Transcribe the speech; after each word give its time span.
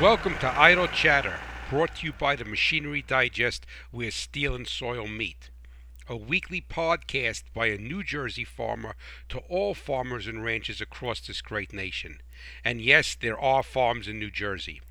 Welcome 0.00 0.36
to 0.40 0.60
Idle 0.60 0.88
Chatter, 0.88 1.38
brought 1.70 1.96
to 1.96 2.06
you 2.06 2.12
by 2.12 2.36
the 2.36 2.44
Machinery 2.44 3.00
Digest, 3.00 3.64
where 3.90 4.10
steel 4.10 4.54
and 4.54 4.68
soil 4.68 5.06
meet. 5.06 5.48
A 6.06 6.14
weekly 6.14 6.60
podcast 6.60 7.44
by 7.54 7.68
a 7.68 7.78
New 7.78 8.04
Jersey 8.04 8.44
farmer 8.44 8.94
to 9.30 9.38
all 9.48 9.72
farmers 9.72 10.26
and 10.26 10.44
ranchers 10.44 10.82
across 10.82 11.20
this 11.20 11.40
great 11.40 11.72
nation. 11.72 12.20
And 12.62 12.82
yes, 12.82 13.16
there 13.18 13.40
are 13.40 13.62
farms 13.62 14.06
in 14.06 14.18
New 14.18 14.30
Jersey. 14.30 14.82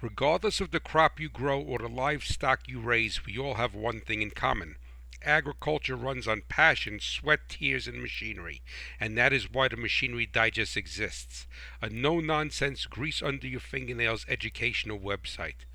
Regardless 0.00 0.60
of 0.60 0.70
the 0.70 0.78
crop 0.78 1.18
you 1.18 1.28
grow 1.28 1.60
or 1.60 1.80
the 1.80 1.88
livestock 1.88 2.68
you 2.68 2.78
raise, 2.78 3.26
we 3.26 3.36
all 3.36 3.54
have 3.54 3.74
one 3.74 4.00
thing 4.00 4.22
in 4.22 4.30
common 4.30 4.76
agriculture 5.24 5.96
runs 5.96 6.26
on 6.26 6.42
passion, 6.48 6.98
sweat, 7.00 7.40
tears, 7.48 7.86
and 7.86 8.00
machinery, 8.00 8.62
and 8.98 9.16
that 9.16 9.32
is 9.32 9.52
why 9.52 9.68
the 9.68 9.76
Machinery 9.76 10.26
Digest 10.26 10.76
exists 10.76 11.46
a 11.80 11.88
no 11.88 12.20
nonsense, 12.20 12.86
grease 12.86 13.22
under 13.22 13.46
your 13.46 13.60
fingernails 13.60 14.26
educational 14.28 14.98
website. 14.98 15.66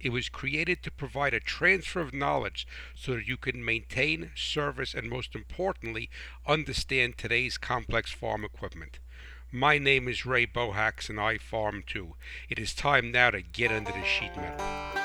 It 0.00 0.10
was 0.10 0.28
created 0.28 0.82
to 0.82 0.90
provide 0.92 1.34
a 1.34 1.40
transfer 1.40 2.00
of 2.00 2.14
knowledge 2.14 2.66
so 2.94 3.14
that 3.14 3.26
you 3.26 3.36
can 3.36 3.64
maintain, 3.64 4.30
service, 4.36 4.94
and 4.94 5.10
most 5.10 5.34
importantly, 5.34 6.08
understand 6.46 7.18
today's 7.18 7.58
complex 7.58 8.12
farm 8.12 8.44
equipment. 8.44 9.00
My 9.50 9.78
name 9.78 10.08
is 10.08 10.26
Ray 10.26 10.46
Bohax 10.46 11.08
and 11.08 11.18
I 11.18 11.38
farm 11.38 11.82
too. 11.86 12.14
It 12.48 12.58
is 12.58 12.74
time 12.74 13.10
now 13.10 13.30
to 13.30 13.40
get 13.40 13.72
under 13.72 13.90
the 13.90 14.04
sheet 14.04 14.36
metal. 14.36 14.97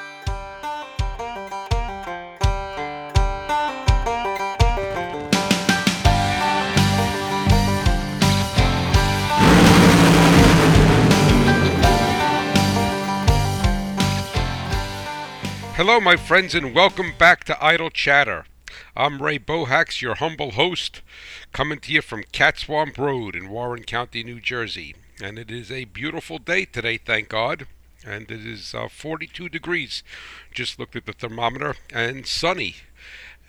Hello, 15.85 15.99
my 15.99 16.15
friends, 16.15 16.55
and 16.55 16.73
welcome 16.73 17.11
back 17.19 17.43
to 17.43 17.61
Idle 17.61 17.89
Chatter. 17.89 18.45
I'm 18.95 19.21
Ray 19.21 19.37
Bohax, 19.37 20.01
your 20.01 20.15
humble 20.15 20.51
host, 20.51 21.01
coming 21.51 21.79
to 21.81 21.91
you 21.91 22.01
from 22.01 22.23
Cat 22.31 22.57
Swamp 22.57 22.97
Road 22.97 23.35
in 23.35 23.49
Warren 23.49 23.83
County, 23.83 24.23
New 24.23 24.39
Jersey. 24.39 24.95
And 25.21 25.37
it 25.37 25.51
is 25.51 25.69
a 25.69 25.83
beautiful 25.83 26.37
day 26.37 26.63
today, 26.63 26.97
thank 26.97 27.27
God. 27.27 27.67
And 28.05 28.31
it 28.31 28.45
is 28.45 28.73
uh, 28.73 28.87
42 28.87 29.49
degrees. 29.49 30.03
Just 30.53 30.79
looked 30.79 30.95
at 30.95 31.05
the 31.05 31.11
thermometer 31.11 31.75
and 31.91 32.25
sunny. 32.25 32.77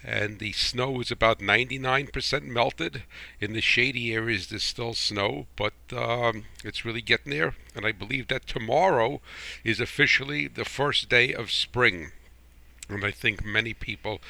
And 0.03 0.41
the 0.41 0.51
snow 0.55 1.01
is 1.01 1.13
about 1.13 1.39
99% 1.39 2.43
melted. 2.43 3.05
In 3.41 3.53
the 3.53 3.61
shady 3.61 4.13
areas, 4.13 4.49
there's 4.49 4.65
still 4.65 4.95
snow, 4.95 5.47
but 5.55 5.75
um, 5.97 6.47
it's 6.65 6.85
really 6.85 7.01
getting 7.01 7.31
there. 7.31 7.55
And 7.77 7.87
I 7.87 7.93
believe 7.93 8.27
that 8.27 8.49
tomorrow 8.49 9.21
is 9.63 9.79
officially 9.79 10.49
the 10.49 10.65
first 10.65 11.09
day 11.09 11.33
of 11.33 11.53
spring. 11.53 12.11
And 12.89 13.05
I 13.05 13.11
think 13.11 13.45
many 13.45 13.73
people 13.73 14.21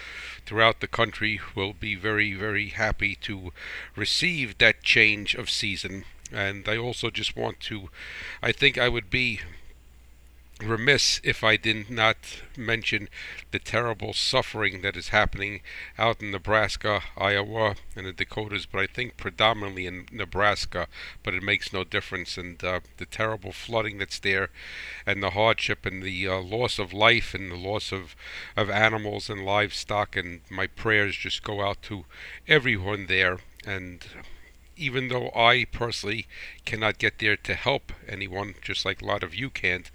throughout 0.47 0.81
the 0.81 0.87
country 0.87 1.41
will 1.55 1.73
be 1.73 1.95
very, 1.95 2.35
very 2.35 2.69
happy 2.69 3.17
to 3.23 3.53
receive 3.97 4.59
that 4.59 4.83
change 4.83 5.35
of 5.35 5.51
season. 5.51 6.05
And 6.33 6.69
I 6.69 6.77
also 6.77 7.11
just 7.11 7.37
want 7.37 7.61
to, 7.61 7.91
I 8.43 8.53
think 8.53 8.79
I 8.79 8.89
would 8.89 9.11
be 9.11 9.41
remiss 10.63 11.21
if 11.25 11.43
I 11.43 11.57
did 11.57 11.91
not 11.91 12.17
mention 12.57 13.09
the 13.51 13.59
terrible 13.59 14.13
suffering 14.13 14.83
that 14.83 14.97
is 14.97 15.09
happening 15.09 15.63
out 15.99 16.23
in 16.23 16.31
Nebraska, 16.31 17.03
Iowa, 17.17 17.75
and 17.97 18.07
the 18.07 18.13
Dakotas, 18.13 18.67
but 18.67 18.81
I 18.81 18.87
think 18.87 19.17
predominantly 19.17 19.87
in 19.87 20.07
Nebraska, 20.13 20.87
but 21.23 21.35
it 21.35 21.43
makes 21.43 21.73
no 21.73 21.83
difference. 21.83 22.39
And 22.39 22.63
uh, 22.63 22.81
the 22.99 23.07
terrible 23.07 23.53
flooding 23.53 23.99
that's 23.99 24.21
there, 24.21 24.51
and 25.05 25.23
the 25.23 25.31
hardship, 25.31 25.85
and 25.85 26.03
the 26.03 26.29
uh, 26.29 26.41
loss 26.41 26.79
of 26.79 26.93
life, 26.93 27.35
and 27.35 27.51
the 27.51 27.57
loss 27.57 27.91
of, 27.91 28.15
of 28.57 28.71
animals 28.71 29.29
and 29.29 29.45
livestock, 29.45 30.17
and 30.17 30.43
my 30.49 30.69
prayers 30.69 31.17
just 31.17 31.43
go 31.43 31.63
out 31.63 31.83
to 31.83 32.05
everyone 32.47 33.07
there. 33.07 33.39
And 33.67 34.05
even 34.77 35.09
though 35.09 35.31
I 35.35 35.67
personally 35.71 36.27
cannot 36.65 36.99
get 36.99 37.19
there 37.19 37.37
to 37.37 37.55
help 37.55 37.93
anyone, 38.09 38.55
just 38.63 38.85
like 38.85 39.03
a 39.03 39.05
lot 39.05 39.23
of 39.23 39.35
you 39.35 39.51
can't. 39.51 39.91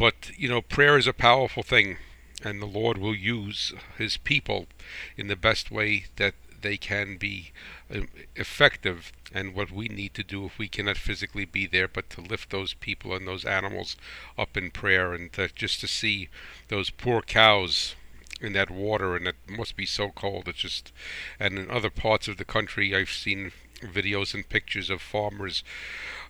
But, 0.00 0.30
you 0.34 0.48
know, 0.48 0.62
prayer 0.62 0.96
is 0.96 1.06
a 1.06 1.12
powerful 1.12 1.62
thing, 1.62 1.98
and 2.42 2.62
the 2.62 2.66
Lord 2.66 2.96
will 2.96 3.14
use 3.14 3.74
His 3.98 4.16
people 4.16 4.66
in 5.14 5.26
the 5.26 5.36
best 5.36 5.70
way 5.70 6.06
that 6.16 6.32
they 6.62 6.78
can 6.78 7.18
be 7.18 7.52
um, 7.94 8.08
effective 8.34 9.12
and 9.30 9.54
what 9.54 9.70
we 9.70 9.88
need 9.88 10.14
to 10.14 10.22
do 10.22 10.46
if 10.46 10.58
we 10.58 10.68
cannot 10.68 10.96
physically 10.96 11.44
be 11.44 11.66
there 11.66 11.86
but 11.86 12.08
to 12.10 12.22
lift 12.22 12.48
those 12.48 12.72
people 12.72 13.14
and 13.14 13.28
those 13.28 13.44
animals 13.44 13.94
up 14.38 14.56
in 14.56 14.70
prayer 14.70 15.12
and 15.12 15.34
to, 15.34 15.48
just 15.54 15.82
to 15.82 15.86
see 15.86 16.30
those 16.68 16.88
poor 16.88 17.20
cows 17.20 17.94
in 18.40 18.54
that 18.54 18.70
water 18.70 19.16
and 19.16 19.28
it 19.28 19.36
must 19.50 19.76
be 19.76 19.84
so 19.84 20.08
cold. 20.08 20.48
It's 20.48 20.60
just 20.60 20.92
and 21.38 21.58
in 21.58 21.70
other 21.70 21.90
parts 21.90 22.26
of 22.26 22.38
the 22.38 22.46
country 22.46 22.96
I've 22.96 23.10
seen 23.10 23.52
videos 23.80 24.34
and 24.34 24.48
pictures 24.48 24.90
of 24.90 25.00
farmers 25.00 25.62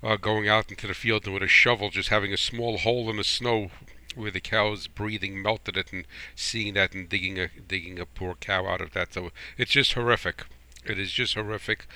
uh, 0.02 0.16
going 0.16 0.48
out 0.48 0.70
into 0.70 0.86
the 0.86 0.94
field 0.94 1.26
with 1.26 1.42
a 1.42 1.48
shovel 1.48 1.90
just 1.90 2.08
having 2.08 2.32
a 2.32 2.36
small 2.36 2.78
hole 2.78 3.10
in 3.10 3.16
the 3.16 3.24
snow 3.24 3.70
where 4.14 4.30
the 4.30 4.40
cow's 4.40 4.86
breathing 4.86 5.40
melted 5.40 5.76
it 5.76 5.92
and 5.92 6.04
seeing 6.34 6.74
that 6.74 6.94
and 6.94 7.08
digging 7.08 7.38
a 7.38 7.48
digging 7.68 7.98
a 7.98 8.06
poor 8.06 8.34
cow 8.34 8.66
out 8.66 8.80
of 8.80 8.92
that. 8.92 9.14
So 9.14 9.30
it's 9.56 9.70
just 9.70 9.92
horrific. 9.92 10.46
It 10.84 10.98
is 10.98 11.12
just 11.12 11.34
horrific. 11.34 11.86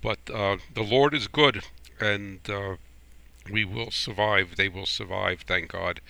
But 0.00 0.18
uh, 0.32 0.58
the 0.72 0.82
lord 0.82 1.14
is 1.14 1.26
good 1.26 1.64
and 2.00 2.38
uh, 2.48 2.76
we 3.50 3.64
will 3.64 3.90
survive. 3.90 4.56
They 4.56 4.68
will 4.68 4.86
survive 4.86 5.40
thank 5.40 5.72
god 5.72 6.00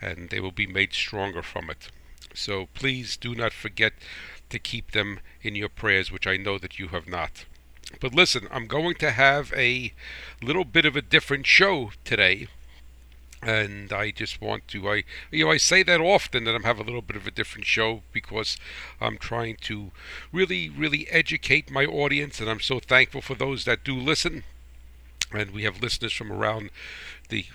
and 0.00 0.30
they 0.30 0.40
will 0.40 0.52
be 0.52 0.66
made 0.66 0.92
stronger 0.92 1.42
from 1.42 1.68
it. 1.68 1.88
So 2.34 2.68
please 2.74 3.16
do 3.16 3.34
not 3.34 3.52
forget 3.52 3.94
to 4.50 4.58
keep 4.58 4.92
them 4.92 5.20
in 5.42 5.54
your 5.54 5.68
prayers 5.68 6.10
which 6.10 6.26
i 6.26 6.36
know 6.36 6.58
that 6.58 6.78
you 6.78 6.88
have 6.88 7.06
not 7.06 7.44
but 8.00 8.14
listen, 8.14 8.48
I'm 8.50 8.66
going 8.66 8.94
to 8.96 9.10
have 9.10 9.52
a 9.56 9.92
little 10.42 10.64
bit 10.64 10.84
of 10.84 10.96
a 10.96 11.02
different 11.02 11.46
show 11.46 11.92
today. 12.04 12.48
And 13.40 13.92
I 13.92 14.10
just 14.10 14.40
want 14.40 14.66
to, 14.68 14.88
I, 14.88 15.04
you 15.30 15.44
know, 15.44 15.52
I 15.52 15.58
say 15.58 15.84
that 15.84 16.00
often 16.00 16.44
that 16.44 16.56
I'm 16.56 16.64
having 16.64 16.82
a 16.82 16.86
little 16.86 17.02
bit 17.02 17.16
of 17.16 17.26
a 17.26 17.30
different 17.30 17.66
show 17.66 18.02
because 18.12 18.56
I'm 19.00 19.16
trying 19.16 19.56
to 19.62 19.92
really, 20.32 20.68
really 20.68 21.08
educate 21.08 21.70
my 21.70 21.84
audience, 21.84 22.40
and 22.40 22.50
I'm 22.50 22.60
so 22.60 22.80
thankful 22.80 23.22
for 23.22 23.36
those 23.36 23.64
that 23.64 23.84
do 23.84 23.94
listen. 23.94 24.42
And 25.32 25.52
we 25.52 25.62
have 25.62 25.80
listeners 25.80 26.12
from 26.12 26.32
around 26.32 26.70
the 27.28 27.46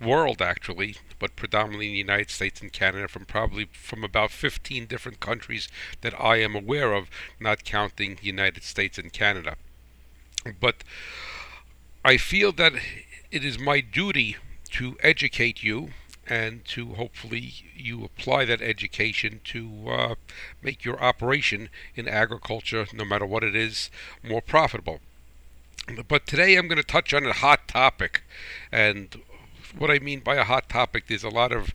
world 0.00 0.40
actually, 0.40 0.96
but 1.18 1.36
predominantly 1.36 1.86
in 1.86 1.92
the 1.92 1.98
United 1.98 2.30
States 2.30 2.60
and 2.60 2.72
Canada, 2.72 3.08
from 3.08 3.24
probably 3.24 3.68
from 3.72 4.04
about 4.04 4.30
15 4.30 4.86
different 4.86 5.20
countries 5.20 5.68
that 6.02 6.18
I 6.20 6.36
am 6.36 6.54
aware 6.54 6.92
of, 6.92 7.10
not 7.40 7.64
counting 7.64 8.16
the 8.16 8.26
United 8.26 8.62
States 8.62 8.96
and 8.96 9.12
Canada. 9.12 9.56
But 10.60 10.84
I 12.04 12.16
feel 12.16 12.52
that 12.52 12.72
it 13.30 13.44
is 13.44 13.58
my 13.58 13.80
duty 13.80 14.36
to 14.72 14.96
educate 15.00 15.62
you 15.62 15.90
and 16.26 16.64
to 16.64 16.94
hopefully 16.94 17.52
you 17.76 18.04
apply 18.04 18.44
that 18.44 18.62
education 18.62 19.40
to 19.44 19.88
uh, 19.88 20.14
make 20.62 20.84
your 20.84 21.02
operation 21.02 21.68
in 21.94 22.08
agriculture, 22.08 22.86
no 22.92 23.04
matter 23.04 23.26
what 23.26 23.42
it 23.44 23.56
is, 23.56 23.90
more 24.22 24.40
profitable. 24.40 25.00
But 26.06 26.26
today 26.26 26.56
I'm 26.56 26.68
going 26.68 26.76
to 26.76 26.84
touch 26.84 27.12
on 27.12 27.26
a 27.26 27.32
hot 27.32 27.66
topic, 27.66 28.22
and 28.70 29.20
what 29.76 29.90
I 29.90 29.98
mean 29.98 30.20
by 30.20 30.36
a 30.36 30.44
hot 30.44 30.68
topic, 30.68 31.06
there's 31.08 31.24
a 31.24 31.28
lot 31.28 31.50
of 31.50 31.74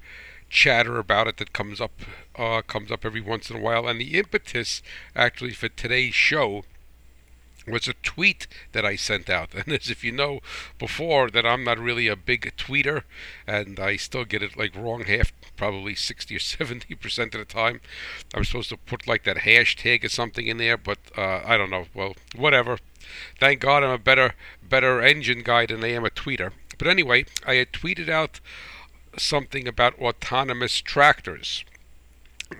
chatter 0.49 0.97
about 0.97 1.27
it 1.27 1.37
that 1.37 1.51
comes 1.51 1.81
up 1.81 1.91
uh, 2.37 2.61
comes 2.61 2.89
up 2.89 3.03
every 3.03 3.19
once 3.19 3.49
in 3.49 3.57
a 3.57 3.61
while, 3.61 3.85
and 3.85 3.99
the 3.99 4.17
impetus 4.17 4.81
actually 5.13 5.51
for 5.51 5.67
today's 5.67 6.13
show 6.13 6.63
was 7.69 7.87
a 7.87 7.93
tweet 7.93 8.47
that 8.71 8.85
I 8.85 8.95
sent 8.95 9.29
out. 9.29 9.49
And 9.57 9.73
as 9.73 9.89
if 9.89 10.03
you 10.03 10.11
know 10.11 10.39
before 10.77 11.29
that 11.31 11.45
I'm 11.45 11.63
not 11.63 11.79
really 11.79 12.07
a 12.07 12.15
big 12.15 12.53
tweeter 12.57 13.03
and 13.45 13.79
I 13.79 13.95
still 13.97 14.25
get 14.25 14.43
it 14.43 14.57
like 14.57 14.75
wrong 14.75 15.03
half 15.05 15.31
probably 15.55 15.95
60 15.95 16.35
or 16.35 16.39
70 16.57 16.95
percent 16.95 17.35
of 17.35 17.39
the 17.39 17.53
time. 17.53 17.81
I'm 18.33 18.45
supposed 18.45 18.69
to 18.69 18.77
put 18.77 19.07
like 19.07 19.23
that 19.23 19.37
hashtag 19.37 20.03
or 20.03 20.09
something 20.09 20.47
in 20.47 20.57
there, 20.57 20.77
but 20.77 20.99
uh, 21.17 21.41
I 21.45 21.57
don't 21.57 21.71
know. 21.71 21.85
Well, 21.93 22.15
whatever. 22.35 22.77
Thank 23.39 23.61
God 23.61 23.83
I'm 23.83 23.89
a 23.89 23.97
better 23.97 24.35
better 24.67 25.01
engine 25.01 25.43
guy 25.43 25.65
than 25.65 25.83
I 25.83 25.91
am 25.91 26.05
a 26.05 26.09
tweeter. 26.09 26.51
But 26.77 26.87
anyway, 26.87 27.25
I 27.45 27.55
had 27.55 27.71
tweeted 27.71 28.09
out 28.09 28.39
something 29.17 29.67
about 29.67 29.99
autonomous 29.99 30.79
tractors 30.79 31.65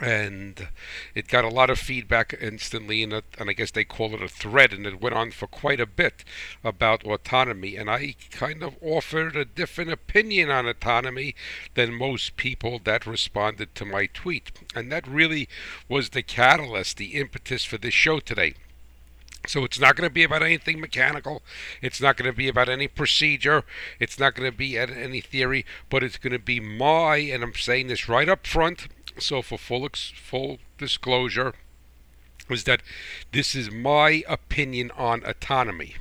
and 0.02 0.68
it 1.16 1.28
got 1.28 1.46
a 1.46 1.50
lot 1.50 1.70
of 1.70 1.80
feedback 1.80 2.36
instantly 2.40 3.04
and, 3.04 3.14
uh, 3.14 3.22
and 3.40 3.50
I 3.50 3.54
guess 3.54 3.72
they 3.72 3.84
call 3.84 4.14
it 4.14 4.22
a 4.22 4.28
thread 4.28 4.74
and 4.74 4.86
it 4.86 5.02
went 5.02 5.16
on 5.16 5.32
for 5.32 5.48
quite 5.48 5.80
a 5.80 5.86
bit 5.86 6.24
about 6.64 7.06
autonomy 7.06 7.76
and 7.76 7.90
I 7.90 8.16
kind 8.32 8.64
of 8.64 8.76
offered 8.82 9.36
a 9.36 9.46
different 9.46 9.92
opinion 9.92 10.50
on 10.50 10.68
autonomy 10.68 11.36
than 11.76 11.94
most 11.94 12.38
people 12.38 12.80
that 12.84 13.08
responded 13.08 13.76
to 13.76 13.86
my 13.86 14.08
tweet 14.08 14.52
and 14.76 14.92
that 14.92 15.08
really 15.08 15.48
was 15.88 16.10
the 16.10 16.24
catalyst 16.24 16.98
the 16.98 17.16
impetus 17.16 17.64
for 17.64 17.78
this 17.78 17.94
show 17.94 18.20
today 18.20 18.54
So 19.48 19.64
it's 19.64 19.80
not 19.80 19.96
going 19.96 20.10
to 20.10 20.14
be 20.14 20.24
about 20.24 20.44
anything 20.44 20.80
mechanical. 20.82 21.42
It's 21.82 22.02
not 22.02 22.18
going 22.18 22.30
to 22.30 22.36
be 22.36 22.50
about 22.50 22.68
any 22.68 22.88
procedure. 22.90 23.64
It's 24.00 24.20
not 24.20 24.36
going 24.36 24.52
to 24.52 24.58
be 24.58 24.78
any 24.78 25.22
theory, 25.22 25.66
but 25.90 26.04
it's 26.04 26.18
going 26.18 26.34
to 26.34 26.40
be 26.40 26.60
my, 26.60 27.18
and 27.18 27.44
I'm 27.44 27.54
saying 27.54 27.88
this 27.88 28.10
right 28.10 28.28
up 28.28 28.46
front. 28.46 28.90
So 29.20 29.42
for 29.42 29.58
full 29.58 29.90
full 30.16 30.60
disclosure, 30.78 31.54
is 32.50 32.64
that 32.66 32.82
this 33.32 33.56
is 33.56 33.72
my 33.72 34.24
opinion 34.28 34.92
on 34.96 35.24
autonomy, 35.26 35.96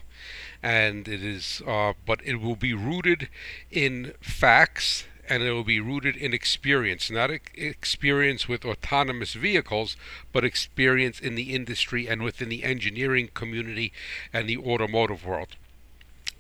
and 0.63 1.09
it 1.09 1.23
is, 1.23 1.63
uh, 1.67 1.95
but 2.05 2.21
it 2.25 2.37
will 2.37 2.57
be 2.57 2.75
rooted 2.75 3.29
in 3.71 4.15
facts 4.21 5.05
and 5.29 5.43
it 5.43 5.51
will 5.51 5.65
be 5.65 5.81
rooted 5.81 6.17
in 6.17 6.33
experience, 6.33 7.11
not 7.11 7.31
experience 7.55 8.49
with 8.49 8.65
autonomous 8.65 9.35
vehicles, 9.35 9.97
but 10.33 10.45
experience 10.45 11.19
in 11.19 11.35
the 11.35 11.55
industry 11.55 12.07
and 12.07 12.23
within 12.23 12.49
the 12.49 12.63
engineering 12.63 13.29
community 13.35 13.93
and 14.33 14.49
the 14.49 14.57
automotive 14.57 15.27
world. 15.27 15.57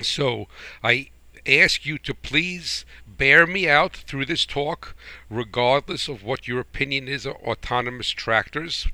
So 0.01 0.47
I 0.85 1.11
ask 1.47 1.85
you 1.85 1.99
to 1.99 2.15
please 2.15 2.85
bear 3.17 3.47
me 3.47 3.69
out 3.69 3.97
through 3.97 4.27
this 4.27 4.45
talk, 4.47 4.95
regardless 5.31 6.09
of 6.09 6.23
what 6.23 6.47
your 6.47 6.61
opinion 6.61 7.09
is 7.09 7.27
of 7.27 7.37
autonomous 7.37 8.11
tractors, 8.11 8.87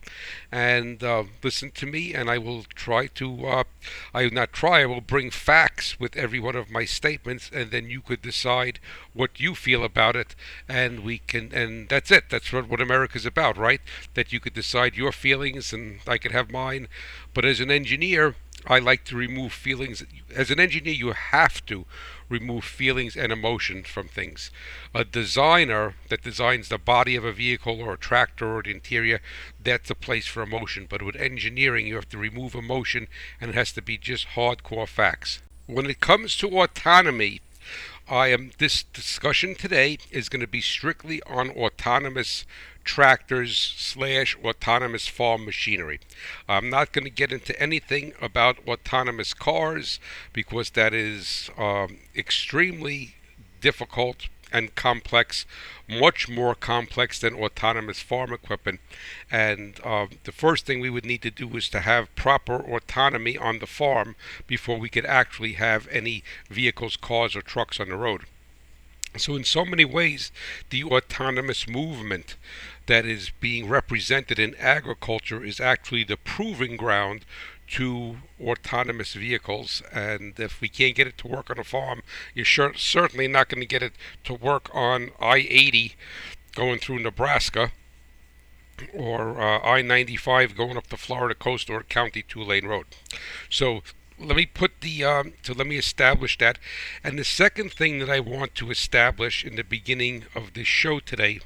and 0.51 1.03
uh, 1.03 1.25
listen 1.43 1.71
to 1.73 1.87
me. 1.87 2.15
And 2.15 2.31
I 2.31 2.39
will 2.39 2.65
try 2.75 3.07
to, 3.09 3.47
uh, 3.47 3.65
I 4.15 4.25
will 4.25 4.31
not 4.33 4.53
try, 4.53 4.83
I 4.83 4.87
will 4.87 5.01
bring 5.01 5.31
facts 5.31 5.99
with 5.99 6.17
every 6.17 6.41
one 6.41 6.57
of 6.57 6.71
my 6.71 6.85
statements, 6.85 7.51
and 7.53 7.71
then 7.71 7.91
you 7.91 8.01
could 8.01 8.23
decide 8.23 8.79
what 9.13 9.41
you 9.41 9.55
feel 9.55 9.85
about 9.85 10.17
it, 10.17 10.35
and 10.69 11.01
we 11.01 11.19
can, 11.19 11.53
and 11.53 11.89
that's 11.89 12.11
it. 12.11 12.31
That's 12.31 12.53
what 12.53 12.69
what 12.69 12.81
America's 12.81 13.27
about, 13.27 13.57
right? 13.57 13.81
That 14.15 14.33
you 14.33 14.41
could 14.41 14.55
decide 14.55 14.97
your 14.97 15.13
feelings, 15.13 15.73
and 15.73 16.01
I 16.07 16.19
could 16.19 16.33
have 16.33 16.51
mine. 16.51 16.89
But 17.35 17.45
as 17.45 17.61
an 17.61 17.71
engineer, 17.71 18.35
I 18.67 18.79
like 18.79 19.05
to 19.07 19.17
remove 19.17 19.53
feelings. 19.53 20.05
As 20.35 20.51
an 20.51 20.61
engineer, 20.61 20.95
you 20.95 21.13
have 21.13 21.65
to 21.67 21.85
remove 22.33 22.65
feelings 22.65 23.17
and 23.17 23.31
emotions 23.31 23.87
from 23.87 24.09
things. 24.09 24.51
A 24.95 25.05
designer 25.05 25.95
that 26.09 26.23
designs 26.23 26.69
the 26.69 26.79
body 26.79 27.15
of 27.15 27.25
a 27.25 27.33
vehicle 27.33 27.81
or 27.81 27.93
a 27.93 27.99
tractor 27.99 28.57
or 28.57 28.63
the 28.63 28.71
interior, 28.71 29.21
that's 29.63 29.91
a 29.91 29.95
place 29.95 30.27
for 30.27 30.43
emotion. 30.43 30.87
But 30.89 31.03
with 31.03 31.17
engineering, 31.17 31.87
you 31.87 31.95
have 31.97 32.09
to 32.09 32.19
remove 32.19 32.55
emotion 32.55 33.07
and 33.41 33.51
it 33.51 33.55
has 33.55 33.73
to 33.73 33.83
be 33.83 33.99
just 33.99 34.29
hardcore 34.35 34.89
facts. 34.89 35.43
When 35.67 35.87
it 35.87 36.01
comes 36.01 36.37
to 36.39 36.59
autonomy, 36.59 37.41
I 38.09 38.29
am 38.29 38.51
this 38.59 38.83
discussion 38.83 39.55
today 39.55 39.99
is 40.11 40.29
going 40.29 40.41
to 40.41 40.49
be 40.49 40.61
strictly 40.61 41.23
on 41.23 41.51
autonomous 41.51 42.45
tractors 42.85 43.57
slash 43.77 44.37
autonomous 44.45 45.07
farm 45.07 45.45
machinery. 45.45 46.01
I'm 46.49 46.69
not 46.69 46.93
going 46.93 47.05
to 47.05 47.11
get 47.11 47.33
into 47.33 47.59
anything 47.61 48.13
about 48.21 48.67
autonomous 48.67 49.35
cars 49.35 50.01
because 50.33 50.71
that 50.71 50.93
is 50.93 51.51
um, 51.57 51.99
extremely 52.17 53.15
difficult 53.61 54.29
and 54.53 54.75
complex, 54.75 55.47
much 55.89 56.29
more 56.29 56.55
complex 56.55 57.19
than 57.19 57.35
autonomous 57.35 58.01
farm 58.01 58.33
equipment. 58.33 58.81
And 59.31 59.81
uh, 59.83 60.07
the 60.25 60.33
first 60.33 60.67
thing 60.67 60.81
we 60.81 60.91
would 60.91 61.07
need 61.07 61.23
to 61.23 61.31
do 61.31 61.49
is 61.57 61.69
to 61.71 61.81
have 61.81 62.15
proper 62.15 62.57
autonomy 62.57 63.39
on 63.39 63.59
the 63.59 63.67
farm 63.67 64.15
before 64.47 64.79
we 64.79 64.91
could 64.91 65.07
actually 65.07 65.55
have 65.55 65.89
any 65.89 66.23
vehicles, 66.51 66.97
cars, 66.97 67.35
or 67.35 67.43
trucks 67.43 67.81
on 67.81 67.89
the 67.89 67.97
road. 67.97 68.25
So, 69.17 69.37
in 69.37 69.45
so 69.45 69.65
many 69.65 69.85
ways, 69.85 70.33
the 70.71 70.85
autonomous 70.85 71.69
movement 71.69 72.37
that 72.87 73.05
is 73.05 73.31
being 73.41 73.69
represented 73.69 74.39
in 74.39 74.55
agriculture 74.57 75.45
is 75.45 75.61
actually 75.61 76.05
the 76.05 76.17
proving 76.17 76.77
ground 76.77 77.27
to 77.73 78.17
autonomous 78.41 79.15
vehicles. 79.15 79.83
And 79.93 80.39
if 80.39 80.61
we 80.61 80.69
can't 80.69 80.95
get 80.95 81.07
it 81.07 81.19
to 81.19 81.29
work 81.29 81.51
on 81.51 81.59
a 81.59 81.65
farm, 81.65 82.03
you're 82.35 82.45
sure, 82.45 82.75
certainly 82.75 83.29
not 83.29 83.49
going 83.49 83.61
to 83.61 83.67
get 83.67 83.83
it 83.83 83.93
to 84.25 84.35
work 84.35 84.69
on 84.75 85.11
I 85.21 85.47
80 85.49 85.95
going 86.55 86.79
through 86.79 87.01
Nebraska 87.01 87.73
or 88.93 89.41
uh, 89.41 89.61
I 89.61 89.83
95 89.83 90.57
going 90.57 90.77
up 90.77 90.89
the 90.89 90.97
Florida 90.97 91.35
coast 91.35 91.71
or 91.71 91.83
County 91.83 92.23
Two 92.23 92.43
Lane 92.43 92.67
Road. 92.67 92.87
So 93.49 93.83
let 94.19 94.37
me 94.37 94.47
put 94.47 94.81
the 94.81 95.05
um, 95.05 95.33
so 95.43 95.53
let 95.53 95.67
me 95.67 95.77
establish 95.77 96.39
that 96.39 96.59
and 97.03 97.19
the 97.19 97.25
second 97.25 97.73
thing 97.73 97.99
that 97.99 98.11
i 98.11 98.21
want 98.21 98.55
to 98.55 98.71
establish 98.71 99.45
in 99.45 99.57
the 99.57 99.65
beginning 99.65 100.25
of 100.35 100.55
this 100.55 100.67
show 100.67 101.01
today 101.01 101.41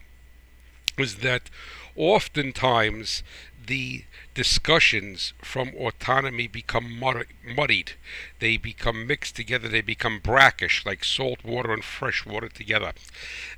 was 0.99 1.17
that 1.17 1.51
oftentimes 1.95 3.23
the 3.67 4.05
discussions 4.35 5.33
from 5.43 5.73
autonomy 5.77 6.47
become 6.47 7.01
muddied. 7.45 7.93
They 8.39 8.57
become 8.57 9.07
mixed 9.07 9.35
together. 9.37 9.69
They 9.69 9.81
become 9.81 10.21
brackish, 10.21 10.85
like 10.87 11.05
salt 11.05 11.43
water 11.45 11.73
and 11.73 11.83
fresh 11.85 12.25
water 12.25 12.49
together. 12.49 12.93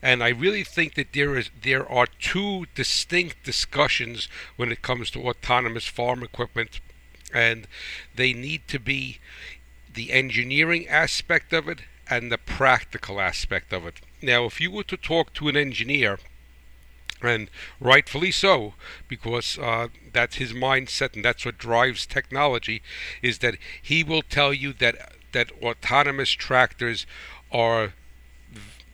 And 0.02 0.22
I 0.22 0.28
really 0.28 0.64
think 0.64 0.94
that 0.94 1.12
there 1.12 1.36
is 1.36 1.50
there 1.62 1.88
are 1.88 2.06
two 2.06 2.66
distinct 2.74 3.44
discussions 3.44 4.28
when 4.56 4.72
it 4.72 4.82
comes 4.82 5.10
to 5.10 5.28
autonomous 5.28 5.86
farm 5.86 6.22
equipment, 6.22 6.80
and 7.32 7.66
they 8.14 8.32
need 8.32 8.66
to 8.68 8.78
be 8.78 9.18
the 9.92 10.12
engineering 10.12 10.86
aspect 10.88 11.52
of 11.52 11.68
it 11.68 11.80
and 12.08 12.32
the 12.32 12.38
practical 12.38 13.20
aspect 13.20 13.72
of 13.72 13.86
it. 13.86 14.00
Now, 14.22 14.46
if 14.46 14.60
you 14.60 14.70
were 14.70 14.84
to 14.84 14.96
talk 14.96 15.34
to 15.34 15.48
an 15.48 15.56
engineer 15.56 16.18
and 17.20 17.50
rightfully 17.80 18.30
so 18.30 18.74
because 19.08 19.58
uh, 19.58 19.88
that's 20.12 20.36
his 20.36 20.52
mindset 20.52 21.14
and 21.14 21.24
that's 21.24 21.44
what 21.44 21.58
drives 21.58 22.06
technology 22.06 22.80
is 23.22 23.38
that 23.38 23.56
he 23.82 24.04
will 24.04 24.22
tell 24.22 24.54
you 24.54 24.72
that 24.72 25.12
that 25.32 25.50
autonomous 25.62 26.30
tractors 26.30 27.06
are 27.52 27.92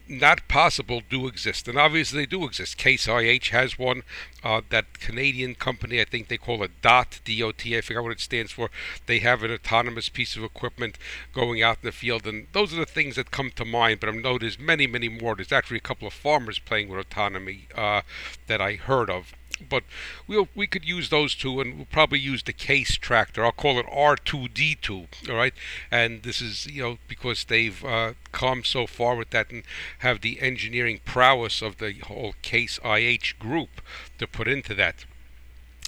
not 0.07 0.47
possible 0.47 1.01
do 1.09 1.27
exist, 1.27 1.67
and 1.67 1.77
obviously 1.77 2.21
they 2.21 2.25
do 2.25 2.45
exist. 2.45 2.77
Case 2.77 3.07
IH 3.07 3.49
has 3.51 3.79
one. 3.79 4.03
Uh, 4.43 4.61
that 4.69 4.99
Canadian 4.99 5.55
company, 5.55 5.99
I 5.99 6.05
think 6.05 6.27
they 6.27 6.37
call 6.37 6.61
it 6.61 6.79
DOT, 6.83 7.19
D-O-T. 7.25 7.75
I 7.75 7.81
forgot 7.81 8.03
what 8.03 8.11
it 8.11 8.19
stands 8.19 8.51
for. 8.51 8.69
They 9.07 9.17
have 9.19 9.41
an 9.41 9.51
autonomous 9.51 10.07
piece 10.07 10.35
of 10.35 10.43
equipment 10.43 10.99
going 11.33 11.63
out 11.63 11.79
in 11.81 11.87
the 11.87 11.91
field, 11.91 12.27
and 12.27 12.45
those 12.53 12.71
are 12.71 12.77
the 12.77 12.85
things 12.85 13.15
that 13.15 13.31
come 13.31 13.49
to 13.55 13.65
mind. 13.65 14.01
But 14.01 14.09
I 14.09 14.11
know 14.11 14.37
there's 14.37 14.59
many, 14.59 14.85
many 14.85 15.09
more. 15.09 15.35
There's 15.35 15.51
actually 15.51 15.77
a 15.77 15.81
couple 15.81 16.07
of 16.07 16.13
farmers 16.13 16.59
playing 16.59 16.89
with 16.89 16.99
autonomy 16.99 17.67
uh, 17.73 18.01
that 18.45 18.61
I 18.61 18.73
heard 18.73 19.09
of 19.09 19.33
but 19.69 19.83
we'll 20.27 20.49
we 20.53 20.67
could 20.67 20.85
use 20.85 21.09
those 21.09 21.33
two 21.33 21.61
and 21.61 21.75
we'll 21.75 21.85
probably 21.85 22.19
use 22.19 22.43
the 22.43 22.53
case 22.53 22.97
tractor. 22.97 23.45
I'll 23.45 23.51
call 23.51 23.79
it 23.79 23.85
r2d2 23.87 25.29
all 25.29 25.35
right? 25.35 25.53
And 25.89 26.23
this 26.23 26.41
is 26.41 26.67
you 26.67 26.81
know 26.81 26.97
because 27.07 27.45
they've 27.45 27.83
uh, 27.83 28.13
come 28.31 28.63
so 28.63 28.85
far 28.85 29.15
with 29.15 29.29
that 29.29 29.51
and 29.51 29.63
have 29.99 30.21
the 30.21 30.41
engineering 30.41 30.99
prowess 31.05 31.61
of 31.61 31.77
the 31.77 31.93
whole 31.99 32.35
case 32.41 32.79
ih 32.83 33.33
group 33.39 33.81
to 34.17 34.27
put 34.27 34.47
into 34.47 34.73
that. 34.75 35.05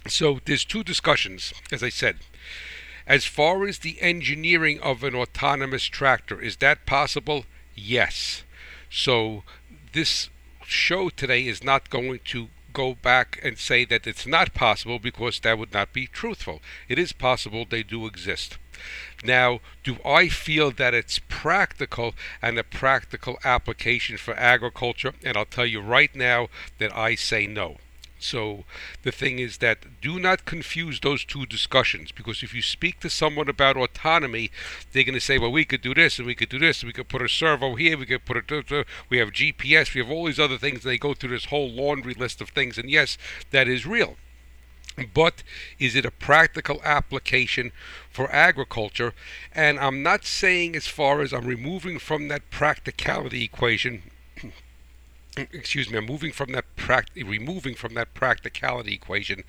So 0.07 0.39
there's 0.45 0.63
two 0.65 0.83
discussions 0.83 1.53
as 1.71 1.83
i 1.83 1.89
said. 1.89 2.17
As 3.05 3.25
far 3.25 3.65
as 3.65 3.79
the 3.79 4.01
engineering 4.01 4.81
of 4.81 5.03
an 5.03 5.15
autonomous 5.15 5.85
tractor 5.85 6.41
is 6.41 6.57
that 6.57 6.85
possible? 6.85 7.45
Yes. 7.75 8.43
So 8.89 9.43
this 9.93 10.29
show 10.65 11.09
today 11.09 11.47
is 11.47 11.63
not 11.63 11.89
going 11.89 12.19
to 12.25 12.49
go 12.77 12.93
back 12.93 13.39
and 13.41 13.57
say 13.57 13.85
that 13.85 14.05
it's 14.05 14.27
not 14.27 14.53
possible 14.53 14.99
because 14.99 15.39
that 15.39 15.57
would 15.57 15.73
not 15.73 15.91
be 15.93 16.05
truthful. 16.05 16.61
It 16.87 16.99
is 16.99 17.11
possible 17.11 17.65
they 17.65 17.81
do 17.81 18.05
exist. 18.05 18.59
Now, 19.23 19.61
do 19.83 19.97
I 20.05 20.29
feel 20.29 20.69
that 20.69 20.93
it's 20.93 21.19
practical 21.27 22.13
and 22.39 22.59
a 22.59 22.63
practical 22.63 23.39
application 23.43 24.17
for 24.17 24.35
agriculture? 24.35 25.13
And 25.23 25.35
I'll 25.35 25.45
tell 25.45 25.65
you 25.65 25.81
right 25.81 26.13
now 26.15 26.49
that 26.77 26.95
I 26.95 27.15
say 27.15 27.47
no. 27.47 27.77
So 28.19 28.65
the 29.03 29.11
thing 29.11 29.37
is 29.39 29.59
that 29.59 30.01
do 30.01 30.19
not 30.19 30.45
confuse 30.45 30.99
those 30.99 31.23
two 31.23 31.45
discussions 31.45 32.11
because 32.11 32.41
if 32.41 32.53
you 32.53 32.61
speak 32.61 32.99
to 33.01 33.09
someone 33.09 33.47
about 33.47 33.77
autonomy, 33.77 34.49
they're 34.91 35.03
going 35.03 35.13
to 35.13 35.21
say, 35.21 35.37
well, 35.37 35.51
we 35.51 35.65
could 35.65 35.81
do 35.81 35.93
this 35.93 36.17
and 36.17 36.25
we 36.25 36.35
could 36.35 36.49
do 36.49 36.59
this, 36.59 36.81
and 36.81 36.87
we 36.87 36.93
could 36.93 37.09
put 37.09 37.21
a 37.21 37.29
servo 37.29 37.75
here, 37.75 37.97
we 37.97 38.05
could 38.05 38.25
put 38.25 38.37
a, 38.51 38.85
we 39.09 39.19
have 39.19 39.29
GPS, 39.29 39.93
we 39.93 40.01
have 40.01 40.09
all 40.09 40.25
these 40.25 40.39
other 40.39 40.57
things. 40.57 40.83
And 40.83 40.91
they 40.91 40.97
go 40.97 41.13
through 41.13 41.29
this 41.29 41.45
whole 41.45 41.69
laundry 41.69 42.13
list 42.13 42.41
of 42.41 42.49
things, 42.49 42.77
and 42.77 42.89
yes, 42.89 43.17
that 43.51 43.67
is 43.67 43.85
real. 43.85 44.17
But 45.13 45.43
is 45.77 45.95
it 45.95 46.05
a 46.05 46.11
practical 46.11 46.81
application 46.83 47.71
for 48.09 48.31
agriculture? 48.31 49.13
And 49.53 49.79
I'm 49.79 50.01
not 50.01 50.25
saying 50.25 50.75
as 50.75 50.87
far 50.87 51.21
as 51.21 51.33
I'm 51.33 51.45
removing 51.45 51.99
from 51.99 52.29
that 52.29 52.49
practicality 52.49 53.43
equation 53.43 54.01
excuse 55.37 55.89
me, 55.89 55.97
I'm 55.97 56.05
moving 56.05 56.31
from 56.31 56.51
that 56.51 56.65
pract- 56.75 57.15
removing 57.15 57.75
from 57.75 57.93
that 57.93 58.13
practicality 58.13 58.93
equation 58.93 59.43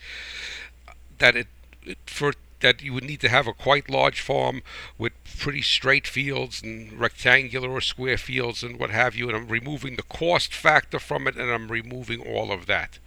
that 1.19 1.37
it, 1.37 1.47
it, 1.83 1.99
for 2.07 2.33
that 2.61 2.83
you 2.83 2.93
would 2.93 3.05
need 3.05 3.21
to 3.21 3.29
have 3.29 3.47
a 3.47 3.53
quite 3.53 3.89
large 3.89 4.21
farm 4.21 4.63
with 4.97 5.13
pretty 5.39 5.63
straight 5.63 6.07
fields 6.07 6.63
and 6.63 6.93
rectangular 6.99 7.71
or 7.71 7.81
square 7.81 8.19
fields 8.19 8.63
and 8.63 8.79
what 8.79 8.91
have 8.91 9.15
you. 9.15 9.29
And 9.29 9.37
I'm 9.37 9.49
removing 9.49 9.97
the 9.97 10.03
cost 10.03 10.53
factor 10.53 10.99
from 10.99 11.29
it 11.29 11.37
and 11.37 11.51
I'm 11.51 11.71
removing 11.71 12.21
all 12.21 12.51
of 12.51 12.67
that. 12.67 12.99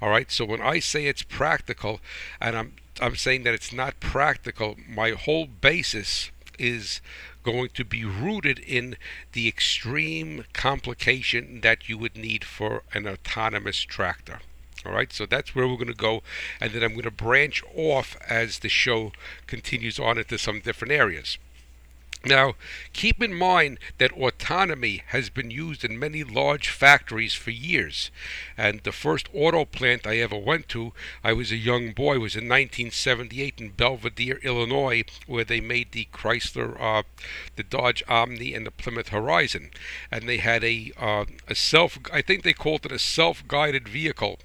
All 0.00 0.08
right. 0.08 0.30
So 0.30 0.44
when 0.44 0.62
I 0.62 0.78
say 0.78 1.06
it's 1.06 1.22
practical 1.22 2.00
and 2.40 2.56
I'm 2.56 2.72
I'm 3.00 3.16
saying 3.16 3.42
that 3.42 3.54
it's 3.54 3.72
not 3.72 3.98
practical, 3.98 4.76
my 4.88 5.10
whole 5.10 5.46
basis 5.46 6.30
is 6.58 7.00
going 7.44 7.68
to 7.74 7.84
be 7.84 8.04
rooted 8.04 8.58
in 8.58 8.96
the 9.32 9.46
extreme 9.46 10.44
complication 10.52 11.60
that 11.60 11.88
you 11.88 11.96
would 11.98 12.16
need 12.16 12.42
for 12.42 12.82
an 12.92 13.06
autonomous 13.06 13.80
tractor. 13.80 14.40
All 14.84 14.92
right, 14.92 15.12
so 15.12 15.24
that's 15.24 15.54
where 15.54 15.66
we're 15.68 15.76
going 15.76 15.86
to 15.86 15.94
go, 15.94 16.22
and 16.60 16.72
then 16.72 16.82
I'm 16.82 16.92
going 16.92 17.04
to 17.04 17.10
branch 17.10 17.62
off 17.74 18.16
as 18.28 18.58
the 18.58 18.68
show 18.68 19.12
continues 19.46 19.98
on 19.98 20.18
into 20.18 20.36
some 20.36 20.60
different 20.60 20.92
areas. 20.92 21.38
Now, 22.26 22.54
keep 22.94 23.22
in 23.22 23.34
mind 23.34 23.78
that 23.98 24.12
autonomy 24.12 25.02
has 25.08 25.28
been 25.28 25.50
used 25.50 25.84
in 25.84 25.98
many 25.98 26.24
large 26.24 26.70
factories 26.70 27.34
for 27.34 27.50
years. 27.50 28.10
And 28.56 28.80
the 28.80 28.92
first 28.92 29.28
auto 29.34 29.66
plant 29.66 30.06
I 30.06 30.16
ever 30.18 30.38
went 30.38 30.68
to, 30.70 30.94
I 31.22 31.34
was 31.34 31.52
a 31.52 31.56
young 31.56 31.92
boy, 31.92 32.18
was 32.18 32.34
in 32.34 32.48
1978 32.48 33.60
in 33.60 33.70
Belvidere, 33.70 34.42
Illinois, 34.42 35.04
where 35.26 35.44
they 35.44 35.60
made 35.60 35.92
the 35.92 36.08
Chrysler, 36.14 36.80
uh, 36.80 37.02
the 37.56 37.62
Dodge 37.62 38.02
Omni, 38.08 38.54
and 38.54 38.66
the 38.66 38.70
Plymouth 38.70 39.08
Horizon. 39.08 39.70
And 40.10 40.26
they 40.26 40.38
had 40.38 40.64
a, 40.64 40.92
uh, 40.98 41.26
a 41.46 41.54
self, 41.54 41.98
I 42.10 42.22
think 42.22 42.42
they 42.42 42.54
called 42.54 42.86
it 42.86 42.92
a 42.92 42.98
self 42.98 43.46
guided 43.46 43.86
vehicle 43.86 44.38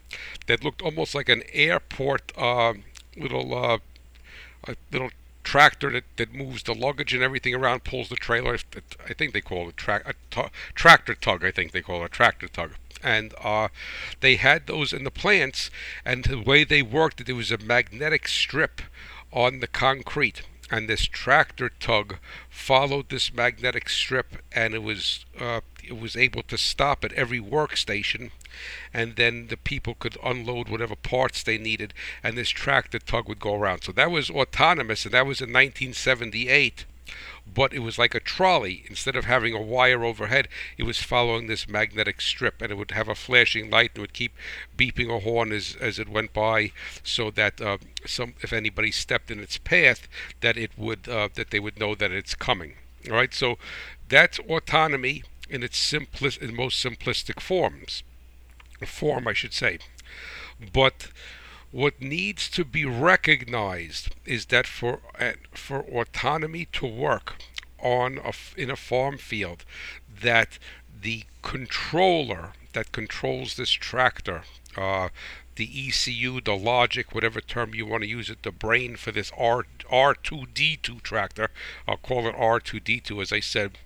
that 0.48 0.66
looked 0.66 0.82
almost 0.82 1.16
like 1.16 1.30
an 1.30 1.44
airport 1.54 2.34
uh, 2.38 2.74
little. 3.16 3.56
Uh, 3.56 3.78
a 4.68 4.76
little 4.92 5.10
tractor 5.50 5.90
that, 5.90 6.04
that 6.18 6.32
moves 6.32 6.62
the 6.62 6.76
luggage 6.76 7.12
and 7.12 7.24
everything 7.24 7.56
around, 7.56 7.84
pulls 7.84 8.10
the 8.10 8.16
trailer. 8.16 8.60
I 9.10 9.14
think 9.16 9.34
they 9.34 9.42
call 9.42 9.68
it 9.68 9.78
tra- 9.78 10.04
a 10.06 10.14
t- 10.30 10.52
tractor 10.76 11.16
tug. 11.16 11.44
I 11.44 11.50
think 11.50 11.72
they 11.72 11.82
call 11.82 12.04
it 12.04 12.06
a 12.06 12.10
tractor 12.10 12.48
tug. 12.48 12.74
And 13.02 13.34
uh, 13.44 13.70
they 14.20 14.36
had 14.36 14.68
those 14.68 14.94
in 14.94 15.06
the 15.06 15.10
plants, 15.10 15.72
and 16.06 16.24
the 16.24 16.40
way 16.40 16.64
they 16.64 16.84
worked, 16.84 17.26
there 17.26 17.34
was 17.34 17.52
a 17.52 17.58
magnetic 17.58 18.28
strip 18.28 18.84
on 19.34 19.60
the 19.60 19.68
concrete 19.68 20.44
and 20.72 20.88
this 20.88 21.06
tractor 21.06 21.70
tug 21.70 22.18
followed 22.48 23.10
this 23.10 23.34
magnetic 23.34 23.90
strip 23.90 24.36
and 24.52 24.76
it 24.76 24.84
was 24.84 25.26
uh, 25.40 25.62
it 25.84 26.00
was 26.00 26.16
able 26.16 26.44
to 26.44 26.58
stop 26.60 27.04
at 27.04 27.14
every 27.14 27.40
workstation 27.40 28.30
and 28.94 29.16
then 29.16 29.48
the 29.48 29.58
people 29.58 29.96
could 29.96 30.18
unload 30.24 30.70
whatever 30.70 30.96
parts 30.96 31.44
they 31.44 31.58
needed 31.58 31.94
and 32.24 32.38
this 32.38 32.50
tractor 32.50 33.00
tug 33.00 33.28
would 33.28 33.40
go 33.40 33.56
around 33.56 33.84
so 33.84 33.92
that 33.92 34.12
was 34.12 34.30
autonomous 34.30 35.06
and 35.06 35.14
that 35.14 35.26
was 35.26 35.42
in 35.42 35.50
1978 35.50 36.86
but 37.54 37.74
it 37.74 37.80
was 37.80 37.98
like 37.98 38.14
a 38.14 38.20
trolley. 38.20 38.84
Instead 38.88 39.16
of 39.16 39.26
having 39.26 39.54
a 39.54 39.62
wire 39.62 40.04
overhead, 40.04 40.48
it 40.78 40.84
was 40.84 41.02
following 41.02 41.48
this 41.48 41.68
magnetic 41.68 42.22
strip, 42.22 42.62
and 42.62 42.72
it 42.72 42.76
would 42.76 42.92
have 42.92 43.08
a 43.08 43.16
flashing 43.16 43.70
light 43.70 43.92
and 43.96 44.02
would 44.02 44.14
keep 44.14 44.34
beeping 44.78 45.14
a 45.14 45.20
horn 45.20 45.52
as 45.52 45.76
as 45.80 46.00
it 46.00 46.10
went 46.10 46.34
by, 46.34 46.72
so 47.04 47.32
that 47.32 47.60
uh, 47.62 47.78
some 48.06 48.36
if 48.42 48.54
anybody 48.54 48.92
stepped 48.92 49.32
in 49.32 49.40
its 49.40 49.58
path, 49.58 50.08
that 50.42 50.58
it 50.58 50.72
would 50.78 51.08
uh, 51.10 51.30
that 51.34 51.50
they 51.52 51.60
would 51.60 51.80
know 51.80 51.96
that 51.96 52.12
it's 52.12 52.36
coming. 52.36 52.76
All 53.10 53.16
right, 53.16 53.34
so 53.34 53.58
that's 54.08 54.40
autonomy 54.40 55.24
in 55.50 55.64
its 55.64 55.78
simplest, 55.78 56.42
in 56.42 56.56
most 56.56 56.84
simplistic 56.84 57.40
forms, 57.40 58.04
form, 58.86 59.28
I 59.28 59.34
should 59.34 59.54
say. 59.54 59.80
But 60.74 61.10
what 61.72 62.02
needs 62.02 62.50
to 62.50 62.66
be 62.66 62.84
recognized 62.86 64.16
is 64.26 64.48
that 64.48 64.66
for 64.66 65.00
uh, 65.20 65.34
for 65.52 65.82
autonomy 65.82 66.66
to 66.74 66.88
work 66.88 67.36
on 67.82 68.18
a, 68.18 68.34
in 68.58 68.70
a 68.70 68.76
farm 68.76 69.18
field, 69.18 69.64
that 70.22 70.58
the 71.02 71.24
controller 71.42 72.54
that 72.74 72.92
controls 72.92 73.56
this 73.56 73.72
tractor, 73.72 74.44
uh, 74.76 75.10
the 75.56 75.88
ECU, 75.88 76.42
the 76.42 76.56
logic, 76.56 77.14
whatever 77.14 77.42
term 77.42 77.76
you 77.76 77.86
want 77.86 78.04
to 78.04 78.10
use 78.10 78.30
it, 78.30 78.44
the 78.44 78.52
brain 78.52 78.96
for 78.96 79.12
this 79.12 79.32
R 79.38 79.66
R2D2 79.90 81.02
tractor, 81.02 81.50
I'll 81.88 81.98
call 81.98 82.28
it 82.28 82.36
R2D2 82.36 83.22
as 83.22 83.32
I 83.32 83.40
said, 83.40 83.78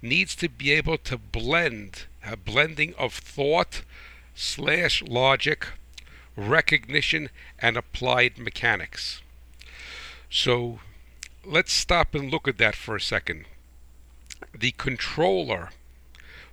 needs 0.00 0.34
to 0.36 0.48
be 0.48 0.72
able 0.72 0.98
to 0.98 1.16
blend 1.16 2.04
a 2.26 2.36
blending 2.36 2.94
of 2.98 3.14
thought 3.14 3.82
slash 4.34 5.02
logic 5.02 5.66
recognition, 6.36 7.28
and 7.58 7.76
applied 7.76 8.38
mechanics. 8.38 9.20
So 10.30 10.80
let's 11.44 11.72
stop 11.72 12.14
and 12.14 12.30
look 12.30 12.48
at 12.48 12.58
that 12.58 12.74
for 12.74 12.96
a 12.96 13.00
second. 13.00 13.44
The 14.58 14.72
controller 14.72 15.70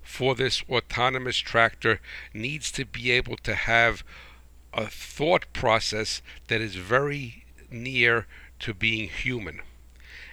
for 0.02 0.36
this 0.36 0.64
autonomous 0.70 1.38
tractor 1.38 2.00
needs 2.34 2.72
to 2.74 2.86
be 2.86 3.12
able 3.12 3.38
to 3.38 3.56
have 3.56 4.04
a 4.74 4.88
thought 4.88 5.46
process 5.54 6.22
that 6.48 6.62
is 6.62 6.76
very 6.76 7.46
near 7.72 8.28
to 8.60 8.74
being 8.74 9.10
human. 9.10 9.62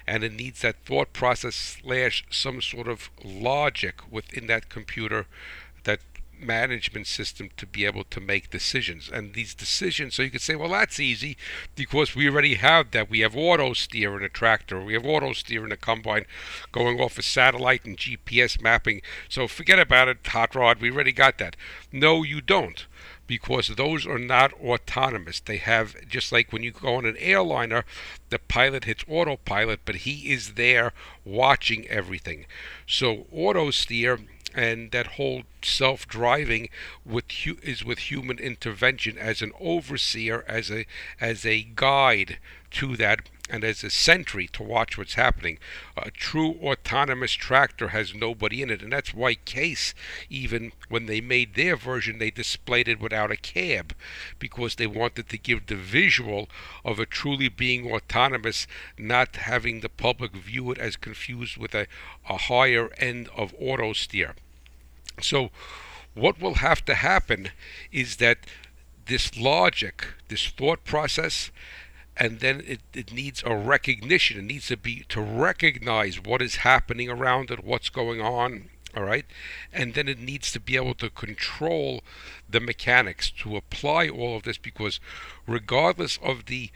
And 0.06 0.22
it 0.22 0.32
needs 0.32 0.62
that 0.62 0.84
thought 0.84 1.12
process 1.12 1.54
slash 1.82 2.24
some 2.30 2.62
sort 2.62 2.88
of 2.88 3.10
logic 3.24 4.00
within 4.10 4.46
that 4.46 4.68
computer 4.68 5.26
that 5.84 6.00
management 6.40 7.06
system 7.06 7.50
to 7.56 7.66
be 7.66 7.84
able 7.84 8.04
to 8.04 8.20
make 8.20 8.50
decisions. 8.50 9.10
And 9.12 9.34
these 9.34 9.54
decisions, 9.54 10.14
so 10.14 10.22
you 10.22 10.30
could 10.30 10.40
say, 10.40 10.56
well, 10.56 10.70
that's 10.70 11.00
easy 11.00 11.36
because 11.74 12.14
we 12.14 12.28
already 12.28 12.54
have 12.54 12.90
that. 12.92 13.10
We 13.10 13.20
have 13.20 13.36
auto 13.36 13.72
steer 13.72 14.16
in 14.16 14.22
a 14.22 14.28
tractor, 14.28 14.82
we 14.82 14.94
have 14.94 15.04
auto 15.04 15.32
steer 15.32 15.64
in 15.64 15.72
a 15.72 15.76
combine 15.76 16.26
going 16.72 17.00
off 17.00 17.18
a 17.18 17.22
satellite 17.22 17.84
and 17.84 17.96
GPS 17.96 18.60
mapping. 18.60 19.02
So 19.28 19.48
forget 19.48 19.78
about 19.78 20.08
it, 20.08 20.26
hot 20.26 20.54
rod, 20.54 20.80
we 20.80 20.90
already 20.90 21.12
got 21.12 21.38
that. 21.38 21.56
No, 21.92 22.22
you 22.22 22.40
don't. 22.40 22.86
Because 23.26 23.68
those 23.68 24.06
are 24.06 24.20
not 24.20 24.52
autonomous. 24.52 25.40
They 25.40 25.56
have, 25.56 25.96
just 26.08 26.30
like 26.30 26.52
when 26.52 26.62
you 26.62 26.70
go 26.70 26.94
on 26.94 27.04
an 27.04 27.16
airliner, 27.18 27.84
the 28.28 28.38
pilot 28.38 28.84
hits 28.84 29.04
autopilot, 29.08 29.80
but 29.84 29.96
he 29.96 30.32
is 30.32 30.54
there 30.54 30.92
watching 31.24 31.88
everything. 31.88 32.46
So, 32.86 33.26
auto 33.32 33.72
steer 33.72 34.20
and 34.56 34.90
that 34.90 35.06
whole 35.18 35.42
self-driving 35.62 36.70
with 37.04 37.30
hu- 37.30 37.58
is 37.62 37.84
with 37.84 38.10
human 38.10 38.38
intervention 38.38 39.18
as 39.18 39.42
an 39.42 39.52
overseer, 39.60 40.44
as 40.48 40.70
a 40.70 40.86
as 41.20 41.44
a 41.44 41.62
guide 41.74 42.38
to 42.70 42.96
that, 42.96 43.28
and 43.48 43.62
as 43.64 43.84
a 43.84 43.90
sentry 43.90 44.48
to 44.48 44.62
watch 44.62 44.98
what's 44.98 45.14
happening. 45.14 45.58
A 45.96 46.10
true 46.10 46.58
autonomous 46.62 47.32
tractor 47.32 47.88
has 47.88 48.14
nobody 48.14 48.60
in 48.62 48.70
it, 48.70 48.82
and 48.82 48.92
that's 48.92 49.14
why 49.14 49.34
Case, 49.34 49.94
even 50.28 50.72
when 50.88 51.06
they 51.06 51.20
made 51.20 51.54
their 51.54 51.76
version, 51.76 52.18
they 52.18 52.30
displayed 52.30 52.88
it 52.88 52.98
without 52.98 53.30
a 53.30 53.36
cab, 53.36 53.94
because 54.38 54.74
they 54.74 54.86
wanted 54.86 55.28
to 55.28 55.38
give 55.38 55.66
the 55.66 55.76
visual 55.76 56.48
of 56.84 56.98
a 56.98 57.06
truly 57.06 57.48
being 57.48 57.90
autonomous, 57.90 58.66
not 58.98 59.36
having 59.36 59.80
the 59.80 59.88
public 59.88 60.32
view 60.32 60.70
it 60.72 60.78
as 60.78 60.96
confused 60.96 61.56
with 61.56 61.74
a, 61.74 61.86
a 62.28 62.36
higher 62.36 62.90
end 62.98 63.28
of 63.36 63.54
auto 63.60 63.92
steer. 63.92 64.34
So, 65.20 65.50
what 66.14 66.40
will 66.40 66.54
have 66.54 66.84
to 66.86 66.94
happen 66.94 67.50
is 67.92 68.16
that 68.16 68.38
this 69.06 69.36
logic, 69.36 70.06
this 70.28 70.48
thought 70.48 70.84
process, 70.84 71.50
and 72.16 72.40
then 72.40 72.62
it, 72.66 72.80
it 72.94 73.12
needs 73.12 73.42
a 73.44 73.54
recognition. 73.54 74.38
It 74.38 74.44
needs 74.44 74.68
to 74.68 74.76
be 74.76 75.04
to 75.10 75.20
recognize 75.20 76.22
what 76.22 76.40
is 76.40 76.56
happening 76.56 77.10
around 77.10 77.50
it, 77.50 77.62
what's 77.62 77.90
going 77.90 78.20
on, 78.20 78.70
all 78.96 79.04
right 79.04 79.26
and 79.72 79.94
then 79.94 80.08
it 80.08 80.18
needs 80.18 80.50
to 80.50 80.58
be 80.58 80.74
able 80.74 80.94
to 80.94 81.10
control 81.10 82.02
the 82.48 82.60
mechanics 82.60 83.30
to 83.30 83.56
apply 83.56 84.08
all 84.08 84.36
of 84.36 84.44
this 84.44 84.56
because 84.56 84.98
regardless 85.46 86.18
of 86.22 86.46
the 86.46 86.70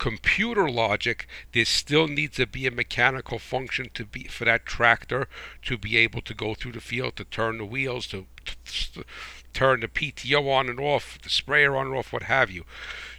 computer 0.00 0.68
logic, 0.70 1.28
there 1.52 1.66
still 1.66 2.08
needs 2.08 2.36
to 2.36 2.46
be 2.46 2.66
a 2.66 2.70
mechanical 2.70 3.38
function 3.38 3.90
to 3.92 4.06
be 4.06 4.24
for 4.24 4.46
that 4.46 4.64
tractor 4.64 5.28
to 5.62 5.76
be 5.76 5.98
able 5.98 6.22
to 6.22 6.32
go 6.32 6.54
through 6.54 6.72
the 6.72 6.80
field, 6.80 7.14
to 7.16 7.24
turn 7.24 7.58
the 7.58 7.66
wheels, 7.66 8.06
to, 8.06 8.24
to 8.64 9.04
turn 9.52 9.80
the 9.80 9.88
PTO 9.88 10.50
on 10.50 10.70
and 10.70 10.80
off, 10.80 11.18
the 11.22 11.28
sprayer 11.28 11.76
on 11.76 11.88
and 11.88 11.96
off, 11.96 12.14
what 12.14 12.22
have 12.24 12.50
you. 12.50 12.64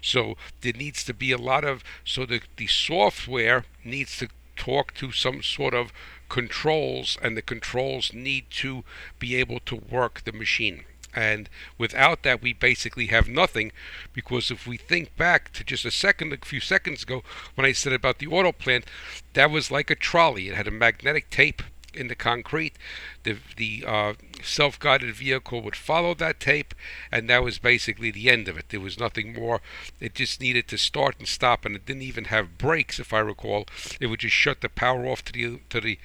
So 0.02 0.36
there 0.60 0.72
needs 0.72 1.04
to 1.04 1.14
be 1.14 1.30
a 1.30 1.38
lot 1.38 1.64
of 1.64 1.84
so 2.04 2.26
the 2.26 2.40
the 2.56 2.66
software 2.66 3.64
needs 3.84 4.18
to 4.18 4.28
talk 4.56 4.92
to 4.94 5.12
some 5.12 5.40
sort 5.40 5.74
of 5.74 5.92
controls, 6.28 7.16
and 7.22 7.36
the 7.36 7.42
controls 7.42 8.12
need 8.12 8.46
to 8.50 8.82
be 9.20 9.36
able 9.36 9.60
to 9.60 9.76
work 9.76 10.24
the 10.24 10.32
machine. 10.32 10.84
And 11.14 11.48
without 11.76 12.22
that, 12.22 12.40
we 12.42 12.52
basically 12.52 13.06
have 13.06 13.28
nothing 13.28 13.72
because 14.12 14.50
if 14.50 14.66
we 14.66 14.76
think 14.76 15.16
back 15.16 15.52
to 15.52 15.64
just 15.64 15.84
a 15.84 15.90
second, 15.90 16.32
a 16.32 16.38
few 16.44 16.60
seconds 16.60 17.02
ago, 17.02 17.22
when 17.54 17.66
I 17.66 17.72
said 17.72 17.92
about 17.92 18.18
the 18.18 18.28
auto 18.28 18.52
plant, 18.52 18.86
that 19.34 19.50
was 19.50 19.70
like 19.70 19.90
a 19.90 19.94
trolley. 19.94 20.48
It 20.48 20.54
had 20.54 20.68
a 20.68 20.72
magnetic 20.72 21.28
tape 21.30 21.62
in 21.94 22.08
the 22.08 22.14
concrete. 22.14 22.74
The 23.22 23.36
the 23.56 23.84
uh, 23.86 24.14
self-guided 24.42 25.14
vehicle 25.14 25.62
would 25.62 25.76
follow 25.76 26.14
that 26.14 26.40
tape, 26.40 26.74
and 27.10 27.28
that 27.28 27.44
was 27.44 27.58
basically 27.58 28.10
the 28.10 28.30
end 28.30 28.48
of 28.48 28.56
it. 28.56 28.70
There 28.70 28.80
was 28.80 28.98
nothing 28.98 29.34
more. 29.34 29.60
It 30.00 30.14
just 30.14 30.40
needed 30.40 30.68
to 30.68 30.78
start 30.78 31.16
and 31.18 31.28
stop, 31.28 31.64
and 31.64 31.76
it 31.76 31.86
didn't 31.86 32.02
even 32.02 32.24
have 32.26 32.58
brakes, 32.58 32.98
if 32.98 33.12
I 33.12 33.20
recall. 33.20 33.66
It 34.00 34.06
would 34.06 34.20
just 34.20 34.34
shut 34.34 34.60
the 34.60 34.68
power 34.68 35.06
off 35.06 35.24
to 35.24 35.32
the 35.32 35.60
to 35.70 35.80
the 35.80 35.98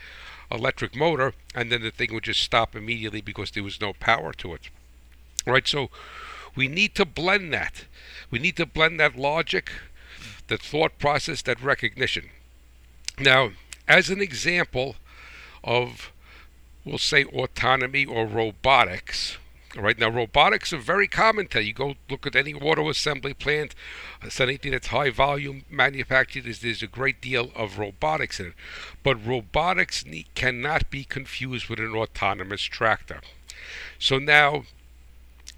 electric 0.51 0.95
motor, 0.95 1.33
and 1.55 1.71
then 1.71 1.81
the 1.81 1.91
thing 1.91 2.13
would 2.13 2.23
just 2.23 2.41
stop 2.41 2.75
immediately 2.75 3.21
because 3.21 3.51
there 3.51 3.63
was 3.63 3.81
no 3.81 3.93
power 3.93 4.33
to 4.33 4.53
it. 4.53 4.69
Right. 5.47 5.67
So 5.67 5.89
we 6.55 6.67
need 6.67 6.93
to 6.95 7.05
blend 7.05 7.53
that. 7.53 7.85
We 8.29 8.39
need 8.39 8.57
to 8.57 8.65
blend 8.65 8.99
that 8.99 9.15
logic, 9.15 9.71
the 10.47 10.57
thought 10.57 10.99
process, 10.99 11.41
that 11.43 11.61
recognition. 11.61 12.29
Now, 13.17 13.51
as 13.87 14.09
an 14.09 14.21
example 14.21 14.97
of, 15.63 16.11
we'll 16.83 16.97
say, 16.97 17.23
autonomy 17.23 18.05
or 18.05 18.25
robotics, 18.25 19.37
Right 19.75 19.99
now, 19.99 20.09
robotics 20.09 20.73
are 20.73 20.77
very 20.77 21.07
common 21.07 21.47
today. 21.47 21.65
You 21.65 21.73
go 21.73 21.95
look 22.09 22.25
at 22.25 22.35
any 22.35 22.53
auto 22.53 22.89
assembly 22.89 23.35
plant, 23.35 23.75
it's 24.23 24.39
anything 24.39 24.71
that's 24.71 24.87
high 24.87 25.11
volume 25.11 25.65
manufactured. 25.69 26.45
There's, 26.45 26.61
there's 26.61 26.81
a 26.81 26.87
great 26.87 27.21
deal 27.21 27.51
of 27.55 27.77
robotics 27.77 28.39
in 28.39 28.47
it, 28.47 28.53
but 29.03 29.23
robotics 29.23 30.03
need, 30.03 30.33
cannot 30.33 30.89
be 30.89 31.03
confused 31.03 31.69
with 31.69 31.79
an 31.79 31.93
autonomous 31.93 32.63
tractor. 32.63 33.21
So 33.99 34.17
now, 34.17 34.63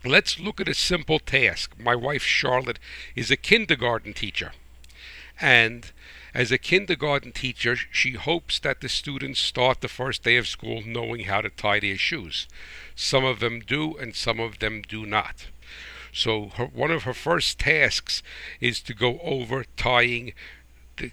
let's 0.06 0.40
look 0.40 0.60
at 0.62 0.68
a 0.68 0.74
simple 0.74 1.20
task. 1.20 1.74
My 1.80 1.96
wife 1.96 2.24
Charlotte 2.24 2.80
is 3.16 3.32
a 3.32 3.38
kindergarten 3.38 4.14
teacher, 4.14 4.54
and 5.40 5.92
as 6.34 6.52
a 6.52 6.58
kindergarten 6.58 7.32
teacher, 7.32 7.76
she 7.76 8.12
hopes 8.14 8.60
that 8.60 8.82
the 8.82 8.90
students 8.90 9.40
start 9.40 9.82
the 9.82 9.88
first 9.88 10.24
day 10.24 10.38
of 10.38 10.48
school 10.48 10.82
knowing 10.86 11.26
how 11.26 11.42
to 11.42 11.50
tie 11.50 11.80
their 11.80 11.98
shoes. 11.98 12.48
Some 12.96 13.26
of 13.26 13.40
them 13.40 13.62
do, 13.62 13.98
and 13.98 14.16
some 14.16 14.40
of 14.40 14.60
them 14.60 14.84
do 14.88 15.06
not. 15.06 15.48
So, 16.12 16.50
her, 16.56 16.66
one 16.66 16.92
of 16.92 17.04
her 17.04 17.14
first 17.14 17.60
tasks 17.60 18.22
is 18.60 18.80
to 18.82 18.94
go 18.94 19.20
over 19.22 19.66
tying 19.76 20.34
the, 20.98 21.12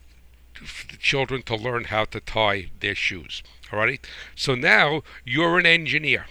the 0.90 0.96
children 0.98 1.42
to 1.42 1.56
learn 1.56 1.84
how 1.84 2.04
to 2.06 2.20
tie 2.20 2.70
their 2.80 2.94
shoes. 2.94 3.42
Alrighty? 3.70 3.98
So 4.34 4.54
now 4.54 5.02
you're 5.24 5.58
an 5.58 5.66
engineer. 5.66 6.26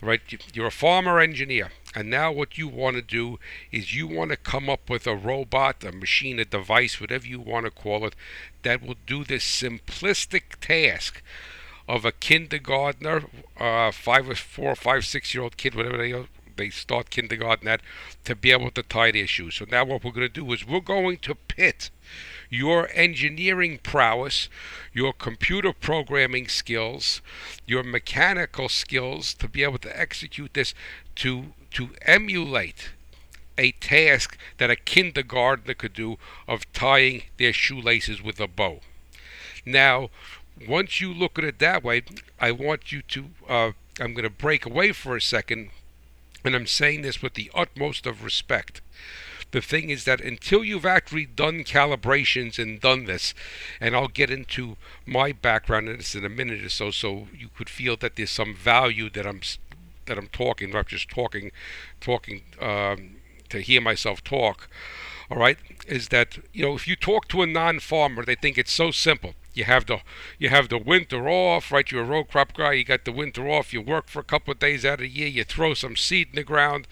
Right? 0.00 0.20
You're 0.54 0.66
a 0.66 0.70
farmer 0.70 1.18
engineer. 1.18 1.70
And 1.94 2.08
now 2.08 2.30
what 2.30 2.56
you 2.56 2.68
want 2.68 2.96
to 2.96 3.02
do 3.02 3.38
is 3.72 3.94
you 3.94 4.06
want 4.06 4.30
to 4.30 4.36
come 4.36 4.70
up 4.70 4.88
with 4.88 5.06
a 5.06 5.16
robot, 5.16 5.82
a 5.82 5.90
machine, 5.90 6.38
a 6.38 6.44
device, 6.44 7.00
whatever 7.00 7.26
you 7.26 7.40
want 7.40 7.64
to 7.64 7.70
call 7.70 8.06
it, 8.06 8.14
that 8.62 8.82
will 8.82 8.96
do 9.06 9.24
this 9.24 9.44
simplistic 9.44 10.60
task 10.60 11.22
of 11.88 12.04
a 12.04 12.12
kindergartner, 12.12 13.24
uh, 13.56 13.90
five 13.90 14.28
or 14.28 14.34
four, 14.34 14.76
five, 14.76 15.04
six 15.04 15.34
year 15.34 15.42
old 15.42 15.56
kid, 15.56 15.74
whatever 15.74 15.96
they 15.96 16.14
they 16.58 16.68
start 16.70 17.08
kindergarten 17.08 17.68
at, 17.68 17.80
to 18.24 18.34
be 18.34 18.50
able 18.50 18.70
to 18.72 18.82
tie 18.82 19.10
their 19.12 19.26
shoes. 19.26 19.54
So 19.54 19.64
now 19.70 19.84
what 19.84 20.04
we're 20.04 20.10
going 20.10 20.26
to 20.26 20.28
do 20.28 20.52
is 20.52 20.66
we're 20.66 20.80
going 20.80 21.18
to 21.18 21.34
pit 21.34 21.90
your 22.50 22.88
engineering 22.92 23.78
prowess, 23.82 24.48
your 24.92 25.12
computer 25.12 25.72
programming 25.72 26.48
skills, 26.48 27.20
your 27.66 27.82
mechanical 27.82 28.68
skills 28.68 29.34
to 29.34 29.48
be 29.48 29.62
able 29.62 29.78
to 29.78 30.00
execute 30.00 30.54
this 30.54 30.74
to 31.16 31.52
to 31.70 31.90
emulate 32.02 32.90
a 33.58 33.72
task 33.72 34.38
that 34.56 34.70
a 34.70 34.76
kindergartner 34.76 35.74
could 35.74 35.92
do 35.92 36.16
of 36.46 36.72
tying 36.72 37.24
their 37.36 37.52
shoelaces 37.52 38.22
with 38.22 38.40
a 38.40 38.46
bow. 38.46 38.80
Now, 39.66 40.10
once 40.66 41.00
you 41.00 41.12
look 41.12 41.38
at 41.38 41.44
it 41.44 41.58
that 41.58 41.82
way, 41.82 42.02
I 42.40 42.52
want 42.52 42.92
you 42.92 43.02
to, 43.02 43.26
uh, 43.48 43.72
I'm 44.00 44.14
going 44.14 44.24
to 44.24 44.30
break 44.30 44.64
away 44.64 44.92
for 44.92 45.16
a 45.16 45.20
second, 45.20 45.70
and 46.44 46.54
I'm 46.54 46.66
saying 46.66 47.02
this 47.02 47.20
with 47.20 47.34
the 47.34 47.50
utmost 47.54 48.06
of 48.06 48.24
respect. 48.24 48.80
The 49.50 49.62
thing 49.62 49.88
is 49.88 50.04
that 50.04 50.20
until 50.20 50.62
you've 50.62 50.84
actually 50.84 51.24
done 51.24 51.64
calibrations 51.64 52.58
and 52.58 52.80
done 52.80 53.04
this, 53.04 53.32
and 53.80 53.96
I'll 53.96 54.08
get 54.08 54.30
into 54.30 54.76
my 55.06 55.32
background 55.32 55.88
in 55.88 55.96
this 55.96 56.14
in 56.14 56.24
a 56.24 56.28
minute 56.28 56.62
or 56.62 56.68
so, 56.68 56.90
so 56.90 57.28
you 57.34 57.48
could 57.56 57.70
feel 57.70 57.96
that 57.96 58.16
there's 58.16 58.30
some 58.30 58.54
value 58.54 59.08
that 59.10 59.26
I'm 59.26 59.40
that 60.04 60.18
I'm 60.18 60.28
talking, 60.28 60.70
not 60.70 60.88
just 60.88 61.08
talking, 61.08 61.50
talking 62.00 62.42
um, 62.60 63.16
to 63.48 63.60
hear 63.60 63.80
myself 63.80 64.22
talk. 64.24 64.68
All 65.30 65.38
right, 65.38 65.58
is 65.86 66.08
that 66.08 66.38
you 66.52 66.64
know 66.64 66.74
if 66.74 66.88
you 66.88 66.96
talk 66.96 67.28
to 67.28 67.42
a 67.42 67.46
non-farmer, 67.46 68.24
they 68.24 68.34
think 68.34 68.58
it's 68.58 68.72
so 68.72 68.90
simple. 68.90 69.34
You 69.54 69.64
have 69.64 69.86
the 69.86 70.00
you 70.38 70.50
have 70.50 70.68
the 70.68 70.78
winter 70.78 71.28
off, 71.28 71.72
right? 71.72 71.90
You're 71.90 72.02
a 72.02 72.06
row 72.06 72.24
crop 72.24 72.54
guy. 72.54 72.72
You 72.72 72.84
got 72.84 73.04
the 73.04 73.12
winter 73.12 73.48
off. 73.48 73.72
You 73.72 73.82
work 73.82 74.08
for 74.08 74.20
a 74.20 74.24
couple 74.24 74.52
of 74.52 74.58
days 74.58 74.84
out 74.84 74.94
of 74.94 75.00
the 75.00 75.08
year. 75.08 75.28
You 75.28 75.44
throw 75.44 75.74
some 75.74 75.96
seed 75.96 76.28
in 76.30 76.36
the 76.36 76.44
ground. 76.44 76.86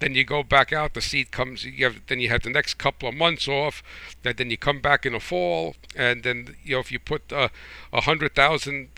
Then 0.00 0.14
you 0.14 0.24
go 0.24 0.42
back 0.42 0.72
out. 0.72 0.94
The 0.94 1.00
seed 1.00 1.30
comes. 1.30 1.64
You 1.64 1.84
have 1.84 2.00
then 2.08 2.20
you 2.20 2.28
have 2.30 2.42
the 2.42 2.50
next 2.50 2.74
couple 2.74 3.08
of 3.08 3.14
months 3.14 3.46
off. 3.46 3.82
That 4.22 4.36
then 4.38 4.50
you 4.50 4.56
come 4.56 4.80
back 4.80 5.06
in 5.06 5.12
the 5.12 5.20
fall, 5.20 5.76
and 5.94 6.22
then 6.22 6.56
you 6.64 6.74
know 6.74 6.80
if 6.80 6.90
you 6.90 6.98
put 6.98 7.32
uh, 7.32 7.48
a 7.92 7.96
uh, 7.96 8.00
hundred 8.00 8.34
thousand. 8.34 8.88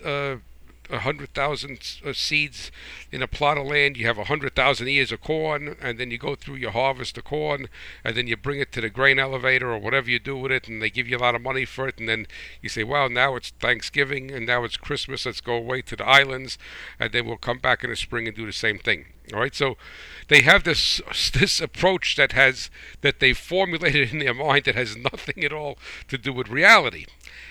Uh, 0.92 0.96
a 0.96 1.00
hundred 1.00 1.33
thousand 1.35 2.00
uh, 2.05 2.12
seeds 2.12 2.70
in 3.11 3.22
a 3.22 3.26
plot 3.26 3.59
of 3.59 3.66
land, 3.66 3.96
you 3.96 4.07
have 4.07 4.18
a 4.18 4.24
hundred 4.24 4.55
thousand 4.55 4.88
ears 4.88 5.11
of 5.11 5.20
corn, 5.20 5.76
and 5.81 5.98
then 5.98 6.11
you 6.11 6.18
go 6.18 6.35
through 6.35 6.57
your 6.57 6.70
harvest 6.70 7.14
the 7.14 7.22
corn, 7.22 7.68
and 8.05 8.16
then 8.16 8.26
you 8.26 8.37
bring 8.37 8.61
it 8.61 8.72
to 8.72 8.81
the 8.81 8.90
grain 8.90 9.18
elevator 9.18 9.72
or 9.72 9.78
whatever 9.78 10.11
you 10.11 10.18
do 10.18 10.37
with 10.37 10.52
it, 10.52 10.68
and 10.68 10.83
they 10.83 10.90
give 10.90 11.09
you 11.09 11.16
a 11.16 11.18
lot 11.18 11.35
of 11.35 11.42
money 11.42 11.64
for 11.64 11.88
it, 11.88 11.98
and 11.98 12.09
then 12.09 12.26
you 12.61 12.68
say, 12.68 12.85
well, 12.85 13.09
now 13.09 13.37
it's 13.37 13.50
Thanksgiving, 13.61 14.31
and 14.31 14.46
now 14.46 14.64
it's 14.64 14.76
Christmas, 14.76 15.26
let's 15.26 15.40
go 15.40 15.55
away 15.55 15.83
to 15.83 15.96
the 15.96 16.07
islands, 16.07 16.59
and 16.98 17.12
then 17.12 17.26
we'll 17.26 17.37
come 17.37 17.59
back 17.59 17.83
in 17.83 17.90
the 17.90 17.96
spring 17.96 18.26
and 18.26 18.37
do 18.37 18.46
the 18.46 18.52
same 18.52 18.78
thing. 18.78 19.07
All 19.33 19.40
right, 19.40 19.55
so 19.55 19.76
they 20.28 20.42
have 20.42 20.64
this 20.64 21.00
this 21.33 21.61
approach 21.61 22.16
that 22.16 22.33
has 22.33 22.70
that 23.00 23.20
they 23.20 23.33
formulated 23.33 24.12
in 24.12 24.18
their 24.18 24.35
mind 24.35 24.64
that 24.64 24.74
has 24.74 24.96
nothing 24.96 25.44
at 25.44 25.52
all 25.52 25.78
to 26.09 26.18
do 26.18 26.33
with 26.33 26.48
reality. 26.48 27.07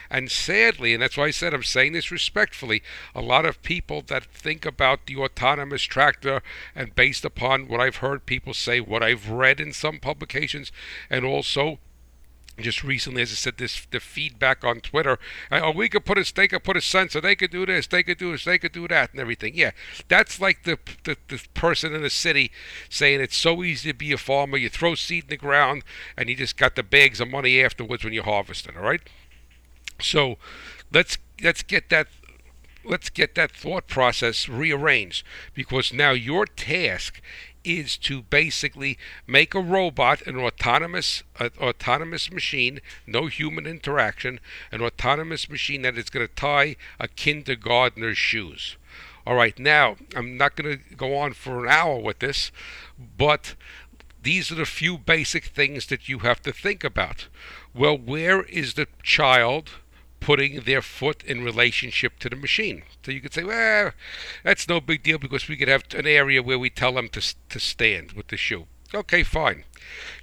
And 0.10 0.32
sadly, 0.32 0.94
and 0.94 1.02
that's 1.02 1.18
why 1.18 1.26
I 1.26 1.32
said 1.32 1.54
I'm 1.54 1.64
saying 1.64 1.94
this 1.94 2.12
respectfully, 2.12 2.84
a 3.16 3.22
lot 3.22 3.46
of 3.46 3.62
people 3.64 4.02
that 4.08 4.26
think 4.26 4.66
about 4.66 5.06
the 5.06 5.18
autonomous 5.18 5.84
tractor 5.84 6.42
and 6.76 6.96
based 6.96 7.26
upon 7.26 7.68
what 7.68 7.80
I've 7.80 7.98
heard 7.98 8.26
people 8.26 8.54
say, 8.54 8.80
what 8.80 9.04
I've 9.04 9.30
read 9.30 9.60
in 9.60 9.74
some 9.74 10.00
publications, 10.00 10.72
and 11.10 11.26
also 11.26 11.80
just 12.62 12.84
recently, 12.84 13.22
as 13.22 13.32
I 13.32 13.36
said, 13.36 13.58
this 13.58 13.86
the 13.92 14.00
feedback 14.00 14.64
on 14.64 14.82
Twitter. 14.82 15.18
Uh, 15.52 15.62
oh, 15.64 15.72
we 15.72 15.90
could 15.90 16.06
put 16.06 16.18
a 16.18 16.34
they 16.34 16.48
could 16.48 16.64
put 16.64 16.78
a 16.78 16.82
sensor. 16.82 17.22
They 17.22 17.36
could 17.36 17.52
do 17.52 17.66
this. 17.66 17.88
They 17.88 18.04
could 18.04 18.18
do 18.18 18.32
this. 18.32 18.46
They 18.46 18.58
could 18.58 18.72
do 18.72 18.88
that, 18.88 19.12
and 19.12 19.20
everything. 19.20 19.54
Yeah, 19.56 19.72
that's 20.08 20.40
like 20.40 20.64
the, 20.64 20.78
the 21.04 21.18
the 21.28 21.42
person 21.54 21.94
in 21.94 22.02
the 22.02 22.10
city 22.10 22.52
saying 22.90 23.22
it's 23.22 23.38
so 23.38 23.64
easy 23.64 23.92
to 23.92 23.98
be 23.98 24.12
a 24.12 24.18
farmer. 24.18 24.58
You 24.58 24.70
throw 24.70 24.96
seed 24.96 25.26
in 25.26 25.30
the 25.30 25.38
ground, 25.38 25.84
and 26.18 26.30
you 26.30 26.36
just 26.36 26.58
got 26.58 26.76
the 26.76 26.84
bags 26.84 27.20
of 27.20 27.30
money 27.30 27.62
afterwards 27.62 28.04
when 28.04 28.14
you 28.14 28.24
harvest 28.24 28.68
it. 28.68 28.78
All 28.78 28.84
right. 28.84 29.02
So 30.02 30.38
let's 30.92 31.18
let's 31.42 31.64
get 31.64 31.90
that 31.90 32.08
let's 32.84 33.10
get 33.10 33.36
that 33.36 33.52
thought 33.52 33.88
process 33.88 34.50
rearranged 34.50 35.26
because 35.54 35.94
now 35.94 36.12
your 36.12 36.46
task 36.46 37.22
is 37.64 37.96
to 37.96 38.24
basically 38.24 38.98
make 39.28 39.54
a 39.54 39.60
robot 39.60 40.22
an 40.26 40.36
autonomous 40.36 41.24
autonomous 41.40 42.32
machine 42.32 42.80
no 43.06 43.28
human 43.28 43.68
interaction 43.68 44.40
an 44.72 44.82
autonomous 44.82 45.48
machine 45.50 45.84
that 45.84 45.98
is 45.98 46.10
going 46.10 46.28
to 46.28 46.34
tie 46.34 46.76
a 47.00 47.08
kindergartner's 47.08 48.18
shoes. 48.18 48.78
All 49.28 49.36
right 49.36 49.58
now 49.60 49.98
i'm 50.16 50.38
not 50.38 50.56
going 50.56 50.78
to 50.78 50.96
go 50.96 51.16
on 51.18 51.34
for 51.34 51.66
an 51.66 51.72
hour 51.72 52.00
with 52.00 52.20
this 52.20 52.52
but 53.18 53.56
these 54.24 54.52
are 54.52 54.56
the 54.56 54.66
few 54.66 54.98
basic 54.98 55.46
things 55.46 55.88
that 55.88 56.08
you 56.08 56.20
have 56.20 56.42
to 56.44 56.52
think 56.52 56.84
about. 56.84 57.28
Well 57.74 57.98
where 57.98 58.44
is 58.44 58.74
the 58.74 58.88
child 59.04 59.70
putting 60.22 60.62
their 60.62 60.82
foot 60.82 61.24
in 61.24 61.44
relationship 61.44 62.18
to 62.20 62.30
the 62.30 62.36
machine. 62.38 62.84
So 63.04 63.12
you 63.12 63.20
could 63.20 63.34
say, 63.34 63.44
well, 63.44 63.92
that's 64.44 64.70
no 64.70 64.80
big 64.80 65.04
deal 65.04 65.18
because 65.18 65.50
we 65.50 65.58
could 65.58 65.68
have 65.68 65.84
an 65.94 66.08
area 66.08 66.42
where 66.42 66.60
we 66.60 66.70
tell 66.70 66.94
them 66.94 67.10
to, 67.10 67.36
to 67.50 67.60
stand 67.60 68.14
with 68.14 68.28
the 68.28 68.38
shoe. 68.38 68.68
Okay, 68.94 69.24
fine. 69.24 69.64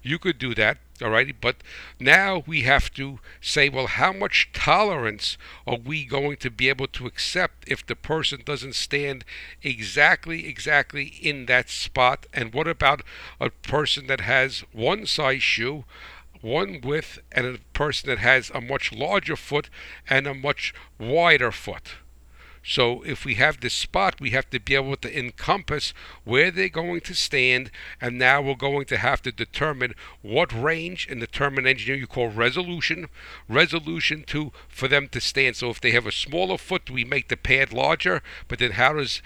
You 0.03 0.19
could 0.19 0.39
do 0.39 0.55
that, 0.55 0.79
all 1.03 1.11
right, 1.11 1.35
but 1.41 1.57
now 1.99 2.45
we 2.47 2.63
have 2.63 2.93
to 2.95 3.19
say, 3.41 3.69
well, 3.69 3.87
how 3.87 4.13
much 4.13 4.51
tolerance 4.53 5.39
are 5.67 5.79
we 5.79 6.05
going 6.05 6.37
to 6.39 6.51
be 6.51 6.69
able 6.69 6.87
to 6.89 7.07
accept 7.07 7.65
if 7.67 7.85
the 7.85 7.97
person 7.97 8.43
doesn't 8.45 8.75
stand 8.75 9.25
exactly, 9.63 10.47
exactly 10.47 11.05
in 11.05 11.47
that 11.47 11.71
spot? 11.71 12.27
And 12.33 12.53
what 12.53 12.69
about 12.69 13.03
a 13.41 13.51
person 13.51 14.07
that 14.07 14.21
has 14.21 14.65
one 14.73 15.07
size 15.07 15.43
shoe? 15.43 15.85
One 16.41 16.81
width 16.83 17.19
and 17.33 17.47
a 17.47 17.59
person 17.73 18.09
that 18.09 18.19
has 18.19 18.51
a 18.55 18.61
much 18.61 18.93
larger 18.93 19.37
foot 19.37 19.71
and 20.09 20.27
a 20.27 20.35
much 20.35 20.75
wider 20.99 21.51
foot. 21.53 21.95
So 22.69 23.03
if 23.03 23.25
we 23.25 23.37
have 23.37 23.61
this 23.61 23.73
spot, 23.73 24.21
we 24.21 24.31
have 24.31 24.51
to 24.51 24.61
be 24.61 24.75
able 24.75 24.97
to 24.97 25.19
encompass 25.19 25.95
where 26.25 26.51
they're 26.51 26.69
going 26.69 27.01
to 27.01 27.15
stand, 27.15 27.71
and 27.99 28.19
now 28.19 28.43
we're 28.43 28.57
going 28.57 28.85
to 28.87 28.99
have 28.99 29.23
to 29.23 29.33
determine 29.33 29.95
what 30.21 30.53
range 30.53 31.07
and 31.09 31.19
determine 31.19 31.57
term 31.57 31.65
in 31.65 31.71
engineering 31.71 32.01
you 32.01 32.07
call 32.07 32.29
resolution, 32.29 33.09
resolution 33.49 34.23
to 34.25 34.53
for 34.69 34.87
them 34.87 35.09
to 35.09 35.21
stand. 35.21 35.57
So 35.57 35.71
if 35.71 35.81
they 35.81 35.93
have 35.93 36.07
a 36.07 36.13
smaller 36.13 36.59
foot, 36.59 36.87
do 36.87 36.93
we 36.93 37.05
make 37.05 37.29
the 37.29 37.37
pad 37.39 37.73
larger, 37.73 38.23
but 38.49 38.59
then 38.59 38.73
how 38.73 38.93
does 38.93 39.23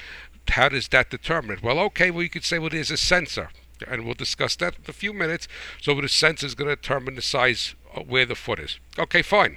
how 0.48 0.68
does 0.68 0.88
that 0.88 1.10
determine 1.10 1.58
it? 1.58 1.62
Well, 1.62 1.78
okay, 1.80 2.10
well 2.10 2.22
you 2.22 2.30
could 2.30 2.44
say 2.44 2.58
well 2.58 2.70
there's 2.70 2.90
a 2.90 2.96
sensor 2.96 3.50
and 3.88 4.04
we'll 4.04 4.14
discuss 4.14 4.56
that 4.56 4.76
in 4.76 4.84
a 4.88 4.92
few 4.92 5.12
minutes. 5.12 5.48
So 5.80 5.98
the 6.00 6.08
sensor 6.08 6.46
is 6.46 6.54
going 6.54 6.70
to 6.70 6.76
determine 6.76 7.14
the 7.14 7.22
size 7.22 7.74
uh, 7.94 8.00
where 8.00 8.26
the 8.26 8.34
foot 8.34 8.58
is. 8.58 8.78
Okay, 8.98 9.22
fine. 9.22 9.56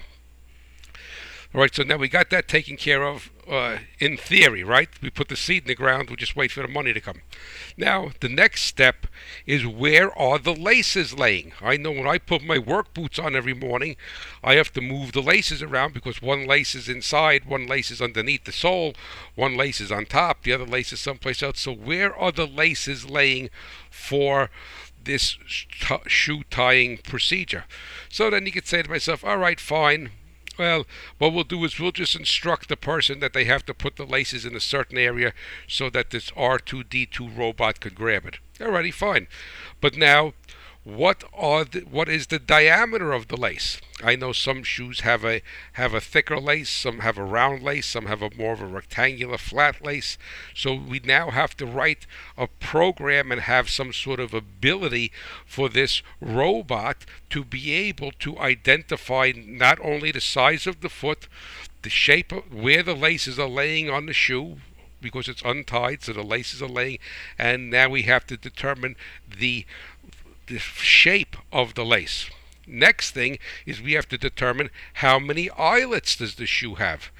All 1.55 1.61
right, 1.61 1.73
so 1.73 1.83
now 1.83 1.95
we 1.95 2.09
got 2.09 2.31
that 2.31 2.49
taken 2.49 2.75
care 2.75 3.01
of 3.01 3.31
uh, 3.49 3.77
in 3.97 4.17
theory, 4.17 4.61
right? 4.61 4.89
We 5.01 5.09
put 5.09 5.29
the 5.29 5.37
seed 5.37 5.63
in 5.63 5.67
the 5.69 5.75
ground, 5.75 6.09
we 6.09 6.17
just 6.17 6.35
wait 6.35 6.51
for 6.51 6.61
the 6.61 6.67
money 6.67 6.91
to 6.91 6.99
come. 6.99 7.21
Now, 7.77 8.11
the 8.19 8.27
next 8.27 8.63
step 8.63 9.07
is 9.45 9.65
where 9.65 10.11
are 10.19 10.37
the 10.37 10.53
laces 10.53 11.17
laying? 11.17 11.53
I 11.61 11.77
know 11.77 11.93
when 11.93 12.09
I 12.09 12.17
put 12.17 12.43
my 12.43 12.57
work 12.57 12.93
boots 12.93 13.17
on 13.17 13.37
every 13.37 13.53
morning, 13.53 13.95
I 14.43 14.55
have 14.55 14.73
to 14.73 14.81
move 14.81 15.13
the 15.13 15.21
laces 15.21 15.63
around 15.63 15.93
because 15.93 16.21
one 16.21 16.45
lace 16.45 16.75
is 16.75 16.89
inside, 16.89 17.45
one 17.45 17.67
lace 17.67 17.89
is 17.89 18.01
underneath 18.01 18.43
the 18.43 18.51
sole, 18.51 18.93
one 19.35 19.55
lace 19.55 19.79
is 19.79 19.93
on 19.93 20.07
top, 20.07 20.43
the 20.43 20.51
other 20.51 20.65
lace 20.65 20.91
is 20.91 20.99
someplace 20.99 21.41
else. 21.41 21.61
So, 21.61 21.71
where 21.71 22.13
are 22.13 22.33
the 22.33 22.47
laces 22.47 23.09
laying 23.09 23.49
for 23.89 24.49
this 25.01 25.37
shoe 26.07 26.43
tying 26.49 26.97
procedure? 26.97 27.63
So 28.09 28.29
then 28.29 28.45
you 28.45 28.51
could 28.51 28.67
say 28.67 28.81
to 28.81 28.89
myself, 28.89 29.23
all 29.23 29.37
right, 29.37 29.61
fine 29.61 30.09
well, 30.57 30.85
what 31.17 31.33
we'll 31.33 31.43
do 31.43 31.63
is 31.63 31.79
we'll 31.79 31.91
just 31.91 32.15
instruct 32.15 32.69
the 32.69 32.77
person 32.77 33.19
that 33.19 33.33
they 33.33 33.45
have 33.45 33.65
to 33.65 33.73
put 33.73 33.95
the 33.95 34.05
laces 34.05 34.45
in 34.45 34.55
a 34.55 34.59
certain 34.59 34.97
area 34.97 35.33
so 35.67 35.89
that 35.89 36.11
this 36.11 36.31
R2D2 36.31 37.37
robot 37.37 37.79
could 37.79 37.95
grab 37.95 38.25
it. 38.25 38.39
Alrighty, 38.59 38.93
fine. 38.93 39.27
But 39.81 39.97
now 39.97 40.33
what 40.85 41.23
are 41.33 41.65
the, 41.65 41.79
what 41.79 42.07
is 42.07 42.27
the 42.27 42.37
diameter 42.37 43.11
of 43.11 43.27
the 43.27 43.35
lace? 43.35 43.81
I 44.03 44.15
know 44.15 44.31
some 44.33 44.61
shoes 44.61 44.99
have 44.99 45.25
a 45.25 45.41
have 45.73 45.95
a 45.95 45.99
thicker 45.99 46.39
lace, 46.39 46.69
some 46.69 46.99
have 46.99 47.17
a 47.17 47.23
round 47.23 47.63
lace, 47.63 47.87
some 47.87 48.05
have 48.05 48.21
a 48.21 48.29
more 48.37 48.53
of 48.53 48.61
a 48.61 48.67
rectangular 48.67 49.39
flat 49.39 49.83
lace. 49.83 50.19
So 50.53 50.75
we 50.75 50.99
now 50.99 51.31
have 51.31 51.57
to 51.57 51.65
write 51.65 52.05
a 52.37 52.45
program 52.45 53.31
and 53.31 53.41
have 53.41 53.67
some 53.67 53.93
sort 53.93 54.19
of 54.19 54.35
ability 54.35 55.11
for 55.43 55.69
this 55.69 56.03
robot 56.21 56.97
to 57.31 57.43
be 57.43 57.73
able 57.73 58.11
to 58.19 58.37
identify 58.37 59.33
not 59.35 59.79
only 59.83 60.11
the 60.11 60.21
size 60.21 60.67
of 60.67 60.81
the 60.81 60.89
foot, 60.89 61.27
the 61.81 61.89
shape 61.89 62.31
of 62.31 62.53
where 62.53 62.83
the 62.83 62.95
laces 62.95 63.39
are 63.39 63.49
laying 63.49 63.89
on 63.89 64.05
the 64.05 64.13
shoe, 64.13 64.57
because 65.01 65.27
it's 65.27 65.41
untied, 65.43 66.03
so 66.03 66.13
the 66.13 66.23
laces 66.23 66.61
are 66.61 66.69
laying, 66.69 66.97
and 67.37 67.69
now 67.69 67.89
we 67.89 68.03
have 68.03 68.25
to 68.25 68.35
determine 68.35 68.95
the 69.27 69.65
the 70.47 70.59
shape 70.59 71.35
of 71.51 71.73
the 71.75 71.85
lace. 71.85 72.29
Next 72.67 73.11
thing 73.11 73.37
is 73.65 73.81
we 73.81 73.93
have 73.93 74.07
to 74.09 74.17
determine 74.17 74.71
how 74.95 75.19
many 75.19 75.51
eyelets 75.51 76.15
does 76.15 76.35
the 76.35 76.47
shoe 76.47 76.75
have. 76.75 77.11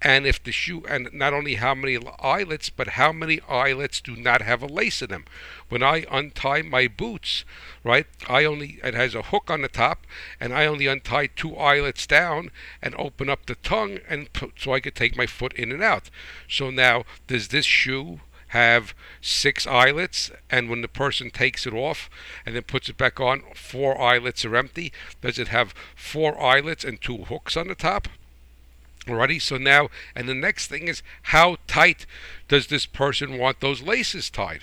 And 0.00 0.26
if 0.26 0.42
the 0.42 0.52
shoe, 0.52 0.84
and 0.88 1.08
not 1.12 1.32
only 1.32 1.54
how 1.56 1.74
many 1.74 1.98
eyelets, 2.20 2.70
but 2.70 2.88
how 2.88 3.12
many 3.12 3.40
eyelets 3.48 4.00
do 4.00 4.16
not 4.16 4.42
have 4.42 4.62
a 4.62 4.66
lace 4.66 5.02
in 5.02 5.08
them. 5.10 5.24
When 5.68 5.82
I 5.82 6.06
untie 6.10 6.62
my 6.62 6.88
boots, 6.88 7.44
right, 7.82 8.06
I 8.28 8.44
only, 8.44 8.80
it 8.82 8.94
has 8.94 9.14
a 9.14 9.22
hook 9.22 9.50
on 9.50 9.62
the 9.62 9.68
top, 9.68 10.06
and 10.40 10.52
I 10.52 10.66
only 10.66 10.86
untie 10.86 11.26
two 11.26 11.56
eyelets 11.56 12.06
down 12.06 12.50
and 12.82 12.94
open 12.96 13.30
up 13.30 13.46
the 13.46 13.56
tongue, 13.56 13.98
and 14.08 14.28
so 14.56 14.72
I 14.72 14.80
could 14.80 14.94
take 14.94 15.16
my 15.16 15.26
foot 15.26 15.52
in 15.54 15.72
and 15.72 15.82
out. 15.82 16.10
So 16.48 16.70
now, 16.70 17.04
does 17.26 17.48
this 17.48 17.66
shoe 17.66 18.20
have 18.54 18.94
six 19.20 19.66
eyelets, 19.66 20.30
and 20.48 20.70
when 20.70 20.80
the 20.80 20.88
person 20.88 21.28
takes 21.28 21.66
it 21.66 21.74
off 21.74 22.08
and 22.46 22.54
then 22.54 22.62
puts 22.62 22.88
it 22.88 22.96
back 22.96 23.18
on, 23.18 23.42
four 23.52 24.00
eyelets 24.00 24.44
are 24.44 24.54
empty. 24.54 24.92
Does 25.20 25.40
it 25.40 25.48
have 25.48 25.74
four 25.96 26.40
eyelets 26.40 26.84
and 26.84 27.00
two 27.00 27.24
hooks 27.24 27.56
on 27.56 27.66
the 27.66 27.74
top? 27.74 28.06
Alrighty, 29.06 29.42
so 29.42 29.58
now, 29.58 29.90
and 30.14 30.28
the 30.28 30.34
next 30.34 30.68
thing 30.68 30.86
is 30.86 31.02
how 31.34 31.56
tight 31.66 32.06
does 32.46 32.68
this 32.68 32.86
person 32.86 33.38
want 33.38 33.60
those 33.60 33.82
laces 33.82 34.30
tied? 34.30 34.62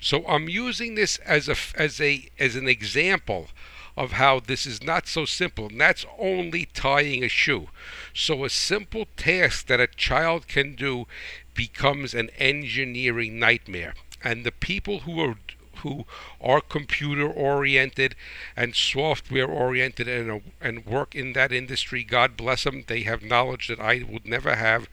So 0.00 0.24
I'm 0.26 0.48
using 0.48 0.94
this 0.94 1.18
as 1.18 1.48
a 1.48 1.56
as 1.76 2.00
a 2.00 2.28
as 2.38 2.56
an 2.56 2.68
example 2.68 3.48
of 3.96 4.12
how 4.12 4.40
this 4.40 4.66
is 4.66 4.82
not 4.82 5.06
so 5.06 5.24
simple, 5.24 5.66
and 5.66 5.80
that's 5.80 6.06
only 6.18 6.66
tying 6.72 7.22
a 7.22 7.28
shoe. 7.28 7.68
So, 8.14 8.44
a 8.44 8.50
simple 8.50 9.06
task 9.16 9.66
that 9.66 9.80
a 9.80 9.86
child 9.86 10.48
can 10.48 10.74
do 10.74 11.06
becomes 11.54 12.14
an 12.14 12.30
engineering 12.38 13.38
nightmare. 13.38 13.94
And 14.22 14.44
the 14.44 14.52
people 14.52 15.00
who 15.00 15.20
are 15.20 15.36
who 15.76 16.04
are 16.40 16.60
computer 16.60 17.26
oriented 17.26 18.14
and 18.56 18.76
software 18.76 19.48
oriented 19.48 20.06
and, 20.06 20.42
and 20.60 20.86
work 20.86 21.14
in 21.14 21.32
that 21.32 21.50
industry, 21.50 22.04
God 22.04 22.36
bless 22.36 22.62
them, 22.62 22.84
they 22.86 23.02
have 23.02 23.22
knowledge 23.22 23.66
that 23.66 23.80
I 23.80 24.04
would 24.08 24.24
never 24.24 24.54
have. 24.54 24.88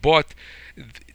But 0.00 0.34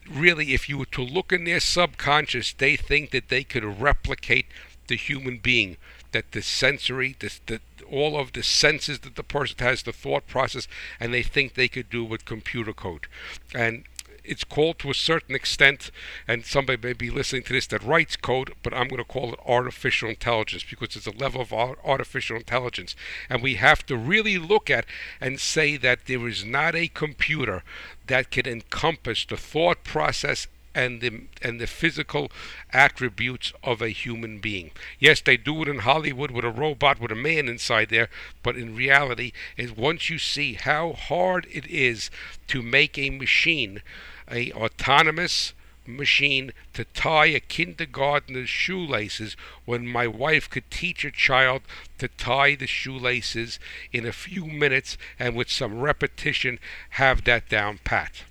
really, 0.07 0.53
if 0.53 0.69
you 0.69 0.77
were 0.77 0.85
to 0.85 1.01
look 1.01 1.33
in 1.33 1.45
their 1.45 1.59
subconscious, 1.59 2.53
they 2.53 2.75
think 2.75 3.09
that 3.09 3.29
they 3.29 3.43
could 3.43 3.81
replicate 3.81 4.45
the 4.87 4.95
human 4.95 5.39
being 5.39 5.77
that 6.11 6.31
the 6.31 6.41
sensory, 6.41 7.15
the, 7.19 7.31
the, 7.45 7.59
all 7.89 8.17
of 8.17 8.33
the 8.33 8.43
senses 8.43 8.99
that 8.99 9.15
the 9.15 9.23
person 9.23 9.57
has, 9.59 9.83
the 9.83 9.93
thought 9.93 10.27
process, 10.27 10.67
and 10.99 11.13
they 11.13 11.23
think 11.23 11.53
they 11.53 11.67
could 11.67 11.89
do 11.89 12.03
with 12.03 12.25
computer 12.25 12.73
code. 12.73 13.07
And 13.53 13.83
it's 14.27 14.43
called 14.43 14.79
to 14.79 14.91
a 14.91 14.93
certain 14.93 15.35
extent, 15.35 15.91
and 16.27 16.45
somebody 16.45 16.85
may 16.85 16.93
be 16.93 17.09
listening 17.09 17.43
to 17.43 17.53
this 17.53 17.67
that 17.67 17.83
writes 17.83 18.15
code, 18.15 18.53
but 18.61 18.73
I'm 18.73 18.87
going 18.87 19.03
to 19.03 19.03
call 19.03 19.33
it 19.33 19.39
artificial 19.45 20.09
intelligence 20.09 20.63
because 20.69 20.95
it's 20.95 21.07
a 21.07 21.11
level 21.11 21.41
of 21.41 21.53
artificial 21.53 22.37
intelligence. 22.37 22.95
And 23.29 23.41
we 23.41 23.55
have 23.55 23.85
to 23.87 23.97
really 23.97 24.37
look 24.37 24.69
at 24.69 24.85
and 25.21 25.39
say 25.39 25.77
that 25.77 26.05
there 26.05 26.27
is 26.27 26.43
not 26.45 26.75
a 26.75 26.87
computer 26.87 27.63
that 28.07 28.31
can 28.31 28.47
encompass 28.47 29.25
the 29.25 29.37
thought 29.37 29.83
process 29.83 30.47
and 30.77 31.01
the 31.01 31.23
and 31.41 31.59
the 31.59 31.65
physical 31.65 32.31
attributes 32.71 33.51
of 33.63 33.81
a 33.81 33.89
human 33.89 34.37
being. 34.37 34.69
Yes, 34.99 35.19
they 35.19 35.35
do 35.35 35.63
it 35.63 35.67
in 35.67 35.79
Hollywood 35.79 36.29
with 36.29 36.45
a 36.45 36.51
robot 36.51 36.99
with 37.01 37.11
a 37.11 37.15
man 37.15 37.49
inside 37.49 37.89
there, 37.89 38.09
but 38.43 38.55
in 38.55 38.75
reality, 38.75 39.31
is 39.57 39.71
once 39.71 40.09
you 40.11 40.19
see 40.19 40.53
how 40.53 40.93
hard 40.93 41.47
it 41.51 41.65
is 41.65 42.11
to 42.49 42.61
make 42.61 42.95
a 42.97 43.09
machine, 43.09 43.81
a 44.29 44.51
autonomous 44.53 45.53
machine 45.87 46.51
to 46.73 46.83
tie 46.83 47.27
a 47.27 47.39
kindergartner's 47.39 48.49
shoelaces 48.49 49.37
when 49.65 49.87
my 49.87 50.05
wife 50.05 50.49
could 50.49 50.69
teach 50.69 51.05
a 51.05 51.11
child 51.11 51.61
to 51.97 52.07
tie 52.09 52.55
the 52.55 52.67
shoelaces 52.67 53.59
in 53.93 54.05
a 54.05 54.11
few 54.11 54.45
minutes 54.45 54.97
and 55.17 55.35
with 55.35 55.49
some 55.49 55.79
repetition 55.79 56.59
have 56.91 57.23
that 57.23 57.47
down 57.47 57.79
pat. 57.83 58.23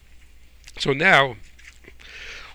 So 0.79 0.93
now 0.93 1.37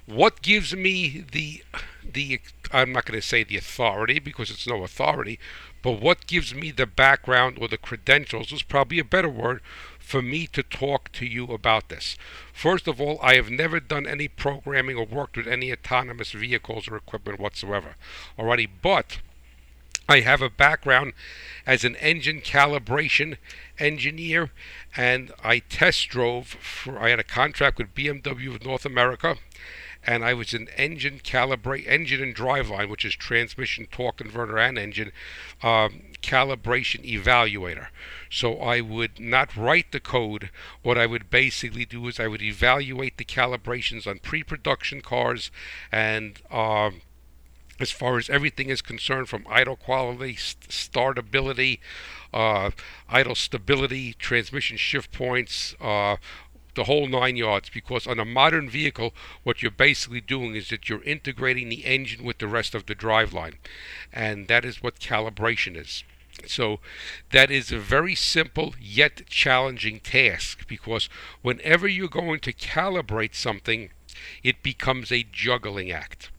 what 0.06 0.42
gives 0.42 0.76
me 0.76 1.26
the 1.32 1.64
the 2.04 2.40
I'm 2.72 2.92
not 2.92 3.06
going 3.06 3.20
to 3.20 3.28
say 3.28 3.44
the 3.44 3.58
authority 3.58 4.20
because 4.20 4.50
it's 4.50 4.68
no 4.68 4.84
authority, 4.84 5.40
but 5.82 6.02
what 6.02 6.28
gives 6.28 6.54
me 6.54 6.72
the 6.72 6.86
background 6.86 7.58
or 7.60 7.68
the 7.68 7.78
credentials 7.78 8.52
is 8.52 8.64
probably 8.64 9.00
a 9.00 9.04
better 9.04 9.30
word 9.30 9.62
for 10.12 10.22
me 10.22 10.46
to 10.46 10.62
talk 10.62 11.10
to 11.14 11.26
you 11.26 11.46
about 11.46 11.88
this. 11.88 12.18
First 12.52 12.86
of 12.86 13.00
all, 13.00 13.18
I 13.22 13.36
have 13.36 13.50
never 13.50 13.80
done 13.80 14.06
any 14.06 14.28
programming 14.28 14.98
or 14.98 15.06
worked 15.06 15.38
with 15.38 15.48
any 15.48 15.72
autonomous 15.72 16.34
vehicles 16.34 16.90
or 16.90 16.98
equipment 16.98 17.40
whatsoever 17.40 17.96
already, 18.38 18.66
but 18.66 19.20
I 20.10 20.20
have 20.20 20.42
a 20.42 20.50
background 20.50 21.14
as 21.66 21.86
an 21.86 21.96
engine 21.96 22.42
calibration 22.42 23.38
engineer 23.80 24.52
and 24.98 25.32
I 25.42 25.60
test 25.60 26.10
drove 26.10 26.48
for 26.48 27.00
I 27.00 27.12
had 27.12 27.20
a 27.22 27.24
contract 27.24 27.78
with 27.78 27.96
BMW 27.96 28.54
of 28.54 28.66
North 28.66 28.86
America 28.86 29.38
and 30.04 30.26
I 30.26 30.34
was 30.34 30.54
an 30.54 30.68
engine 30.76 31.20
calibrate 31.24 31.88
engine 31.88 32.22
and 32.22 32.36
driveline, 32.36 32.90
which 32.90 33.06
is 33.06 33.16
transmission, 33.16 33.86
torque 33.86 34.18
converter, 34.18 34.58
and 34.58 34.78
engine 34.78 35.14
um, 35.64 36.02
calibration 36.22 37.04
evaluator. 37.06 37.88
So 38.30 38.60
I 38.60 38.82
would 38.82 39.20
not 39.20 39.56
write 39.56 39.92
the 39.92 40.00
code. 40.00 40.50
What 40.84 40.98
I 40.98 41.06
would 41.06 41.30
basically 41.30 41.86
do 41.86 42.08
is 42.08 42.20
I 42.20 42.28
would 42.28 42.42
evaluate 42.42 43.18
the 43.18 43.26
calibrations 43.26 44.08
on 44.08 44.20
pre-production 44.20 45.02
cars 45.02 45.52
and. 45.92 46.42
Um, 46.52 47.02
as 47.80 47.90
far 47.90 48.20
as 48.20 48.30
everything 48.30 48.70
is 48.70 48.80
concerned, 48.80 49.28
from 49.28 49.44
idle 49.50 49.76
quality, 49.76 50.36
startability, 50.36 51.80
uh, 52.32 52.70
idle 53.10 53.34
stability, 53.34 54.14
transmission 54.14 54.78
shift 54.78 55.12
points, 55.12 55.74
uh, 55.82 56.18
the 56.76 56.86
whole 56.86 57.08
nine 57.08 57.36
yards 57.36 57.70
because 57.70 58.08
on 58.08 58.20
a 58.20 58.26
modern 58.26 58.70
vehicle 58.70 59.14
what 59.44 59.62
you're 59.62 59.72
basically 59.72 60.22
doing 60.22 60.56
is 60.56 60.70
that 60.70 60.88
you're 60.88 61.04
integrating 61.04 61.70
the 61.70 61.86
engine 61.86 62.24
with 62.24 62.38
the 62.38 62.48
rest 62.48 62.74
of 62.74 62.86
the 62.86 62.96
driveline 62.96 63.56
and 64.14 64.48
that 64.48 64.64
is 64.64 64.82
what 64.82 65.00
calibration 65.00 65.76
is 65.76 66.04
So 66.46 66.80
that 67.32 67.52
is 67.52 67.72
a 67.72 67.80
very 67.80 68.16
simple 68.16 68.74
yet 68.80 69.28
challenging 69.28 70.00
task 70.00 70.68
because 70.68 71.10
whenever 71.42 71.88
you're 71.88 72.08
going 72.08 72.40
to 72.42 72.54
calibrate 72.54 73.36
something, 73.36 73.92
it 74.44 74.64
becomes 74.64 75.12
a 75.12 75.26
juggling 75.32 75.92
act. 75.92 76.30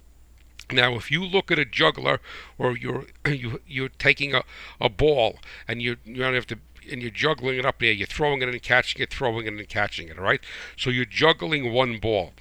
Now, 0.71 0.95
if 0.95 1.11
you 1.11 1.25
look 1.25 1.51
at 1.51 1.59
a 1.59 1.65
juggler, 1.65 2.21
or 2.59 2.77
you're 2.77 3.07
you, 3.27 3.61
you're 3.67 3.91
taking 3.91 4.35
a, 4.35 4.43
a 4.81 4.89
ball 4.89 5.39
and 5.69 5.83
you 5.83 5.97
you 6.05 6.17
don't 6.17 6.35
have 6.35 6.47
to 6.49 6.59
and 6.91 7.01
you're 7.01 7.11
juggling 7.11 7.59
it 7.59 7.67
up 7.67 7.79
there, 7.79 7.93
you're 7.93 8.07
throwing 8.07 8.43
it 8.43 8.49
and 8.49 8.63
catching 8.63 9.01
it, 9.03 9.11
throwing 9.11 9.47
it 9.47 9.53
and 9.53 9.69
catching 9.69 10.09
it, 10.09 10.19
all 10.19 10.25
right? 10.25 10.41
So 10.77 10.91
you're 10.91 11.05
juggling 11.05 11.73
one 11.73 11.99
ball. 11.99 12.33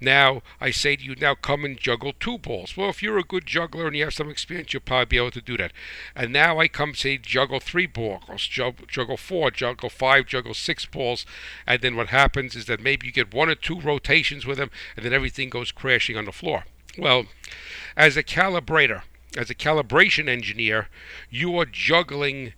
Now, 0.00 0.42
I 0.60 0.70
say 0.70 0.96
to 0.96 1.04
you, 1.04 1.14
now 1.14 1.34
come 1.34 1.64
and 1.64 1.78
juggle 1.78 2.12
two 2.18 2.38
balls. 2.38 2.76
Well, 2.76 2.90
if 2.90 3.02
you're 3.02 3.18
a 3.18 3.24
good 3.24 3.46
juggler 3.46 3.86
and 3.86 3.96
you 3.96 4.04
have 4.04 4.14
some 4.14 4.30
experience, 4.30 4.72
you'll 4.72 4.82
probably 4.82 5.06
be 5.06 5.16
able 5.16 5.30
to 5.32 5.40
do 5.40 5.56
that. 5.56 5.72
And 6.14 6.32
now 6.32 6.58
I 6.58 6.68
come 6.68 6.94
say 6.94 7.18
juggle 7.18 7.60
three 7.60 7.86
balls, 7.86 8.46
juggle 8.46 9.16
four, 9.16 9.50
juggle 9.50 9.90
five, 9.90 10.26
juggle 10.26 10.54
six 10.54 10.84
balls. 10.86 11.26
And 11.66 11.80
then 11.82 11.96
what 11.96 12.08
happens 12.08 12.54
is 12.56 12.66
that 12.66 12.80
maybe 12.80 13.06
you 13.06 13.12
get 13.12 13.34
one 13.34 13.48
or 13.48 13.54
two 13.54 13.80
rotations 13.80 14.46
with 14.46 14.58
them, 14.58 14.70
and 14.96 15.04
then 15.04 15.12
everything 15.12 15.50
goes 15.50 15.72
crashing 15.72 16.16
on 16.16 16.24
the 16.24 16.32
floor. 16.32 16.64
Well, 16.96 17.26
as 17.96 18.16
a 18.16 18.22
calibrator, 18.22 19.02
as 19.36 19.50
a 19.50 19.54
calibration 19.54 20.28
engineer, 20.28 20.88
you 21.28 21.58
are 21.58 21.66
juggling 21.66 22.52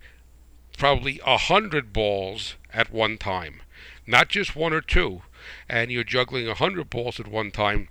probably 0.77 1.19
a 1.25 1.37
hundred 1.37 1.91
balls 1.91 2.55
at 2.71 2.93
one 2.93 3.17
time, 3.17 3.61
not 4.05 4.29
just 4.29 4.55
one 4.55 4.73
or 4.73 4.81
two 4.81 5.23
and 5.69 5.91
you're 5.91 6.03
juggling 6.03 6.47
a 6.47 6.53
hundred 6.53 6.89
balls 6.89 7.19
at 7.19 7.27
one 7.27 7.51
time. 7.51 7.89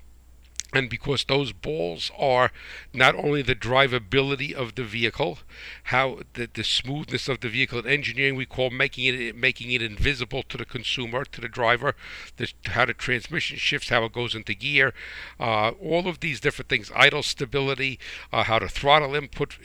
And 0.72 0.90
because 0.90 1.24
those 1.24 1.52
balls 1.52 2.10
are 2.18 2.50
not 2.92 3.14
only 3.14 3.40
the 3.40 3.54
drivability 3.54 4.52
of 4.52 4.74
the 4.74 4.82
vehicle, 4.82 5.38
how 5.84 6.20
the, 6.34 6.50
the 6.52 6.64
smoothness 6.64 7.28
of 7.28 7.40
the 7.40 7.48
vehicle 7.48 7.78
in 7.78 7.86
engineering 7.86 8.34
we 8.34 8.46
call 8.46 8.70
making 8.70 9.04
it 9.06 9.36
making 9.36 9.70
it 9.70 9.80
invisible 9.80 10.42
to 10.42 10.56
the 10.56 10.64
consumer, 10.64 11.24
to 11.24 11.40
the 11.40 11.48
driver, 11.48 11.94
the, 12.36 12.52
how 12.66 12.84
the 12.84 12.94
transmission 12.94 13.56
shifts, 13.56 13.90
how 13.90 14.04
it 14.04 14.12
goes 14.12 14.34
into 14.34 14.54
gear, 14.54 14.92
uh, 15.38 15.70
all 15.80 16.08
of 16.08 16.18
these 16.18 16.40
different 16.40 16.68
things, 16.68 16.90
idle 16.94 17.22
stability, 17.22 17.98
uh, 18.32 18.42
how 18.42 18.58
the 18.58 18.68
throttle 18.68 19.14
input 19.14 19.56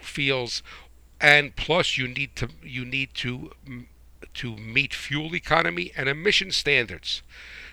feels, 0.00 0.62
and 1.20 1.56
plus 1.56 1.98
you 1.98 2.06
need 2.06 2.36
to 2.36 2.48
you 2.62 2.84
need 2.84 3.12
to 3.14 3.50
to 4.34 4.56
meet 4.56 4.94
fuel 4.94 5.34
economy 5.34 5.92
and 5.96 6.08
emission 6.08 6.50
standards. 6.50 7.22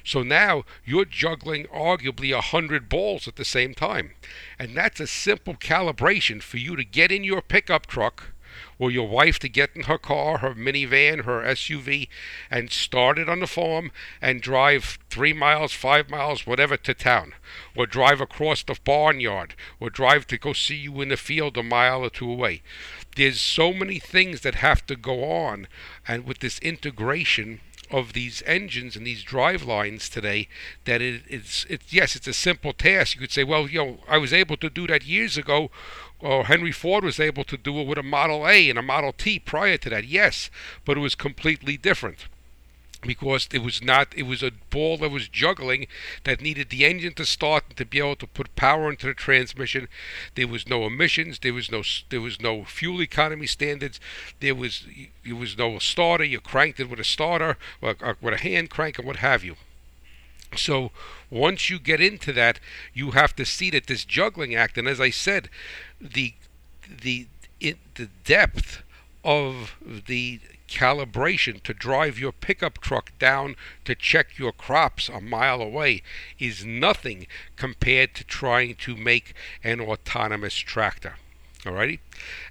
So 0.04 0.24
now 0.24 0.66
you're 0.84 1.06
juggling 1.06 1.66
arguably 1.66 2.36
a 2.36 2.42
hundred 2.42 2.90
balls 2.90 3.28
at 3.28 3.36
the 3.36 3.46
same 3.46 3.74
time. 3.74 4.14
And 4.58 4.76
that's 4.76 5.00
a 5.00 5.08
simple 5.08 5.54
calibration 5.54 6.42
for 6.42 6.58
you 6.58 6.76
to 6.76 6.84
get 6.84 7.12
in 7.12 7.24
your 7.24 7.42
pickup 7.42 7.86
truck 7.86 8.34
or 8.78 8.92
your 8.92 9.08
wife 9.08 9.38
to 9.40 9.48
get 9.48 9.70
in 9.76 9.84
her 9.84 9.98
car, 9.98 10.40
her 10.40 10.54
minivan, 10.54 11.24
her 11.24 11.44
SUV, 11.44 12.08
and 12.50 12.72
start 12.72 13.20
it 13.20 13.30
on 13.30 13.40
the 13.40 13.48
farm 13.48 13.92
and 14.22 14.42
drive 14.42 14.98
three 15.10 15.34
miles, 15.34 15.72
five 15.72 16.10
miles, 16.10 16.48
whatever 16.48 16.76
to 16.78 16.94
town, 16.94 17.34
or 17.76 17.86
drive 17.86 18.20
across 18.20 18.64
the 18.64 18.78
barnyard, 18.84 19.56
or 19.80 19.90
drive 19.90 20.26
to 20.28 20.38
go 20.38 20.52
see 20.52 20.76
you 20.76 21.00
in 21.02 21.10
the 21.10 21.18
field 21.18 21.58
a 21.58 21.64
mile 21.64 22.04
or 22.04 22.10
two 22.10 22.30
away. 22.30 22.62
There's 23.16 23.42
so 23.42 23.74
many 23.74 24.00
things 24.00 24.42
that 24.42 24.56
have 24.56 24.86
to 24.88 24.96
go 24.96 25.24
on, 25.24 25.68
and 26.08 26.26
with 26.26 26.40
this 26.40 26.60
integration 26.60 27.60
of 27.92 28.14
these 28.14 28.42
engines 28.46 28.96
and 28.96 29.06
these 29.06 29.22
drive 29.24 29.64
lines 29.64 30.08
today 30.10 30.48
that 30.86 31.02
it, 31.02 31.24
it's 31.28 31.66
it's 31.70 31.92
yes 31.92 32.16
it's 32.16 32.28
a 32.28 32.34
simple 32.34 32.74
task. 32.74 33.16
You 33.16 33.22
could 33.22 33.32
say 33.32 33.44
well 33.44 33.68
you 33.68 33.80
know 33.80 33.98
I 34.08 34.18
was 34.18 34.32
able 34.32 34.58
to 34.58 34.70
do 34.70 34.88
that 34.88 35.06
years 35.06 35.38
ago 35.38 35.70
or 36.20 36.46
Henry 36.46 36.72
Ford 36.72 37.04
was 37.04 37.20
able 37.20 37.44
to 37.44 37.58
do 37.58 37.80
it 37.80 37.88
with 37.88 37.98
a 37.98 38.04
Model 38.04 38.48
A 38.48 38.70
and 38.70 38.80
a 38.80 38.82
Model 38.82 39.12
T 39.12 39.40
prior 39.40 39.78
to 39.78 39.90
that. 39.90 40.06
Yes 40.06 40.50
but 40.86 40.98
it 40.98 41.02
was 41.02 41.16
completely 41.16 41.76
different 41.76 42.28
because 43.02 43.50
it 43.52 43.64
was 43.64 43.82
not 43.84 44.14
it 44.16 44.24
was 44.24 44.44
a 44.44 44.52
ball 44.70 44.98
that 44.98 45.10
was 45.10 45.28
juggling 45.28 45.88
that 46.24 46.42
needed 46.42 46.70
the 46.70 46.86
engine 46.86 47.14
to 47.14 47.26
start 47.26 47.64
and 47.68 47.78
to 47.78 47.86
be 47.86 48.00
able 48.00 48.16
to 48.16 48.28
put 48.28 48.56
power 48.56 48.90
into 48.90 49.08
the 49.08 49.14
transmission. 49.14 49.88
There 50.36 50.48
was 50.48 50.68
no 50.68 50.86
emissions 50.86 51.40
there 51.40 51.54
was 51.54 51.72
no 51.72 51.84
there 52.10 52.22
was 52.22 52.40
no 52.40 52.64
fuel 52.64 53.02
economy 53.02 53.48
standards. 53.48 54.00
There 54.40 54.56
was 54.56 54.86
there 55.26 55.36
was 55.36 55.58
no 55.58 55.80
starter. 55.80 56.24
You 56.24 56.40
cranked 56.40 56.80
it 56.80 56.90
with 56.90 57.00
a 57.00 57.04
starter 57.04 57.58
or, 57.82 57.96
or 58.02 58.18
with 58.22 58.36
a 58.36 58.38
hand 58.38 58.70
crank 58.70 58.98
and 58.98 59.08
what 59.08 59.18
have 59.18 59.44
you. 59.44 59.56
So 60.56 60.92
once 61.30 61.70
you 61.70 61.80
get 61.80 62.02
into 62.02 62.34
that 62.34 62.60
you 62.94 63.12
have 63.12 63.36
to 63.38 63.46
see 63.46 63.70
that 63.72 63.88
this 63.88 64.04
juggling 64.04 64.54
act 64.54 64.78
and 64.78 64.86
as 64.86 65.00
i 65.00 65.10
said 65.10 65.50
the 66.00 66.34
the 66.90 67.28
it, 67.62 67.78
the 67.96 68.10
depth 68.26 68.84
of 69.24 69.78
the 70.08 70.40
calibration 70.72 71.62
to 71.64 71.74
drive 71.74 72.18
your 72.18 72.32
pickup 72.32 72.80
truck 72.80 73.12
down 73.20 73.56
to 73.84 73.94
check 73.94 74.38
your 74.38 74.54
crops 74.54 75.10
a 75.10 75.20
mile 75.20 75.62
away 75.62 76.02
is 76.40 76.66
nothing 76.66 77.28
compared 77.58 78.16
to 78.16 78.24
trying 78.24 78.76
to 78.76 78.96
make 78.96 79.34
an 79.64 79.82
autonomous 79.82 80.56
tractor. 80.56 81.16
Alrighty? 81.64 82.00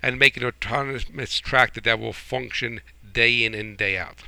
And 0.02 0.18
make 0.18 0.36
an 0.36 0.44
autonomous 0.44 1.40
tractor 1.40 1.80
that 1.80 1.98
will 1.98 2.12
function 2.12 2.82
day 3.12 3.42
in 3.42 3.54
and 3.54 3.76
day 3.76 3.96
out. 3.96 4.24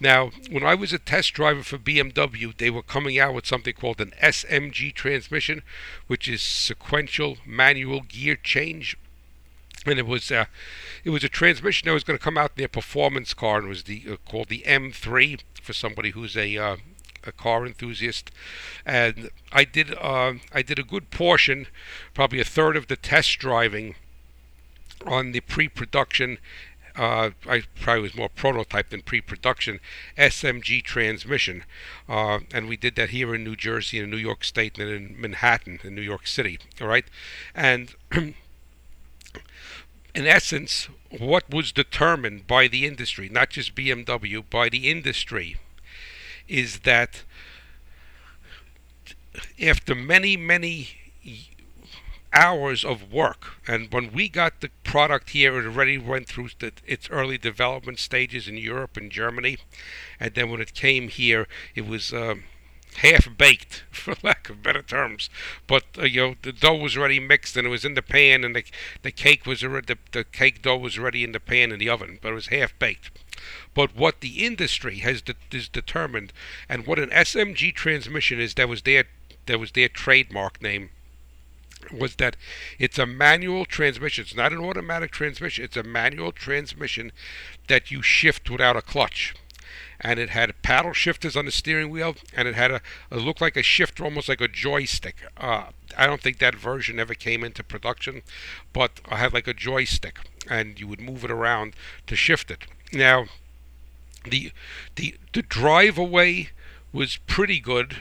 Now, 0.00 0.32
when 0.50 0.64
I 0.64 0.74
was 0.74 0.92
a 0.92 0.98
test 0.98 1.34
driver 1.34 1.62
for 1.62 1.78
BMW, 1.78 2.56
they 2.56 2.70
were 2.70 2.82
coming 2.82 3.20
out 3.20 3.34
with 3.34 3.46
something 3.46 3.74
called 3.74 4.00
an 4.00 4.12
SMG 4.20 4.92
transmission, 4.94 5.62
which 6.08 6.26
is 6.26 6.42
sequential 6.42 7.38
manual 7.46 8.00
gear 8.00 8.34
change 8.34 8.96
and 9.86 9.98
it 9.98 10.06
was 10.06 10.30
uh, 10.30 10.46
it 11.04 11.10
was 11.10 11.24
a 11.24 11.28
transmission 11.28 11.86
that 11.86 11.94
was 11.94 12.04
going 12.04 12.18
to 12.18 12.24
come 12.24 12.38
out 12.38 12.52
in 12.56 12.60
their 12.60 12.68
performance 12.68 13.34
car, 13.34 13.58
and 13.58 13.68
was 13.68 13.84
the 13.84 14.04
uh, 14.10 14.16
called 14.30 14.48
the 14.48 14.62
M3 14.66 15.40
for 15.62 15.72
somebody 15.72 16.10
who's 16.10 16.36
a 16.36 16.56
uh, 16.56 16.76
a 17.24 17.32
car 17.32 17.66
enthusiast. 17.66 18.30
And 18.84 19.30
I 19.52 19.64
did 19.64 19.94
uh, 19.94 20.34
I 20.52 20.62
did 20.62 20.78
a 20.78 20.84
good 20.84 21.10
portion, 21.10 21.66
probably 22.14 22.40
a 22.40 22.44
third 22.44 22.76
of 22.76 22.88
the 22.88 22.96
test 22.96 23.38
driving 23.38 23.94
on 25.06 25.32
the 25.32 25.40
pre-production. 25.40 26.38
Uh, 26.94 27.30
I 27.48 27.62
probably 27.80 28.02
was 28.02 28.14
more 28.14 28.28
prototype 28.28 28.90
than 28.90 29.00
pre-production 29.00 29.80
SMG 30.18 30.84
transmission, 30.84 31.64
uh, 32.06 32.40
and 32.52 32.68
we 32.68 32.76
did 32.76 32.96
that 32.96 33.10
here 33.10 33.34
in 33.34 33.42
New 33.42 33.56
Jersey, 33.56 33.98
in 33.98 34.10
New 34.10 34.18
York 34.18 34.44
State, 34.44 34.78
and 34.78 34.90
in 34.90 35.18
Manhattan, 35.18 35.80
in 35.84 35.94
New 35.94 36.02
York 36.02 36.26
City. 36.26 36.58
All 36.82 36.88
right, 36.88 37.06
and 37.54 37.94
in 40.14 40.26
essence, 40.26 40.88
what 41.18 41.48
was 41.50 41.72
determined 41.72 42.46
by 42.46 42.68
the 42.68 42.86
industry, 42.86 43.28
not 43.28 43.50
just 43.50 43.74
BMW, 43.74 44.44
by 44.48 44.68
the 44.68 44.90
industry, 44.90 45.56
is 46.48 46.80
that 46.80 47.22
after 49.60 49.94
many, 49.94 50.36
many 50.36 50.88
hours 52.32 52.84
of 52.84 53.12
work, 53.12 53.54
and 53.66 53.92
when 53.92 54.12
we 54.12 54.28
got 54.28 54.60
the 54.60 54.70
product 54.84 55.30
here, 55.30 55.58
it 55.58 55.66
already 55.66 55.98
went 55.98 56.26
through 56.26 56.48
the, 56.58 56.72
its 56.86 57.08
early 57.10 57.38
development 57.38 57.98
stages 57.98 58.48
in 58.48 58.56
Europe 58.56 58.96
and 58.96 59.10
Germany, 59.10 59.58
and 60.20 60.34
then 60.34 60.50
when 60.50 60.60
it 60.60 60.74
came 60.74 61.08
here, 61.08 61.46
it 61.74 61.86
was. 61.86 62.12
Um, 62.12 62.44
half 62.96 63.36
baked, 63.36 63.84
for 63.90 64.14
lack 64.22 64.48
of 64.48 64.62
better 64.62 64.82
terms. 64.82 65.30
But 65.66 65.84
uh, 65.98 66.04
you 66.04 66.20
know, 66.20 66.34
the 66.42 66.52
dough 66.52 66.76
was 66.76 66.96
already 66.96 67.20
mixed 67.20 67.56
and 67.56 67.66
it 67.66 67.70
was 67.70 67.84
in 67.84 67.94
the 67.94 68.02
pan, 68.02 68.44
and 68.44 68.54
the 68.54 68.64
the 69.02 69.10
cake 69.10 69.46
was 69.46 69.62
already 69.64 69.94
the, 69.94 69.98
the 70.12 70.24
cake 70.24 70.62
dough 70.62 70.76
was 70.76 70.98
already 70.98 71.24
in 71.24 71.32
the 71.32 71.40
pan 71.40 71.72
in 71.72 71.78
the 71.78 71.88
oven, 71.88 72.18
but 72.20 72.32
it 72.32 72.34
was 72.34 72.48
half 72.48 72.78
baked. 72.78 73.10
But 73.74 73.96
what 73.96 74.20
the 74.20 74.44
industry 74.44 74.98
has 74.98 75.22
de- 75.22 75.34
is 75.50 75.68
determined, 75.68 76.32
and 76.68 76.86
what 76.86 76.98
an 76.98 77.10
SMG 77.10 77.74
transmission 77.74 78.40
is, 78.40 78.54
that 78.54 78.68
was 78.68 78.82
their 78.82 79.04
that 79.46 79.58
was 79.58 79.72
their 79.72 79.88
trademark 79.88 80.62
name 80.62 80.90
was 81.90 82.16
that 82.16 82.36
it's 82.78 82.98
a 82.98 83.06
manual 83.06 83.64
transmission. 83.64 84.22
It's 84.22 84.34
not 84.34 84.52
an 84.52 84.60
automatic 84.60 85.10
transmission. 85.10 85.64
It's 85.64 85.76
a 85.76 85.82
manual 85.82 86.32
transmission 86.32 87.10
that 87.66 87.90
you 87.90 88.02
shift 88.02 88.48
without 88.48 88.76
a 88.76 88.82
clutch 88.82 89.34
and 90.02 90.18
it 90.18 90.30
had 90.30 90.60
paddle 90.62 90.92
shifters 90.92 91.36
on 91.36 91.44
the 91.44 91.52
steering 91.52 91.90
wheel, 91.90 92.16
and 92.34 92.48
it 92.48 92.54
had 92.54 92.70
a 92.70 92.80
looked 93.10 93.40
like 93.40 93.56
a 93.56 93.62
shifter, 93.62 94.04
almost 94.04 94.28
like 94.28 94.40
a 94.40 94.48
joystick. 94.48 95.16
Uh, 95.36 95.66
I 95.96 96.06
don't 96.06 96.20
think 96.20 96.38
that 96.38 96.54
version 96.54 96.98
ever 96.98 97.14
came 97.14 97.44
into 97.44 97.62
production, 97.62 98.22
but 98.72 99.00
I 99.08 99.16
had 99.16 99.32
like 99.32 99.46
a 99.46 99.54
joystick, 99.54 100.18
and 100.50 100.78
you 100.78 100.88
would 100.88 101.00
move 101.00 101.24
it 101.24 101.30
around 101.30 101.74
to 102.08 102.16
shift 102.16 102.50
it. 102.50 102.64
Now, 102.92 103.26
the 104.24 104.52
the 104.96 105.16
the 105.32 105.42
drive 105.42 105.98
away 105.98 106.50
was 106.92 107.16
pretty 107.26 107.60
good, 107.60 107.98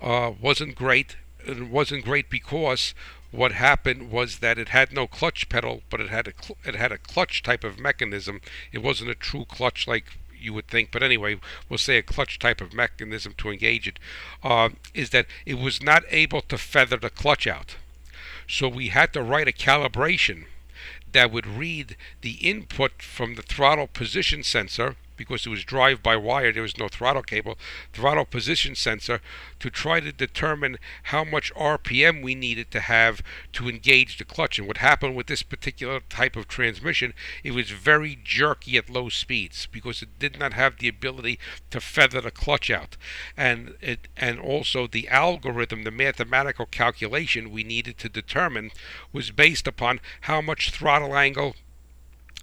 uh, 0.00 0.32
wasn't 0.40 0.74
great. 0.74 1.16
It 1.46 1.68
wasn't 1.68 2.04
great 2.04 2.28
because 2.28 2.94
what 3.30 3.52
happened 3.52 4.10
was 4.10 4.40
that 4.40 4.58
it 4.58 4.70
had 4.70 4.92
no 4.92 5.06
clutch 5.06 5.48
pedal, 5.48 5.82
but 5.88 6.00
it 6.00 6.08
had 6.08 6.28
a 6.28 6.32
cl- 6.38 6.58
it 6.64 6.74
had 6.74 6.92
a 6.92 6.98
clutch 6.98 7.42
type 7.42 7.64
of 7.64 7.78
mechanism. 7.78 8.40
It 8.72 8.82
wasn't 8.82 9.10
a 9.10 9.14
true 9.14 9.44
clutch 9.44 9.86
like 9.86 10.18
you 10.40 10.52
would 10.54 10.68
think, 10.68 10.90
but 10.90 11.02
anyway, 11.02 11.38
we'll 11.68 11.78
say 11.78 11.98
a 11.98 12.02
clutch 12.02 12.38
type 12.38 12.60
of 12.60 12.74
mechanism 12.74 13.34
to 13.38 13.50
engage 13.50 13.86
it, 13.86 13.98
uh, 14.42 14.70
is 14.94 15.10
that 15.10 15.26
it 15.46 15.58
was 15.58 15.82
not 15.82 16.04
able 16.10 16.40
to 16.42 16.58
feather 16.58 16.96
the 16.96 17.10
clutch 17.10 17.46
out. 17.46 17.76
So 18.48 18.68
we 18.68 18.88
had 18.88 19.12
to 19.12 19.22
write 19.22 19.48
a 19.48 19.52
calibration 19.52 20.46
that 21.12 21.30
would 21.30 21.46
read 21.46 21.96
the 22.20 22.32
input 22.32 23.02
from 23.02 23.34
the 23.34 23.42
throttle 23.42 23.86
position 23.86 24.42
sensor 24.42 24.96
because 25.20 25.44
it 25.44 25.50
was 25.50 25.64
drive 25.64 26.02
by 26.02 26.16
wire, 26.16 26.50
there 26.50 26.62
was 26.62 26.78
no 26.78 26.88
throttle 26.88 27.22
cable, 27.22 27.58
throttle 27.92 28.24
position 28.24 28.74
sensor 28.74 29.20
to 29.58 29.68
try 29.68 30.00
to 30.00 30.12
determine 30.12 30.78
how 31.02 31.22
much 31.24 31.52
RPM 31.52 32.22
we 32.22 32.34
needed 32.34 32.70
to 32.70 32.80
have 32.80 33.20
to 33.52 33.68
engage 33.68 34.16
the 34.16 34.24
clutch. 34.24 34.58
And 34.58 34.66
what 34.66 34.78
happened 34.78 35.14
with 35.14 35.26
this 35.26 35.42
particular 35.42 36.00
type 36.08 36.36
of 36.36 36.48
transmission, 36.48 37.12
it 37.44 37.50
was 37.50 37.70
very 37.70 38.18
jerky 38.24 38.78
at 38.78 38.88
low 38.88 39.10
speeds 39.10 39.68
because 39.70 40.00
it 40.00 40.18
did 40.18 40.38
not 40.38 40.54
have 40.54 40.78
the 40.78 40.88
ability 40.88 41.38
to 41.68 41.82
feather 41.82 42.22
the 42.22 42.30
clutch 42.30 42.70
out. 42.70 42.96
And 43.36 43.74
it 43.82 44.08
and 44.16 44.40
also 44.40 44.86
the 44.86 45.06
algorithm, 45.08 45.84
the 45.84 45.90
mathematical 45.90 46.64
calculation 46.64 47.50
we 47.50 47.62
needed 47.62 47.98
to 47.98 48.08
determine 48.08 48.70
was 49.12 49.32
based 49.32 49.66
upon 49.66 50.00
how 50.22 50.40
much 50.40 50.70
throttle 50.70 51.14
angle 51.14 51.56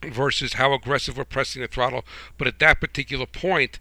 versus 0.04 0.54
how 0.54 0.74
aggressive 0.74 1.18
we're 1.18 1.26
pressing 1.26 1.62
the 1.62 1.68
throttle. 1.68 2.06
But 2.38 2.48
at 2.48 2.60
that 2.60 2.80
particular 2.80 3.26
point, 3.26 3.80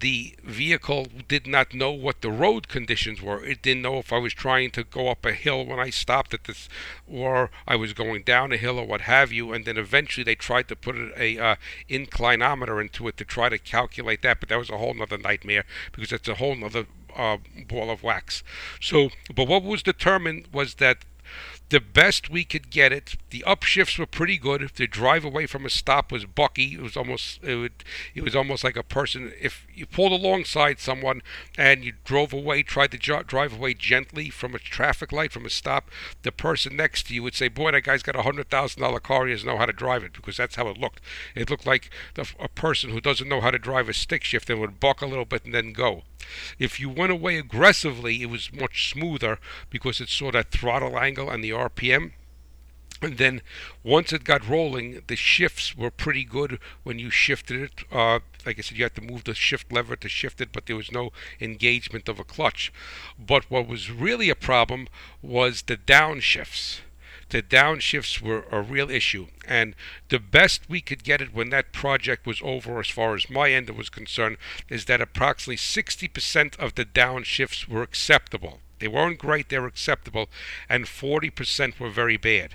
the 0.00 0.36
vehicle 0.44 1.08
did 1.26 1.46
not 1.46 1.74
know 1.74 1.90
what 1.90 2.20
the 2.20 2.30
road 2.30 2.68
conditions 2.68 3.20
were. 3.20 3.44
It 3.44 3.62
didn't 3.62 3.82
know 3.82 3.98
if 3.98 4.12
I 4.12 4.18
was 4.18 4.32
trying 4.32 4.70
to 4.72 4.84
go 4.84 5.08
up 5.08 5.24
a 5.24 5.32
hill 5.32 5.66
when 5.66 5.80
I 5.80 5.90
stopped 5.90 6.32
at 6.32 6.44
this, 6.44 6.68
or 7.06 7.50
I 7.66 7.74
was 7.76 7.92
going 7.92 8.22
down 8.22 8.52
a 8.52 8.56
hill 8.56 8.78
or 8.78 8.86
what 8.86 9.02
have 9.02 9.32
you. 9.32 9.52
And 9.52 9.64
then 9.64 9.76
eventually 9.76 10.24
they 10.24 10.36
tried 10.36 10.68
to 10.68 10.76
put 10.76 10.96
a 11.16 11.38
uh, 11.38 11.56
inclinometer 11.90 12.80
into 12.80 13.08
it 13.08 13.16
to 13.16 13.24
try 13.24 13.48
to 13.48 13.58
calculate 13.58 14.22
that, 14.22 14.40
but 14.40 14.48
that 14.50 14.58
was 14.58 14.70
a 14.70 14.78
whole 14.78 15.00
other 15.02 15.18
nightmare 15.18 15.64
because 15.92 16.12
it's 16.12 16.28
a 16.28 16.36
whole 16.36 16.64
other 16.64 16.86
uh, 17.16 17.38
ball 17.66 17.90
of 17.90 18.02
wax. 18.02 18.44
So, 18.80 19.10
but 19.34 19.48
what 19.48 19.64
was 19.64 19.82
determined 19.82 20.46
was 20.52 20.74
that 20.74 20.98
the 21.70 21.80
best 21.80 22.30
we 22.30 22.44
could 22.44 22.70
get 22.70 22.92
it. 22.92 23.16
The 23.30 23.44
upshifts 23.46 23.98
were 23.98 24.06
pretty 24.06 24.38
good. 24.38 24.70
The 24.74 24.86
drive 24.86 25.24
away 25.24 25.46
from 25.46 25.66
a 25.66 25.70
stop 25.70 26.10
was 26.10 26.24
bucky. 26.24 26.74
It 26.74 26.80
was 26.80 26.96
almost 26.96 27.42
it, 27.42 27.56
would, 27.56 27.84
it 28.14 28.22
was 28.22 28.34
almost 28.34 28.64
like 28.64 28.76
a 28.76 28.82
person 28.82 29.32
if 29.40 29.66
you 29.74 29.84
pulled 29.84 30.12
alongside 30.12 30.80
someone 30.80 31.22
and 31.58 31.84
you 31.84 31.92
drove 32.04 32.32
away, 32.32 32.62
tried 32.62 32.92
to 32.92 33.22
drive 33.22 33.52
away 33.52 33.74
gently 33.74 34.30
from 34.30 34.54
a 34.54 34.58
traffic 34.58 35.12
light 35.12 35.32
from 35.32 35.44
a 35.44 35.50
stop. 35.50 35.90
The 36.22 36.32
person 36.32 36.76
next 36.76 37.06
to 37.08 37.14
you 37.14 37.22
would 37.22 37.34
say, 37.34 37.48
"Boy, 37.48 37.72
that 37.72 37.84
guy's 37.84 38.02
got 38.02 38.16
a 38.16 38.22
hundred 38.22 38.48
thousand 38.48 38.80
dollar 38.80 39.00
car. 39.00 39.26
He 39.26 39.34
doesn't 39.34 39.46
know 39.46 39.58
how 39.58 39.66
to 39.66 39.72
drive 39.72 40.04
it," 40.04 40.14
because 40.14 40.38
that's 40.38 40.56
how 40.56 40.68
it 40.68 40.78
looked. 40.78 41.00
It 41.34 41.50
looked 41.50 41.66
like 41.66 41.90
the, 42.14 42.26
a 42.40 42.48
person 42.48 42.90
who 42.90 43.00
doesn't 43.00 43.28
know 43.28 43.42
how 43.42 43.50
to 43.50 43.58
drive 43.58 43.88
a 43.88 43.94
stick 43.94 44.24
shift 44.24 44.48
and 44.48 44.60
would 44.60 44.80
buck 44.80 45.02
a 45.02 45.06
little 45.06 45.26
bit 45.26 45.44
and 45.44 45.54
then 45.54 45.72
go. 45.72 46.04
If 46.58 46.78
you 46.80 46.88
went 46.88 47.12
away 47.12 47.38
aggressively, 47.38 48.22
it 48.22 48.30
was 48.30 48.52
much 48.52 48.90
smoother 48.90 49.38
because 49.70 50.00
it 50.00 50.08
saw 50.08 50.30
that 50.32 50.50
throttle 50.50 50.98
angle 50.98 51.30
and 51.30 51.42
the 51.42 51.50
RPM. 51.50 52.12
And 53.00 53.16
then 53.16 53.42
once 53.84 54.12
it 54.12 54.24
got 54.24 54.48
rolling, 54.48 55.02
the 55.06 55.14
shifts 55.14 55.76
were 55.76 55.90
pretty 55.90 56.24
good 56.24 56.58
when 56.82 56.98
you 56.98 57.10
shifted 57.10 57.60
it. 57.62 57.84
Uh, 57.92 58.20
like 58.44 58.58
I 58.58 58.62
said, 58.62 58.76
you 58.76 58.84
had 58.84 58.96
to 58.96 59.00
move 59.00 59.24
the 59.24 59.34
shift 59.34 59.72
lever 59.72 59.94
to 59.94 60.08
shift 60.08 60.40
it, 60.40 60.50
but 60.52 60.66
there 60.66 60.76
was 60.76 60.90
no 60.90 61.12
engagement 61.40 62.08
of 62.08 62.18
a 62.18 62.24
clutch. 62.24 62.72
But 63.18 63.48
what 63.50 63.68
was 63.68 63.90
really 63.90 64.30
a 64.30 64.34
problem 64.34 64.88
was 65.22 65.62
the 65.62 65.76
downshifts 65.76 66.80
the 67.30 67.42
downshifts 67.42 68.20
were 68.20 68.44
a 68.50 68.60
real 68.60 68.90
issue. 68.90 69.26
And 69.46 69.74
the 70.08 70.18
best 70.18 70.62
we 70.68 70.80
could 70.80 71.04
get 71.04 71.20
it 71.20 71.34
when 71.34 71.50
that 71.50 71.72
project 71.72 72.26
was 72.26 72.40
over, 72.42 72.80
as 72.80 72.88
far 72.88 73.14
as 73.14 73.30
my 73.30 73.50
end 73.50 73.70
was 73.70 73.88
concerned, 73.88 74.38
is 74.68 74.86
that 74.86 75.00
approximately 75.00 75.56
60% 75.56 76.58
of 76.58 76.74
the 76.74 76.84
downshifts 76.84 77.68
were 77.68 77.82
acceptable. 77.82 78.60
They 78.78 78.88
weren't 78.88 79.18
great, 79.18 79.48
they 79.48 79.58
were 79.58 79.66
acceptable, 79.66 80.28
and 80.68 80.84
40% 80.84 81.80
were 81.80 81.90
very 81.90 82.16
bad. 82.16 82.54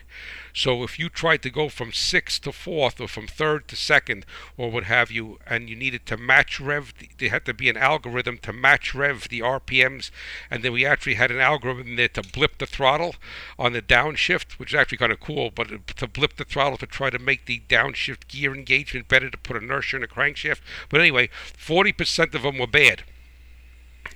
So 0.54 0.84
if 0.84 1.00
you 1.00 1.10
tried 1.10 1.42
to 1.44 1.50
go 1.50 1.68
from 1.68 1.92
sixth 1.92 2.44
to 2.44 2.52
fourth, 2.52 3.02
or 3.02 3.08
from 3.08 3.28
third 3.28 3.68
to 3.70 3.76
second, 3.76 4.26
or 4.56 4.70
what 4.70 4.84
have 4.86 5.12
you, 5.12 5.40
and 5.48 5.70
you 5.70 5.76
needed 5.76 6.06
to 6.06 6.18
match 6.18 6.60
rev, 6.60 6.94
there 7.18 7.30
had 7.30 7.46
to 7.46 7.54
be 7.54 7.70
an 7.70 7.78
algorithm 7.78 8.38
to 8.40 8.54
match 8.54 8.94
rev 8.94 9.28
the 9.30 9.42
RPMs, 9.42 10.12
and 10.52 10.64
then 10.64 10.72
we 10.72 10.86
actually 10.86 11.16
had 11.16 11.32
an 11.32 11.40
algorithm 11.40 11.96
there 11.96 12.08
to 12.10 12.22
blip 12.22 12.60
the 12.60 12.68
throttle 12.68 13.16
on 13.58 13.74
the 13.74 13.82
downshift, 13.82 14.54
which 14.60 14.74
is 14.74 14.80
actually 14.80 15.00
kind 15.00 15.12
of 15.12 15.20
cool, 15.20 15.50
but 15.50 15.88
to 15.98 16.08
blip 16.08 16.36
the 16.38 16.46
throttle 16.46 16.78
to 16.78 16.86
try 16.86 17.10
to 17.10 17.20
make 17.20 17.46
the 17.46 17.64
downshift 17.68 18.28
gear 18.28 18.54
engagement 18.54 19.08
better 19.08 19.30
to 19.30 19.38
put 19.38 19.58
inertia 19.58 19.98
in 19.98 20.02
the 20.04 20.08
crankshaft. 20.08 20.62
But 20.88 21.02
anyway, 21.02 21.30
40% 21.58 22.36
of 22.36 22.44
them 22.44 22.60
were 22.60 22.68
bad 22.68 23.04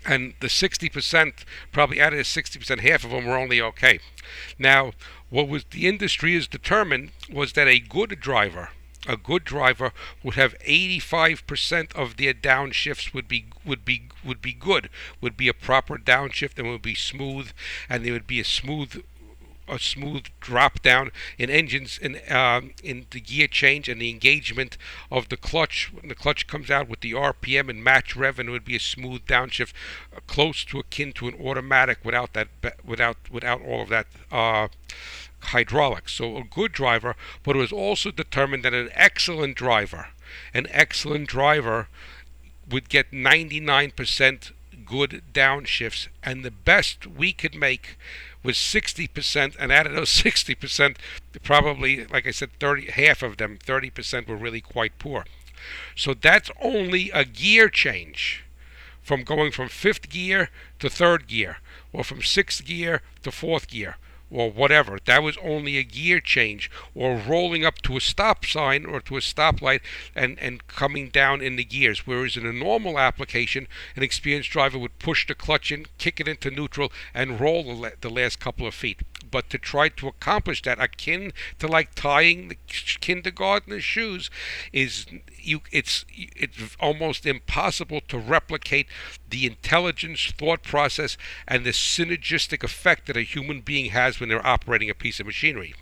and 0.07 0.33
the 0.39 0.47
60% 0.47 1.33
probably 1.71 2.01
out 2.01 2.13
of 2.13 2.17
the 2.17 2.23
60% 2.23 2.79
half 2.79 3.03
of 3.03 3.11
them 3.11 3.25
were 3.25 3.37
only 3.37 3.61
okay. 3.61 3.99
Now 4.57 4.93
what 5.29 5.47
was 5.47 5.65
the 5.65 5.87
industry 5.87 6.33
has 6.33 6.47
determined 6.47 7.11
was 7.31 7.53
that 7.53 7.67
a 7.67 7.79
good 7.79 8.19
driver 8.19 8.69
a 9.07 9.15
good 9.15 9.43
driver 9.43 9.93
would 10.23 10.35
have 10.35 10.57
85% 10.59 11.95
of 11.95 12.17
their 12.17 12.33
downshifts 12.33 13.13
would 13.13 13.27
be 13.27 13.45
would 13.63 13.85
be 13.85 14.09
would 14.23 14.41
be 14.41 14.53
good 14.53 14.89
would 15.21 15.37
be 15.37 15.47
a 15.47 15.53
proper 15.53 15.97
downshift 15.97 16.57
and 16.57 16.69
would 16.69 16.81
be 16.81 16.95
smooth 16.95 17.51
and 17.89 18.03
there 18.03 18.13
would 18.13 18.27
be 18.27 18.39
a 18.39 18.45
smooth 18.45 19.03
a 19.67 19.79
smooth 19.79 20.25
drop 20.39 20.81
down 20.81 21.11
in 21.37 21.49
engines 21.49 21.97
in 21.97 22.19
um, 22.33 22.71
in 22.83 23.05
the 23.11 23.19
gear 23.19 23.47
change 23.47 23.89
and 23.89 24.01
the 24.01 24.09
engagement 24.09 24.77
of 25.11 25.29
the 25.29 25.37
clutch. 25.37 25.91
When 25.93 26.07
the 26.07 26.15
clutch 26.15 26.47
comes 26.47 26.69
out 26.69 26.87
with 26.87 27.01
the 27.01 27.13
RPM 27.13 27.69
and 27.69 27.83
match 27.83 28.15
rev 28.15 28.39
and 28.39 28.49
it 28.49 28.51
would 28.51 28.65
be 28.65 28.75
a 28.75 28.79
smooth 28.79 29.25
downshift 29.25 29.73
uh, 30.15 30.19
close 30.27 30.63
to 30.65 30.79
akin 30.79 31.13
to 31.13 31.27
an 31.27 31.35
automatic 31.35 31.99
without 32.03 32.33
that 32.33 32.47
without 32.83 33.17
without 33.29 33.61
all 33.61 33.81
of 33.83 33.89
that 33.89 34.07
uh, 34.31 34.67
hydraulics. 35.39 36.13
So 36.13 36.37
a 36.37 36.43
good 36.43 36.71
driver 36.71 37.15
but 37.43 37.55
it 37.55 37.59
was 37.59 37.71
also 37.71 38.11
determined 38.11 38.63
that 38.63 38.73
an 38.73 38.89
excellent 38.93 39.55
driver 39.55 40.07
an 40.53 40.67
excellent 40.69 41.27
driver 41.27 41.87
would 42.69 42.89
get 42.89 43.11
99% 43.11 44.51
good 44.85 45.21
downshifts 45.33 46.07
and 46.23 46.43
the 46.43 46.51
best 46.51 47.07
we 47.07 47.33
could 47.33 47.55
make 47.55 47.97
was 48.43 48.55
60%, 48.55 49.55
and 49.59 49.71
out 49.71 49.87
of 49.87 49.93
those 49.93 50.09
60%, 50.23 50.97
probably, 51.43 52.05
like 52.05 52.27
I 52.27 52.31
said, 52.31 52.51
30, 52.59 52.91
half 52.91 53.23
of 53.23 53.37
them, 53.37 53.57
30% 53.63 54.27
were 54.27 54.35
really 54.35 54.61
quite 54.61 54.97
poor. 54.99 55.25
So 55.95 56.13
that's 56.13 56.51
only 56.61 57.09
a 57.11 57.25
gear 57.25 57.69
change 57.69 58.43
from 59.01 59.23
going 59.23 59.51
from 59.51 59.69
fifth 59.69 60.09
gear 60.09 60.49
to 60.79 60.89
third 60.89 61.27
gear, 61.27 61.57
or 61.93 62.03
from 62.03 62.21
sixth 62.21 62.65
gear 62.65 63.01
to 63.23 63.31
fourth 63.31 63.67
gear 63.67 63.97
or 64.29 64.51
whatever. 64.51 64.99
That 65.05 65.23
was 65.23 65.37
only 65.43 65.77
a 65.77 65.83
gear 65.83 66.19
change 66.19 66.69
or 66.93 67.17
rolling 67.17 67.65
up 67.65 67.81
to 67.83 67.97
a 67.97 68.01
stop 68.01 68.45
sign 68.45 68.85
or 68.85 68.99
to 69.01 69.17
a 69.17 69.21
stoplight 69.21 69.81
and, 70.15 70.37
and 70.39 70.67
coming 70.67 71.09
down 71.09 71.41
in 71.41 71.55
the 71.55 71.63
gears. 71.63 72.05
Whereas 72.05 72.37
in 72.37 72.45
a 72.45 72.53
normal 72.53 72.99
application, 72.99 73.67
an 73.95 74.03
experienced 74.03 74.49
driver 74.49 74.77
would 74.77 74.99
push 74.99 75.27
the 75.27 75.35
clutch 75.35 75.71
in, 75.71 75.85
kick 75.97 76.19
it 76.19 76.27
into 76.27 76.51
neutral, 76.51 76.91
and 77.13 77.39
roll 77.39 77.63
the, 77.63 77.93
the 78.01 78.09
last 78.09 78.39
couple 78.39 78.67
of 78.67 78.73
feet. 78.73 79.01
But 79.29 79.49
to 79.49 79.57
try 79.57 79.89
to 79.89 80.07
accomplish 80.07 80.61
that, 80.63 80.81
akin 80.81 81.33
to 81.59 81.67
like 81.67 81.95
tying 81.95 82.47
the 82.47 82.57
kindergartner's 82.67 83.83
shoes, 83.83 84.29
is 84.71 85.05
you 85.37 85.61
it's 85.71 86.05
it's 86.09 86.75
almost 86.79 87.25
impossible 87.25 88.01
to 88.07 88.17
replicate 88.17 88.87
the 89.29 89.45
intelligence, 89.45 90.33
thought 90.37 90.63
process, 90.63 91.17
and 91.47 91.65
the 91.65 91.71
synergistic 91.71 92.63
effect 92.63 93.07
that 93.07 93.17
a 93.17 93.21
human 93.21 93.61
being 93.61 93.91
has 93.91 94.19
when 94.19 94.29
they're 94.29 94.45
operating 94.45 94.89
a 94.89 94.95
piece 94.95 95.19
of 95.19 95.25
machinery. 95.25 95.73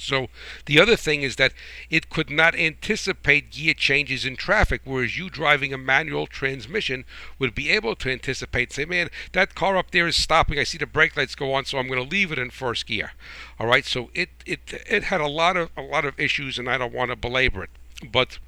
So 0.00 0.28
the 0.66 0.80
other 0.80 0.96
thing 0.96 1.22
is 1.22 1.36
that 1.36 1.52
it 1.90 2.10
could 2.10 2.30
not 2.30 2.54
anticipate 2.54 3.50
gear 3.50 3.74
changes 3.74 4.24
in 4.24 4.36
traffic, 4.36 4.82
whereas 4.84 5.18
you 5.18 5.30
driving 5.30 5.72
a 5.72 5.78
manual 5.78 6.26
transmission 6.26 7.04
would 7.38 7.54
be 7.54 7.70
able 7.70 7.96
to 7.96 8.10
anticipate. 8.10 8.72
Say, 8.72 8.84
man, 8.84 9.10
that 9.32 9.54
car 9.54 9.76
up 9.76 9.90
there 9.90 10.06
is 10.06 10.16
stopping. 10.16 10.58
I 10.58 10.64
see 10.64 10.78
the 10.78 10.86
brake 10.86 11.16
lights 11.16 11.34
go 11.34 11.52
on, 11.54 11.64
so 11.64 11.78
I'm 11.78 11.88
going 11.88 12.02
to 12.02 12.08
leave 12.08 12.32
it 12.32 12.38
in 12.38 12.50
first 12.50 12.86
gear. 12.86 13.12
All 13.58 13.66
right. 13.66 13.84
So 13.84 14.10
it 14.14 14.30
it 14.46 14.60
it 14.88 15.04
had 15.04 15.20
a 15.20 15.26
lot 15.28 15.56
of 15.56 15.70
a 15.76 15.82
lot 15.82 16.04
of 16.04 16.18
issues, 16.18 16.58
and 16.58 16.68
I 16.68 16.78
don't 16.78 16.94
want 16.94 17.10
to 17.10 17.16
belabor 17.16 17.64
it, 17.64 17.70
but 18.10 18.38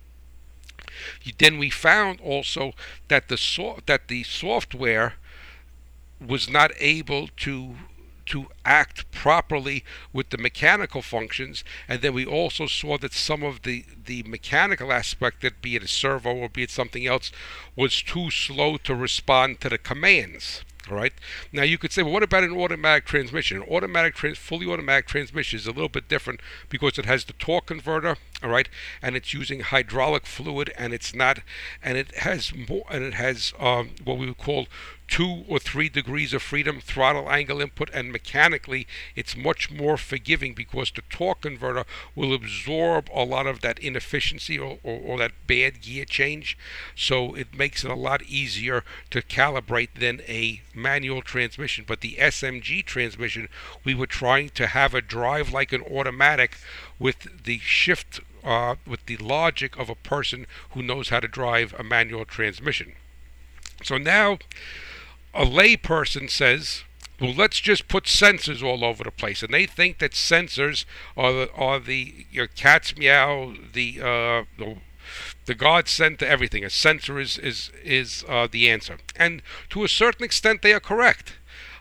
then 1.39 1.59
we 1.59 1.71
found 1.71 2.21
also 2.21 2.73
that 3.09 3.29
the 3.29 3.37
so- 3.37 3.81
that 3.87 4.09
the 4.09 4.23
software 4.23 5.15
was 6.21 6.49
not 6.49 6.71
able 6.79 7.29
to 7.39 7.77
to 8.31 8.47
act 8.65 9.11
properly 9.11 9.85
with 10.13 10.31
the 10.31 10.39
mechanical 10.39 11.03
functions 11.03 11.65
and 11.89 12.01
then 12.01 12.15
we 12.15 12.25
also 12.25 12.67
saw 12.67 12.97
that 12.97 13.13
some 13.13 13.43
of 13.43 13.63
the 13.63 13.85
the 14.07 14.23
mechanical 14.23 14.93
aspect 14.93 15.43
that 15.43 15.61
be 15.61 15.77
it 15.77 15.83
a 15.83 15.89
servo 15.89 16.35
or 16.35 16.49
be 16.49 16.63
it 16.63 16.71
something 16.71 17.07
else 17.07 17.33
was 17.77 18.03
too 18.03 18.31
slow 18.31 18.77
to 18.77 18.95
respond 18.95 19.61
to 19.61 19.69
the 19.69 19.79
commands 19.79 20.63
all 20.91 20.97
right. 20.97 21.13
Now 21.53 21.63
you 21.63 21.79
could 21.79 21.93
say, 21.93 22.03
well, 22.03 22.13
what 22.13 22.23
about 22.23 22.43
an 22.43 22.57
automatic 22.57 23.05
transmission? 23.05 23.59
An 23.59 23.69
automatic, 23.69 24.15
trans- 24.15 24.39
fully 24.39 24.67
automatic 24.67 25.07
transmission 25.07 25.59
is 25.59 25.67
a 25.67 25.73
little 25.73 25.89
bit 25.89 26.09
different 26.09 26.41
because 26.69 26.99
it 26.99 27.05
has 27.05 27.25
the 27.25 27.33
torque 27.35 27.67
converter, 27.67 28.17
all 28.43 28.51
right, 28.51 28.69
and 29.03 29.15
it's 29.15 29.35
using 29.35 29.61
hydraulic 29.61 30.27
fluid, 30.27 30.73
and 30.77 30.93
it's 30.93 31.15
not, 31.15 31.41
and 31.83 31.99
it 31.99 32.15
has 32.17 32.53
more, 32.55 32.85
and 32.91 33.05
it 33.05 33.15
has 33.15 33.53
um, 33.59 33.91
what 34.05 34.19
we 34.19 34.27
would 34.27 34.39
call 34.39 34.67
two 35.11 35.45
or 35.49 35.59
three 35.59 35.89
degrees 35.89 36.33
of 36.33 36.41
freedom, 36.41 36.81
throttle 36.81 37.29
angle 37.29 37.61
input, 37.61 37.91
and 37.93 38.13
mechanically 38.13 38.87
it's 39.17 39.37
much 39.37 39.69
more 39.69 39.97
forgiving 39.97 40.55
because 40.55 40.93
the 40.93 41.03
torque 41.11 41.41
converter 41.41 41.85
will 42.15 42.33
absorb 42.33 43.11
a 43.13 43.25
lot 43.25 43.45
of 43.45 43.61
that 43.61 43.81
inefficiency 43.81 44.57
or, 44.57 44.79
or, 44.85 45.01
or 45.01 45.19
that 45.19 45.33
bad 45.49 45.83
gear 45.83 46.05
change. 46.05 46.57
So 46.95 47.35
it 47.35 47.53
makes 47.53 47.85
it 47.85 47.91
a 47.91 47.97
lot 47.97 48.23
easier 48.23 48.85
to 49.11 49.21
calibrate 49.21 49.95
than 49.99 50.21
a 50.29 50.63
manual 50.73 51.23
transmission. 51.23 51.85
But 51.87 52.03
the 52.03 52.17
SMG 52.21 52.87
transmission, 52.87 53.49
we 53.83 53.95
were 53.95 54.07
trying 54.07 54.51
to 54.51 54.69
have 54.69 54.95
a 54.95 55.03
drive 55.03 55.53
like 55.53 55.73
an 55.73 55.83
automatic 55.83 56.57
with 57.01 57.43
the 57.45 57.59
shift 57.59 58.21
uh, 58.45 58.77
with 58.87 59.05
the 59.07 59.17
logic 59.17 59.77
of 59.77 59.91
a 59.91 59.95
person 59.95 60.47
who 60.71 60.83
knows 60.83 61.09
how 61.09 61.21
to 61.21 61.29
drive 61.29 61.75
a 61.79 61.83
manual 61.83 62.25
transmission. 62.25 62.95
So 63.83 63.99
now 63.99 64.39
a 65.35 65.45
layperson 65.45 66.31
says, 66.31 66.85
well, 67.21 67.35
let's 67.35 67.61
just 67.61 67.87
put 67.89 68.05
sensors 68.05 68.63
all 68.63 68.85
over 68.85 69.05
the 69.05 69.11
place, 69.11 69.43
and 69.43 69.53
they 69.53 69.67
think 69.67 69.99
that 69.99 70.13
sensors 70.13 70.85
are 71.17 71.33
the, 71.33 71.53
are 71.53 71.79
the 71.79 72.27
your 72.31 72.47
cat's 72.47 72.97
meow, 72.97 73.55
the 73.73 74.01
uh, 74.01 74.45
the 74.59 74.79
the 75.45 75.55
God 75.55 75.89
sent 75.89 76.19
to 76.21 76.29
everything. 76.29 76.65
A 76.65 76.71
sensor 76.71 77.21
is 77.21 77.37
is 77.39 77.71
is 77.85 78.25
uh, 78.29 78.49
the 78.51 78.71
answer, 78.71 78.99
and 79.17 79.43
to 79.69 79.85
a 79.85 79.89
certain 79.89 80.25
extent, 80.25 80.63
they 80.63 80.73
are 80.73 80.81
correct. 80.81 81.35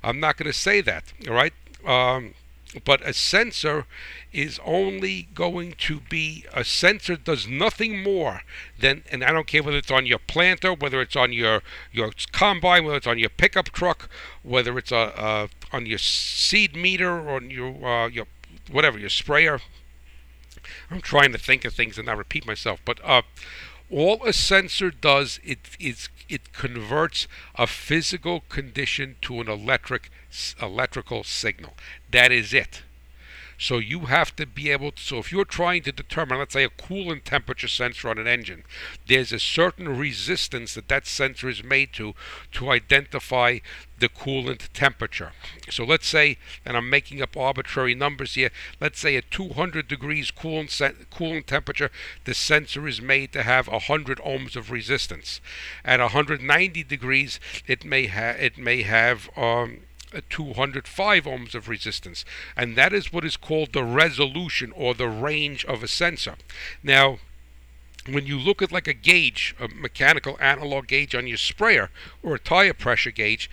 I'm 0.03 0.19
not 0.19 0.37
going 0.37 0.51
to 0.51 0.57
say 0.57 0.81
that, 0.81 1.13
all 1.27 1.33
right. 1.33 1.53
Um, 1.85 2.33
but 2.85 3.01
a 3.01 3.13
sensor 3.13 3.85
is 4.31 4.59
only 4.63 5.27
going 5.33 5.73
to 5.79 5.99
be 6.01 6.45
a 6.53 6.63
sensor 6.63 7.15
does 7.15 7.47
nothing 7.47 8.03
more 8.03 8.41
than 8.77 9.03
and 9.11 9.23
I 9.23 9.31
don't 9.31 9.47
care 9.47 9.63
whether 9.63 9.77
it's 9.77 9.89
on 9.89 10.05
your 10.05 10.19
planter, 10.19 10.73
whether 10.73 11.01
it's 11.01 11.15
on 11.15 11.33
your 11.33 11.63
your 11.91 12.11
combine, 12.31 12.85
whether 12.85 12.97
it's 12.97 13.07
on 13.07 13.17
your 13.17 13.29
pickup 13.29 13.69
truck, 13.69 14.09
whether 14.43 14.77
it's 14.77 14.91
uh, 14.91 15.11
uh 15.15 15.47
on 15.71 15.85
your 15.85 15.97
seed 15.97 16.75
meter 16.75 17.09
or 17.09 17.37
on 17.37 17.49
your 17.49 17.85
uh, 17.85 18.07
your 18.07 18.25
whatever 18.71 18.99
your 18.99 19.09
sprayer. 19.09 19.59
I'm 20.91 21.01
trying 21.01 21.31
to 21.31 21.39
think 21.39 21.65
of 21.65 21.73
things 21.73 21.97
and 21.97 22.05
not 22.05 22.17
repeat 22.17 22.45
myself, 22.45 22.79
but 22.85 22.99
uh, 23.03 23.23
all 23.89 24.23
a 24.23 24.33
sensor 24.33 24.91
does 24.91 25.39
it 25.43 25.59
is 25.79 26.09
it 26.27 26.53
converts 26.53 27.27
a 27.55 27.65
physical 27.65 28.41
condition 28.41 29.15
to 29.23 29.41
an 29.41 29.49
electric 29.49 30.11
electrical 30.61 31.23
signal. 31.23 31.73
That 32.11 32.31
is 32.31 32.53
it. 32.53 32.83
So 33.61 33.77
you 33.77 34.05
have 34.05 34.33
to 34.37 34.45
be 34.45 34.71
able 34.71 34.93
to, 34.93 35.03
so 35.03 35.17
if 35.17 35.33
you're 35.33 35.43
trying 35.43 35.83
to 35.83 35.91
determine, 35.91 36.39
let's 36.39 36.53
say, 36.53 36.63
a 36.63 36.69
coolant 36.69 37.25
temperature 37.25 37.67
sensor 37.67 38.07
on 38.07 38.17
an 38.17 38.25
engine, 38.25 38.63
there's 39.05 39.33
a 39.33 39.39
certain 39.39 39.97
resistance 39.97 40.75
that 40.75 40.87
that 40.87 41.05
sensor 41.05 41.49
is 41.49 41.61
made 41.61 41.91
to 41.93 42.15
to 42.53 42.71
identify 42.71 43.59
the 43.99 44.07
coolant 44.07 44.69
temperature. 44.73 45.33
So 45.69 45.83
let's 45.83 46.07
say, 46.07 46.37
and 46.65 46.77
I'm 46.77 46.89
making 46.89 47.21
up 47.21 47.35
arbitrary 47.35 47.95
numbers 47.95 48.35
here, 48.35 48.49
let's 48.79 49.01
say 49.01 49.17
at 49.17 49.29
200 49.29 49.89
degrees 49.89 50.31
coolant, 50.31 50.69
coolant 51.11 51.45
temperature, 51.45 51.91
the 52.23 52.33
sensor 52.33 52.87
is 52.87 53.01
made 53.01 53.33
to 53.33 53.43
have 53.43 53.67
100 53.67 54.19
ohms 54.19 54.55
of 54.55 54.71
resistance. 54.71 55.41
At 55.83 55.99
190 55.99 56.85
degrees, 56.85 57.41
it 57.67 57.83
may, 57.83 58.07
ha- 58.07 58.37
it 58.39 58.57
may 58.57 58.83
have 58.83 59.29
um, 59.37 59.81
205 60.29 61.23
ohms 61.25 61.55
of 61.55 61.69
resistance. 61.69 62.25
And 62.55 62.75
that 62.75 62.93
is 62.93 63.13
what 63.13 63.25
is 63.25 63.37
called 63.37 63.73
the 63.73 63.83
resolution 63.83 64.71
or 64.75 64.93
the 64.93 65.09
range 65.09 65.65
of 65.65 65.83
a 65.83 65.87
sensor. 65.87 66.35
Now, 66.83 67.19
when 68.07 68.25
you 68.25 68.39
look 68.39 68.61
at 68.61 68.71
like 68.71 68.87
a 68.87 68.93
gauge, 68.93 69.55
a 69.59 69.67
mechanical 69.67 70.37
analog 70.39 70.87
gauge 70.87 71.13
on 71.13 71.27
your 71.27 71.37
sprayer 71.37 71.89
or 72.23 72.35
a 72.35 72.39
tire 72.39 72.73
pressure 72.73 73.11
gauge, 73.11 73.49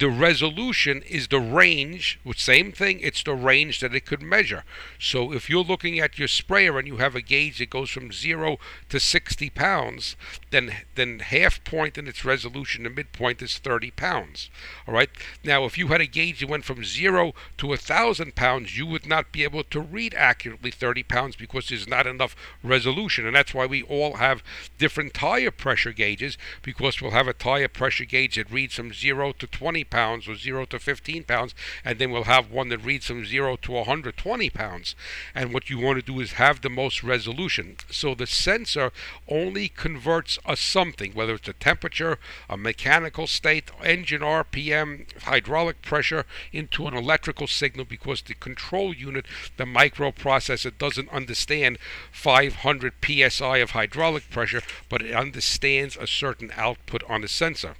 the 0.00 0.08
resolution 0.08 1.02
is 1.02 1.28
the 1.28 1.38
range, 1.38 2.18
same 2.34 2.72
thing, 2.72 3.00
it's 3.00 3.22
the 3.22 3.34
range 3.34 3.80
that 3.80 3.94
it 3.94 4.06
could 4.06 4.22
measure. 4.22 4.64
So 4.98 5.30
if 5.30 5.50
you're 5.50 5.62
looking 5.62 5.98
at 5.98 6.18
your 6.18 6.26
sprayer 6.26 6.78
and 6.78 6.88
you 6.88 6.96
have 6.96 7.14
a 7.14 7.20
gauge 7.20 7.58
that 7.58 7.68
goes 7.68 7.90
from 7.90 8.10
0 8.10 8.58
to 8.88 8.98
60 8.98 9.50
pounds, 9.50 10.16
then, 10.48 10.74
then 10.94 11.18
half 11.18 11.62
point 11.64 11.98
in 11.98 12.08
its 12.08 12.24
resolution, 12.24 12.84
the 12.84 12.90
midpoint 12.90 13.42
is 13.42 13.58
30 13.58 13.90
pounds. 13.90 14.48
All 14.88 14.94
right. 14.94 15.10
Now, 15.44 15.66
if 15.66 15.76
you 15.76 15.88
had 15.88 16.00
a 16.00 16.06
gauge 16.06 16.40
that 16.40 16.48
went 16.48 16.64
from 16.64 16.82
0 16.82 17.34
to 17.58 17.66
1,000 17.66 18.34
pounds, 18.34 18.78
you 18.78 18.86
would 18.86 19.06
not 19.06 19.32
be 19.32 19.44
able 19.44 19.64
to 19.64 19.80
read 19.80 20.14
accurately 20.14 20.70
30 20.70 21.02
pounds 21.02 21.36
because 21.36 21.68
there's 21.68 21.86
not 21.86 22.06
enough 22.06 22.34
resolution. 22.62 23.26
And 23.26 23.36
that's 23.36 23.52
why 23.52 23.66
we 23.66 23.82
all 23.82 24.14
have 24.14 24.42
different 24.78 25.12
tire 25.12 25.50
pressure 25.50 25.92
gauges 25.92 26.38
because 26.62 27.02
we'll 27.02 27.10
have 27.10 27.28
a 27.28 27.34
tire 27.34 27.68
pressure 27.68 28.06
gauge 28.06 28.36
that 28.36 28.50
reads 28.50 28.76
from 28.76 28.94
0 28.94 29.32
to 29.32 29.46
20 29.46 29.84
pounds 29.90 30.28
or 30.28 30.36
0 30.36 30.66
to 30.66 30.78
15 30.78 31.24
pounds, 31.24 31.54
and 31.84 31.98
then 31.98 32.10
we'll 32.10 32.24
have 32.24 32.50
one 32.50 32.68
that 32.68 32.84
reads 32.84 33.06
from 33.06 33.24
0 33.24 33.56
to 33.56 33.72
120 33.72 34.50
pounds. 34.50 34.94
And 35.34 35.52
what 35.52 35.68
you 35.68 35.78
want 35.78 35.98
to 35.98 36.12
do 36.12 36.20
is 36.20 36.32
have 36.32 36.60
the 36.60 36.70
most 36.70 37.02
resolution. 37.02 37.76
So 37.90 38.14
the 38.14 38.26
sensor 38.26 38.92
only 39.28 39.68
converts 39.68 40.38
a 40.46 40.56
something, 40.56 41.12
whether 41.12 41.34
it's 41.34 41.48
a 41.48 41.52
temperature, 41.52 42.18
a 42.48 42.56
mechanical 42.56 43.26
state, 43.26 43.70
engine 43.82 44.22
RPM, 44.22 45.06
hydraulic 45.22 45.82
pressure, 45.82 46.24
into 46.52 46.86
an 46.86 46.94
electrical 46.94 47.46
signal 47.46 47.84
because 47.84 48.22
the 48.22 48.34
control 48.34 48.94
unit, 48.94 49.26
the 49.56 49.64
microprocessor, 49.64 50.76
doesn't 50.78 51.08
understand 51.10 51.78
500 52.12 52.94
psi 53.04 53.56
of 53.58 53.70
hydraulic 53.70 54.30
pressure, 54.30 54.62
but 54.88 55.02
it 55.02 55.14
understands 55.14 55.96
a 55.96 56.06
certain 56.06 56.52
output 56.56 57.02
on 57.08 57.22
the 57.22 57.28
sensor. 57.28 57.74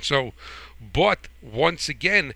So, 0.00 0.32
but 0.92 1.28
once 1.40 1.88
again, 1.88 2.34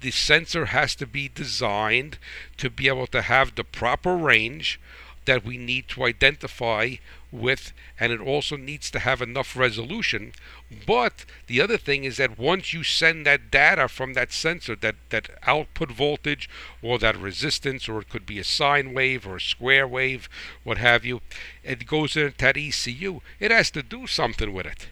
the 0.00 0.10
sensor 0.10 0.66
has 0.66 0.94
to 0.96 1.06
be 1.06 1.28
designed 1.28 2.18
to 2.58 2.70
be 2.70 2.88
able 2.88 3.06
to 3.08 3.22
have 3.22 3.54
the 3.54 3.64
proper 3.64 4.16
range 4.16 4.78
that 5.24 5.44
we 5.44 5.56
need 5.56 5.88
to 5.88 6.04
identify 6.04 6.96
with, 7.32 7.72
and 7.98 8.12
it 8.12 8.20
also 8.20 8.56
needs 8.56 8.90
to 8.90 9.00
have 9.00 9.20
enough 9.20 9.56
resolution. 9.56 10.32
But 10.86 11.24
the 11.48 11.60
other 11.60 11.76
thing 11.76 12.04
is 12.04 12.16
that 12.16 12.38
once 12.38 12.72
you 12.72 12.84
send 12.84 13.26
that 13.26 13.50
data 13.50 13.88
from 13.88 14.14
that 14.14 14.32
sensor, 14.32 14.76
that, 14.76 14.94
that 15.10 15.30
output 15.42 15.90
voltage 15.90 16.48
or 16.82 16.98
that 17.00 17.16
resistance, 17.16 17.88
or 17.88 18.00
it 18.00 18.08
could 18.08 18.26
be 18.26 18.38
a 18.38 18.44
sine 18.44 18.94
wave 18.94 19.26
or 19.26 19.36
a 19.36 19.40
square 19.40 19.86
wave, 19.86 20.28
what 20.62 20.78
have 20.78 21.04
you, 21.04 21.20
it 21.62 21.86
goes 21.86 22.16
into 22.16 22.36
that 22.38 22.56
ECU, 22.56 23.20
it 23.40 23.50
has 23.50 23.70
to 23.72 23.82
do 23.82 24.06
something 24.06 24.52
with 24.52 24.66
it. 24.66 24.86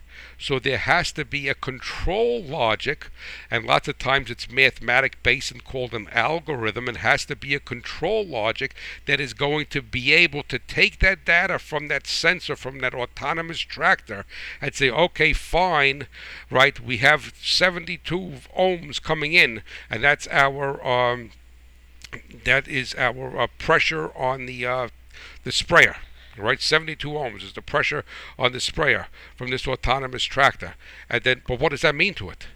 So 0.45 0.59
there 0.59 0.76
has 0.76 1.11
to 1.12 1.24
be 1.24 1.49
a 1.49 1.55
control 1.55 2.42
logic, 2.42 3.09
and 3.51 3.64
lots 3.64 3.88
of 3.88 3.99
times 3.99 4.30
it's 4.30 4.51
mathematic 4.51 5.22
based 5.22 5.51
and 5.51 5.64
called 5.64 5.95
an 5.95 6.07
algorithm. 6.12 6.86
and 6.86 6.99
has 6.99 7.24
to 7.24 7.34
be 7.34 7.55
a 7.55 7.61
control 7.61 8.26
logic 8.26 8.74
that 9.07 9.20
is 9.20 9.32
going 9.32 9.64
to 9.70 9.80
be 9.80 10.12
able 10.12 10.42
to 10.42 10.59
take 10.59 10.99
that 10.99 11.24
data 11.24 11.59
from 11.59 11.88
that 11.88 12.07
sensor, 12.07 12.57
from 12.57 12.80
that 12.80 12.92
autonomous 12.92 13.61
tractor, 13.61 14.26
and 14.61 14.74
say, 14.74 14.90
okay, 14.90 15.32
fine, 15.32 16.09
right, 16.51 16.78
we 16.78 16.99
have 16.99 17.32
72 17.40 18.18
ohms 18.55 19.03
coming 19.03 19.32
in, 19.32 19.62
and 19.88 20.05
that's 20.05 20.28
our. 20.28 20.86
Um, 20.86 21.30
that 22.45 22.68
is 22.68 22.95
our 22.97 23.40
uh, 23.40 23.47
pressure 23.59 24.14
on 24.14 24.45
the 24.45 24.66
uh, 24.66 24.88
the 25.42 25.53
sprayer 25.53 25.97
right? 26.37 26.61
72 26.61 27.09
ohms 27.09 27.43
is 27.43 27.53
the 27.53 27.62
pressure 27.62 28.05
on 28.39 28.53
the 28.53 28.61
sprayer 28.61 29.09
from 29.37 29.51
this 29.51 29.66
autonomous 29.66 30.24
tractor. 30.24 30.74
And 31.09 31.24
then, 31.24 31.43
but 31.47 31.61
what 31.61 31.70
does 31.70 31.82
that 31.82 31.95
mean 31.95 32.14
to 32.14 32.30
it? 32.30 32.47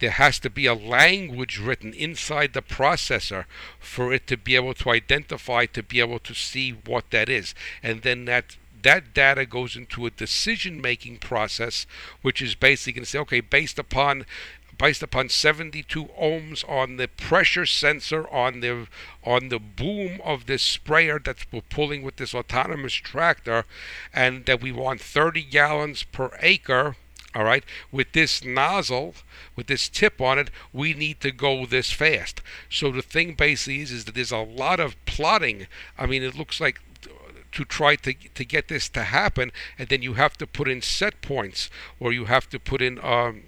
There 0.00 0.10
has 0.10 0.38
to 0.40 0.50
be 0.50 0.66
a 0.66 0.74
language 0.74 1.58
written 1.58 1.94
inside 1.94 2.52
the 2.52 2.62
processor 2.62 3.44
for 3.78 4.12
it 4.12 4.26
to 4.26 4.36
be 4.36 4.56
able 4.56 4.74
to 4.74 4.90
identify, 4.90 5.66
to 5.66 5.82
be 5.82 6.00
able 6.00 6.18
to 6.20 6.34
see 6.34 6.70
what 6.70 7.10
that 7.10 7.28
is. 7.28 7.54
And 7.82 8.02
then 8.02 8.24
that 8.24 8.56
that 8.82 9.14
data 9.14 9.46
goes 9.46 9.76
into 9.76 10.04
a 10.04 10.10
decision 10.10 10.80
making 10.80 11.16
process, 11.16 11.86
which 12.20 12.42
is 12.42 12.54
basically 12.54 12.92
going 12.92 13.04
to 13.04 13.10
say, 13.10 13.18
okay, 13.18 13.40
based 13.40 13.78
upon 13.78 14.26
based 14.78 15.02
upon 15.02 15.28
72 15.28 16.04
ohms 16.20 16.68
on 16.68 16.96
the 16.96 17.08
pressure 17.08 17.66
sensor 17.66 18.28
on 18.28 18.60
the 18.60 18.86
on 19.24 19.48
the 19.48 19.58
boom 19.58 20.20
of 20.24 20.46
this 20.46 20.62
sprayer 20.62 21.18
that 21.18 21.46
we're 21.52 21.60
pulling 21.62 22.02
with 22.02 22.16
this 22.16 22.34
autonomous 22.34 22.94
tractor 22.94 23.64
and 24.12 24.46
that 24.46 24.60
we 24.60 24.72
want 24.72 25.00
30 25.00 25.42
gallons 25.42 26.02
per 26.02 26.30
acre 26.40 26.96
all 27.34 27.42
right? 27.42 27.64
With 27.90 28.12
this 28.12 28.44
nozzle 28.44 29.14
with 29.56 29.66
this 29.66 29.88
tip 29.88 30.20
on 30.20 30.38
it 30.38 30.50
we 30.72 30.94
need 30.94 31.20
to 31.20 31.30
go 31.30 31.66
this 31.66 31.90
fast. 31.90 32.40
So 32.70 32.90
the 32.90 33.02
thing 33.02 33.34
basically 33.34 33.80
is 33.80 33.90
is 33.90 34.04
that 34.04 34.14
there's 34.14 34.32
a 34.32 34.38
lot 34.38 34.80
of 34.80 35.02
plotting. 35.04 35.66
I 35.98 36.06
mean 36.06 36.22
it 36.22 36.36
looks 36.36 36.60
like 36.60 36.80
to 37.52 37.64
try 37.64 37.96
to 37.96 38.12
to 38.12 38.44
get 38.44 38.68
this 38.68 38.88
to 38.90 39.04
happen 39.04 39.52
and 39.78 39.88
then 39.88 40.02
you 40.02 40.14
have 40.14 40.36
to 40.38 40.46
put 40.46 40.68
in 40.68 40.82
set 40.82 41.22
points 41.22 41.70
or 42.00 42.12
you 42.12 42.26
have 42.26 42.48
to 42.50 42.58
put 42.58 42.82
in 42.82 42.98
um, 43.02 43.44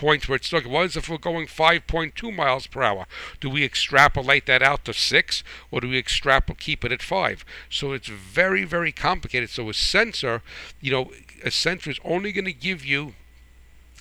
points 0.00 0.26
where 0.26 0.36
it's 0.36 0.46
stuck. 0.46 0.64
what 0.64 0.86
is 0.86 0.96
if 0.96 1.10
we're 1.10 1.18
going 1.18 1.46
5.2 1.46 2.34
miles 2.34 2.66
per 2.66 2.82
hour? 2.82 3.04
Do 3.38 3.50
we 3.50 3.64
extrapolate 3.64 4.46
that 4.46 4.62
out 4.62 4.86
to 4.86 4.94
6 4.94 5.44
or 5.70 5.82
do 5.82 5.88
we 5.90 5.98
extrapolate 5.98 6.58
keep 6.58 6.86
it 6.86 6.90
at 6.90 7.02
5? 7.02 7.44
So 7.68 7.92
it's 7.92 8.08
very, 8.08 8.64
very 8.64 8.92
complicated. 8.92 9.50
So 9.50 9.68
a 9.68 9.74
sensor, 9.74 10.42
you 10.80 10.90
know, 10.90 11.12
a 11.44 11.50
sensor 11.50 11.90
is 11.90 12.00
only 12.02 12.32
going 12.32 12.46
to 12.46 12.54
give 12.54 12.82
you 12.82 13.12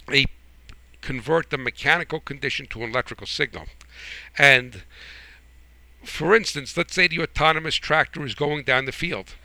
a 0.09 0.25
convert 1.01 1.49
the 1.49 1.57
mechanical 1.57 2.21
condition 2.21 2.65
to 2.67 2.83
an 2.83 2.91
electrical 2.91 3.27
signal. 3.27 3.65
And 4.37 4.83
for 6.05 6.33
instance, 6.33 6.77
let's 6.77 6.95
say 6.95 7.09
the 7.09 7.21
autonomous 7.21 7.75
tractor 7.75 8.25
is 8.25 8.35
going 8.35 8.63
down 8.63 8.85
the 8.85 8.93
field, 8.93 9.35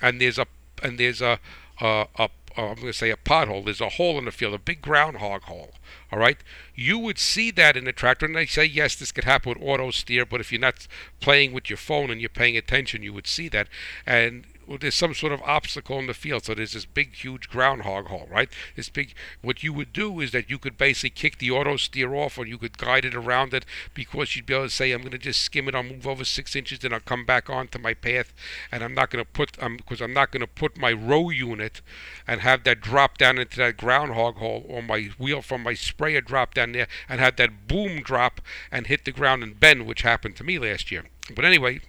and 0.00 0.20
there's 0.22 0.38
a 0.38 0.46
and 0.82 0.98
there's 0.98 1.20
a 1.20 1.38
a, 1.80 2.06
a 2.16 2.30
Uh, 2.56 2.68
I'm 2.68 2.74
going 2.76 2.86
to 2.88 2.92
say 2.92 3.10
a 3.10 3.16
pothole. 3.16 3.64
There's 3.64 3.80
a 3.80 3.90
hole 3.90 4.18
in 4.18 4.24
the 4.24 4.30
field, 4.30 4.54
a 4.54 4.58
big 4.58 4.82
groundhog 4.82 5.42
hole. 5.42 5.72
All 6.10 6.18
right, 6.18 6.38
you 6.74 6.98
would 6.98 7.18
see 7.18 7.50
that 7.52 7.76
in 7.76 7.84
the 7.84 7.92
tractor, 7.92 8.26
and 8.26 8.34
they 8.34 8.46
say 8.46 8.64
yes, 8.64 8.96
this 8.96 9.12
could 9.12 9.24
happen 9.24 9.50
with 9.50 9.62
auto 9.62 9.90
steer, 9.90 10.24
but 10.24 10.40
if 10.40 10.50
you're 10.50 10.60
not 10.60 10.86
playing 11.20 11.52
with 11.52 11.68
your 11.68 11.76
phone 11.76 12.10
and 12.10 12.20
you're 12.20 12.30
paying 12.30 12.56
attention, 12.56 13.02
you 13.02 13.12
would 13.12 13.26
see 13.26 13.48
that. 13.48 13.68
And 14.06 14.46
well, 14.68 14.76
there's 14.78 14.94
some 14.94 15.14
sort 15.14 15.32
of 15.32 15.40
obstacle 15.42 15.98
in 15.98 16.06
the 16.06 16.14
field. 16.14 16.44
So 16.44 16.54
there's 16.54 16.74
this 16.74 16.84
big, 16.84 17.14
huge 17.14 17.48
groundhog 17.48 18.08
hole, 18.08 18.28
right? 18.30 18.50
This 18.76 18.90
big. 18.90 19.14
What 19.40 19.62
you 19.62 19.72
would 19.72 19.94
do 19.94 20.20
is 20.20 20.30
that 20.32 20.50
you 20.50 20.58
could 20.58 20.76
basically 20.76 21.10
kick 21.10 21.38
the 21.38 21.50
auto 21.50 21.78
steer 21.78 22.14
off, 22.14 22.36
or 22.36 22.46
you 22.46 22.58
could 22.58 22.76
guide 22.76 23.06
it 23.06 23.14
around 23.14 23.54
it, 23.54 23.64
because 23.94 24.36
you'd 24.36 24.44
be 24.44 24.54
able 24.54 24.66
to 24.66 24.70
say, 24.70 24.92
"I'm 24.92 25.00
going 25.00 25.12
to 25.12 25.18
just 25.18 25.40
skim 25.40 25.68
it. 25.68 25.74
I'll 25.74 25.82
move 25.82 26.06
over 26.06 26.24
six 26.24 26.54
inches, 26.54 26.80
then 26.80 26.92
I'll 26.92 27.00
come 27.00 27.24
back 27.24 27.48
onto 27.48 27.78
my 27.78 27.94
path, 27.94 28.34
and 28.70 28.84
I'm 28.84 28.94
not 28.94 29.10
going 29.10 29.24
to 29.24 29.30
put, 29.30 29.60
um, 29.62 29.78
because 29.78 30.02
I'm 30.02 30.12
not 30.12 30.30
going 30.30 30.42
to 30.42 30.46
put 30.46 30.76
my 30.76 30.92
row 30.92 31.30
unit 31.30 31.80
and 32.26 32.42
have 32.42 32.64
that 32.64 32.82
drop 32.82 33.16
down 33.16 33.38
into 33.38 33.56
that 33.56 33.78
groundhog 33.78 34.36
hole, 34.36 34.66
or 34.68 34.82
my 34.82 35.10
wheel 35.18 35.40
from 35.40 35.62
my 35.62 35.74
sprayer 35.74 36.20
drop 36.20 36.52
down 36.52 36.72
there 36.72 36.88
and 37.08 37.20
have 37.20 37.36
that 37.36 37.66
boom 37.68 38.02
drop 38.02 38.42
and 38.70 38.86
hit 38.86 39.06
the 39.06 39.12
ground 39.12 39.42
and 39.42 39.58
bend, 39.58 39.86
which 39.86 40.02
happened 40.02 40.36
to 40.36 40.44
me 40.44 40.58
last 40.58 40.92
year. 40.92 41.04
But 41.34 41.46
anyway, 41.46 41.80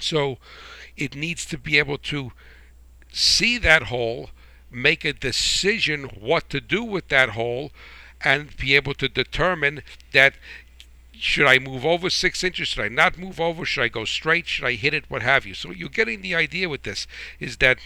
so 0.00 0.38
it 0.96 1.14
needs 1.14 1.44
to 1.46 1.58
be 1.58 1.78
able 1.78 1.98
to 1.98 2.32
see 3.12 3.58
that 3.58 3.84
hole, 3.84 4.30
make 4.70 5.04
a 5.04 5.12
decision 5.12 6.04
what 6.04 6.50
to 6.50 6.60
do 6.60 6.82
with 6.82 7.08
that 7.08 7.30
hole, 7.30 7.72
and 8.20 8.56
be 8.56 8.74
able 8.74 8.94
to 8.94 9.08
determine 9.08 9.82
that 10.12 10.34
should 11.12 11.46
I 11.46 11.58
move 11.58 11.86
over 11.86 12.10
six 12.10 12.42
inches? 12.42 12.68
Should 12.68 12.84
I 12.84 12.88
not 12.88 13.16
move 13.16 13.40
over? 13.40 13.64
Should 13.64 13.82
I 13.84 13.88
go 13.88 14.04
straight? 14.04 14.48
Should 14.48 14.64
I 14.64 14.72
hit 14.72 14.94
it? 14.94 15.04
What 15.08 15.22
have 15.22 15.46
you? 15.46 15.54
So 15.54 15.70
you're 15.70 15.88
getting 15.88 16.22
the 16.22 16.34
idea 16.34 16.68
with 16.68 16.82
this 16.82 17.06
is 17.38 17.58
that 17.58 17.78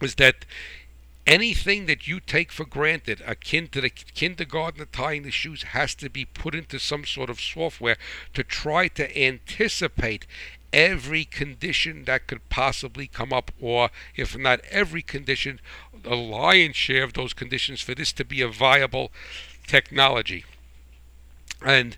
is 0.00 0.14
that 0.16 0.44
anything 1.26 1.86
that 1.86 2.06
you 2.06 2.20
take 2.20 2.50
for 2.52 2.64
granted, 2.64 3.22
akin 3.26 3.68
to 3.68 3.80
the 3.80 3.90
kindergartner 3.90 4.86
tying 4.86 5.24
the 5.24 5.30
shoes, 5.30 5.62
has 5.62 5.94
to 5.96 6.08
be 6.08 6.24
put 6.24 6.54
into 6.54 6.78
some 6.78 7.04
sort 7.04 7.28
of 7.28 7.40
software 7.40 7.96
to 8.34 8.44
try 8.44 8.88
to 8.88 9.20
anticipate 9.20 10.26
every 10.72 11.24
condition 11.24 12.04
that 12.04 12.26
could 12.26 12.48
possibly 12.48 13.06
come 13.06 13.32
up, 13.32 13.50
or 13.60 13.90
if 14.16 14.36
not 14.36 14.60
every 14.70 15.02
condition, 15.02 15.60
the 15.92 16.16
lion's 16.16 16.76
share 16.76 17.04
of 17.04 17.14
those 17.14 17.32
conditions 17.32 17.80
for 17.80 17.94
this 17.94 18.12
to 18.12 18.24
be 18.24 18.40
a 18.40 18.48
viable 18.48 19.10
technology. 19.66 20.44
And 21.64 21.96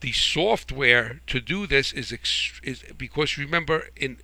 the 0.00 0.12
software 0.12 1.20
to 1.28 1.40
do 1.40 1.66
this 1.66 1.92
is, 1.92 2.12
is 2.62 2.84
because 2.96 3.38
remember 3.38 3.88
in 3.96 4.18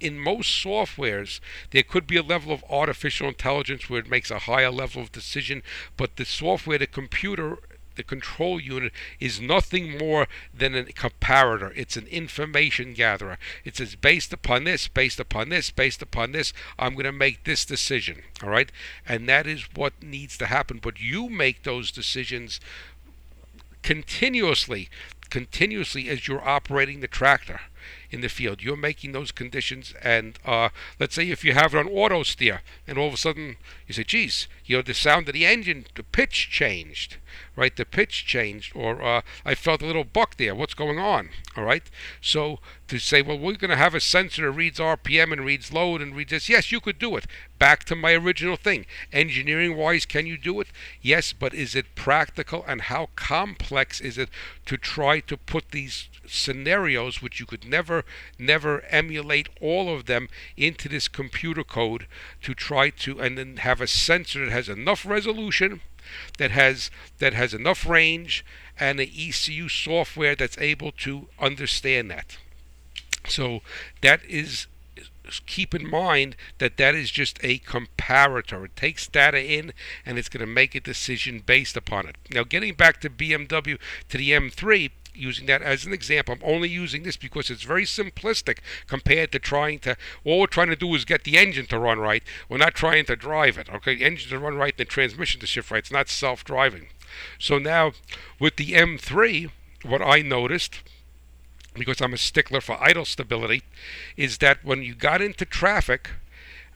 in 0.00 0.18
most 0.18 0.64
softwares, 0.64 1.40
there 1.72 1.82
could 1.82 2.06
be 2.06 2.16
a 2.16 2.22
level 2.22 2.52
of 2.52 2.64
artificial 2.70 3.28
intelligence 3.28 3.88
where 3.88 4.00
it 4.00 4.08
makes 4.08 4.30
a 4.30 4.40
higher 4.40 4.70
level 4.70 5.02
of 5.02 5.12
decision, 5.12 5.62
but 5.96 6.16
the 6.16 6.24
software, 6.24 6.78
the 6.78 6.86
computer 6.86 7.58
the 7.98 8.02
control 8.02 8.58
unit 8.58 8.92
is 9.20 9.40
nothing 9.40 9.98
more 9.98 10.26
than 10.54 10.74
a 10.74 10.84
comparator. 10.84 11.72
It's 11.76 11.98
an 11.98 12.06
information 12.06 12.94
gatherer. 12.94 13.38
It 13.64 13.76
says, 13.76 13.94
based 13.94 14.32
upon 14.32 14.64
this, 14.64 14.88
based 14.88 15.20
upon 15.20 15.50
this, 15.50 15.70
based 15.70 16.00
upon 16.00 16.32
this, 16.32 16.54
I'm 16.78 16.94
going 16.94 17.04
to 17.04 17.12
make 17.12 17.44
this 17.44 17.66
decision. 17.66 18.22
All 18.42 18.48
right? 18.48 18.72
And 19.06 19.28
that 19.28 19.46
is 19.46 19.68
what 19.74 20.02
needs 20.02 20.38
to 20.38 20.46
happen. 20.46 20.78
But 20.82 21.00
you 21.00 21.28
make 21.28 21.64
those 21.64 21.90
decisions 21.90 22.60
continuously, 23.82 24.88
continuously 25.28 26.08
as 26.08 26.26
you're 26.26 26.46
operating 26.48 27.00
the 27.00 27.08
tractor 27.08 27.60
in 28.10 28.20
the 28.20 28.28
field. 28.28 28.62
You're 28.62 28.76
making 28.76 29.12
those 29.12 29.32
conditions, 29.32 29.94
and 30.02 30.38
uh, 30.44 30.70
let's 30.98 31.14
say 31.14 31.30
if 31.30 31.44
you 31.44 31.52
have 31.52 31.74
it 31.74 31.78
on 31.78 31.88
auto 31.88 32.22
steer, 32.22 32.62
and 32.86 32.98
all 32.98 33.08
of 33.08 33.14
a 33.14 33.18
sudden 33.18 33.56
you 33.86 33.94
say, 33.94 34.04
"Geez, 34.04 34.48
you 34.64 34.76
know, 34.76 34.82
the 34.82 34.94
sound 34.94 35.28
of 35.28 35.34
the 35.34 35.46
engine, 35.46 35.86
the 35.94 36.02
pitch 36.02 36.50
changed." 36.50 37.16
Right? 37.56 37.74
The 37.74 37.84
pitch 37.84 38.26
changed, 38.26 38.74
or 38.74 39.02
uh, 39.02 39.22
I 39.44 39.54
felt 39.54 39.82
a 39.82 39.86
little 39.86 40.04
buck 40.04 40.36
there. 40.36 40.54
What's 40.54 40.74
going 40.74 40.98
on? 40.98 41.30
All 41.56 41.64
right. 41.64 41.88
So 42.20 42.58
to 42.88 42.98
say, 42.98 43.22
well, 43.22 43.38
we're 43.38 43.56
going 43.56 43.70
to 43.70 43.76
have 43.76 43.94
a 43.94 44.00
sensor 44.00 44.42
that 44.42 44.52
reads 44.52 44.78
RPM 44.78 45.32
and 45.32 45.44
reads 45.44 45.72
load 45.72 46.00
and 46.00 46.16
reads 46.16 46.30
this. 46.30 46.48
Yes, 46.48 46.72
you 46.72 46.80
could 46.80 46.98
do 46.98 47.16
it. 47.16 47.26
Back 47.58 47.84
to 47.84 47.96
my 47.96 48.12
original 48.12 48.56
thing. 48.56 48.86
Engineering 49.12 49.76
wise, 49.76 50.06
can 50.06 50.26
you 50.26 50.38
do 50.38 50.60
it? 50.60 50.68
Yes, 51.02 51.32
but 51.32 51.52
is 51.54 51.74
it 51.74 51.94
practical 51.94 52.64
and 52.66 52.82
how 52.82 53.10
complex 53.16 54.00
is 54.00 54.16
it 54.16 54.30
to 54.66 54.76
try 54.76 55.20
to 55.20 55.36
put 55.36 55.70
these 55.70 56.08
scenarios, 56.26 57.20
which 57.20 57.40
you 57.40 57.46
could 57.46 57.66
never, 57.66 58.04
never 58.38 58.82
emulate 58.86 59.48
all 59.60 59.94
of 59.94 60.06
them 60.06 60.28
into 60.56 60.88
this 60.88 61.08
computer 61.08 61.64
code 61.64 62.06
to 62.42 62.54
try 62.54 62.90
to, 62.90 63.20
and 63.20 63.36
then 63.36 63.58
have 63.58 63.80
a 63.80 63.86
sensor 63.86 64.44
that 64.44 64.52
has 64.52 64.68
enough 64.68 65.04
resolution 65.04 65.80
that 66.38 66.50
has 66.50 66.90
that 67.18 67.34
has 67.34 67.54
enough 67.54 67.86
range 67.86 68.44
and 68.78 69.00
an 69.00 69.08
ECU 69.14 69.68
software 69.68 70.34
that's 70.34 70.58
able 70.58 70.92
to 70.92 71.28
understand 71.38 72.10
that. 72.10 72.38
So 73.26 73.60
that 74.02 74.24
is 74.24 74.66
keep 75.46 75.74
in 75.74 75.88
mind 75.88 76.36
that 76.58 76.76
that 76.76 76.94
is 76.94 77.10
just 77.10 77.38
a 77.42 77.58
comparator. 77.58 78.64
It 78.64 78.76
takes 78.76 79.06
data 79.06 79.42
in 79.42 79.72
and 80.06 80.18
it's 80.18 80.28
going 80.28 80.40
to 80.40 80.46
make 80.46 80.74
a 80.74 80.80
decision 80.80 81.42
based 81.44 81.76
upon 81.76 82.06
it. 82.06 82.16
Now, 82.30 82.44
getting 82.44 82.74
back 82.74 83.00
to 83.02 83.10
BMW 83.10 83.78
to 84.08 84.16
the 84.18 84.30
M3, 84.30 84.90
using 85.18 85.46
that 85.46 85.62
as 85.62 85.84
an 85.84 85.92
example. 85.92 86.34
I'm 86.34 86.42
only 86.42 86.68
using 86.68 87.02
this 87.02 87.16
because 87.16 87.50
it's 87.50 87.62
very 87.62 87.84
simplistic 87.84 88.58
compared 88.86 89.32
to 89.32 89.38
trying 89.38 89.78
to. 89.80 89.96
All 90.24 90.40
we're 90.40 90.46
trying 90.46 90.68
to 90.68 90.76
do 90.76 90.94
is 90.94 91.04
get 91.04 91.24
the 91.24 91.36
engine 91.36 91.66
to 91.66 91.78
run 91.78 91.98
right. 91.98 92.22
We're 92.48 92.58
not 92.58 92.74
trying 92.74 93.04
to 93.06 93.16
drive 93.16 93.58
it. 93.58 93.68
Okay, 93.72 93.96
the 93.96 94.04
engine 94.04 94.30
to 94.30 94.38
run 94.38 94.56
right, 94.56 94.76
the 94.76 94.84
transmission 94.84 95.40
to 95.40 95.46
shift 95.46 95.70
right. 95.70 95.78
It's 95.78 95.90
not 95.90 96.08
self-driving. 96.08 96.88
So 97.38 97.58
now 97.58 97.92
with 98.38 98.56
the 98.56 98.72
M3, 98.72 99.50
what 99.84 100.02
I 100.02 100.22
noticed 100.22 100.82
because 101.78 102.00
I'm 102.00 102.12
a 102.12 102.18
stickler 102.18 102.60
for 102.60 102.82
idle 102.82 103.04
stability, 103.04 103.62
is 104.16 104.38
that 104.38 104.64
when 104.64 104.82
you 104.82 104.94
got 104.94 105.22
into 105.22 105.44
traffic 105.44 106.10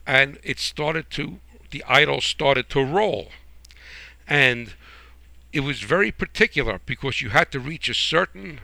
and 0.07 0.39
it 0.43 0.59
started 0.59 1.09
to, 1.11 1.39
the 1.71 1.83
idle 1.87 2.21
started 2.21 2.69
to 2.69 2.83
roll. 2.83 3.29
And 4.27 4.73
it 5.53 5.61
was 5.61 5.81
very 5.81 6.11
particular 6.11 6.81
because 6.85 7.21
you 7.21 7.29
had 7.29 7.51
to 7.51 7.59
reach 7.59 7.87
a 7.87 7.93
certain 7.93 8.59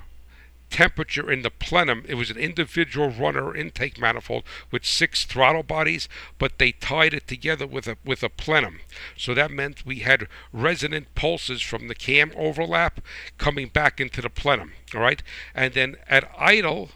temperature 0.69 1.31
in 1.31 1.41
the 1.41 1.49
plenum. 1.49 2.03
It 2.07 2.15
was 2.15 2.29
an 2.29 2.37
individual 2.37 3.09
runner 3.09 3.55
intake 3.55 3.99
manifold 3.99 4.43
with 4.71 4.85
six 4.85 5.25
throttle 5.25 5.63
bodies, 5.63 6.07
but 6.37 6.57
they 6.57 6.71
tied 6.71 7.13
it 7.13 7.27
together 7.27 7.65
with 7.67 7.87
a 7.87 7.97
with 8.03 8.23
a 8.23 8.29
plenum. 8.29 8.79
So 9.17 9.33
that 9.33 9.51
meant 9.51 9.85
we 9.85 9.99
had 9.99 10.27
resonant 10.51 11.13
pulses 11.15 11.61
from 11.61 11.87
the 11.87 11.95
cam 11.95 12.31
overlap 12.35 13.01
coming 13.37 13.69
back 13.69 13.99
into 13.99 14.21
the 14.21 14.29
plenum. 14.29 14.73
All 14.93 15.01
right, 15.01 15.23
and 15.55 15.73
then 15.73 15.95
at 16.07 16.29
idle, 16.37 16.89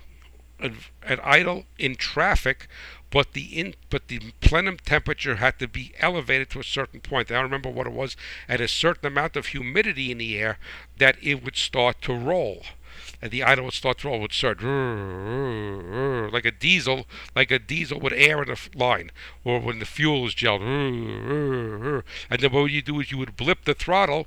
at 0.60 1.26
idle 1.26 1.66
in 1.78 1.96
traffic, 1.96 2.68
but 3.14 3.34
the 3.34 3.44
in 3.44 3.76
but 3.92 4.08
the 4.08 4.20
plenum 4.42 4.78
temperature 4.84 5.36
had 5.36 5.60
to 5.60 5.68
be 5.68 5.94
elevated 6.00 6.50
to 6.50 6.60
a 6.60 6.64
certain 6.64 7.00
point. 7.00 7.30
I 7.30 7.36
don't 7.36 7.44
remember 7.44 7.70
what 7.70 7.86
it 7.86 7.94
was 7.94 8.18
at 8.50 8.60
a 8.60 8.68
certain 8.68 9.06
amount 9.06 9.36
of 9.36 9.46
humidity 9.48 10.12
in 10.12 10.18
the 10.18 10.36
air 10.40 10.58
that 10.98 11.18
it 11.22 11.44
would 11.44 11.56
start 11.56 12.02
to 12.02 12.14
roll. 12.14 12.64
And 13.22 13.30
the 13.30 13.44
idle 13.44 13.66
would 13.66 13.76
start 13.76 14.00
to 14.00 14.08
roll, 14.08 14.20
would 14.20 14.34
start 14.34 14.64
like 16.34 16.46
a 16.46 16.52
diesel, 16.52 17.06
like 17.36 17.52
a 17.52 17.60
diesel 17.60 18.00
with 18.00 18.14
air 18.14 18.42
in 18.42 18.50
the 18.50 18.60
line, 18.76 19.12
or 19.44 19.60
when 19.60 19.78
the 19.78 19.86
fuel 19.86 20.26
is 20.26 20.34
gelled. 20.34 20.62
And 22.32 22.40
then 22.42 22.52
what 22.52 22.72
you 22.72 22.82
do 22.82 23.00
is 23.00 23.12
you 23.12 23.20
would 23.20 23.38
blip 23.38 23.66
the 23.66 23.76
throttle 23.76 24.26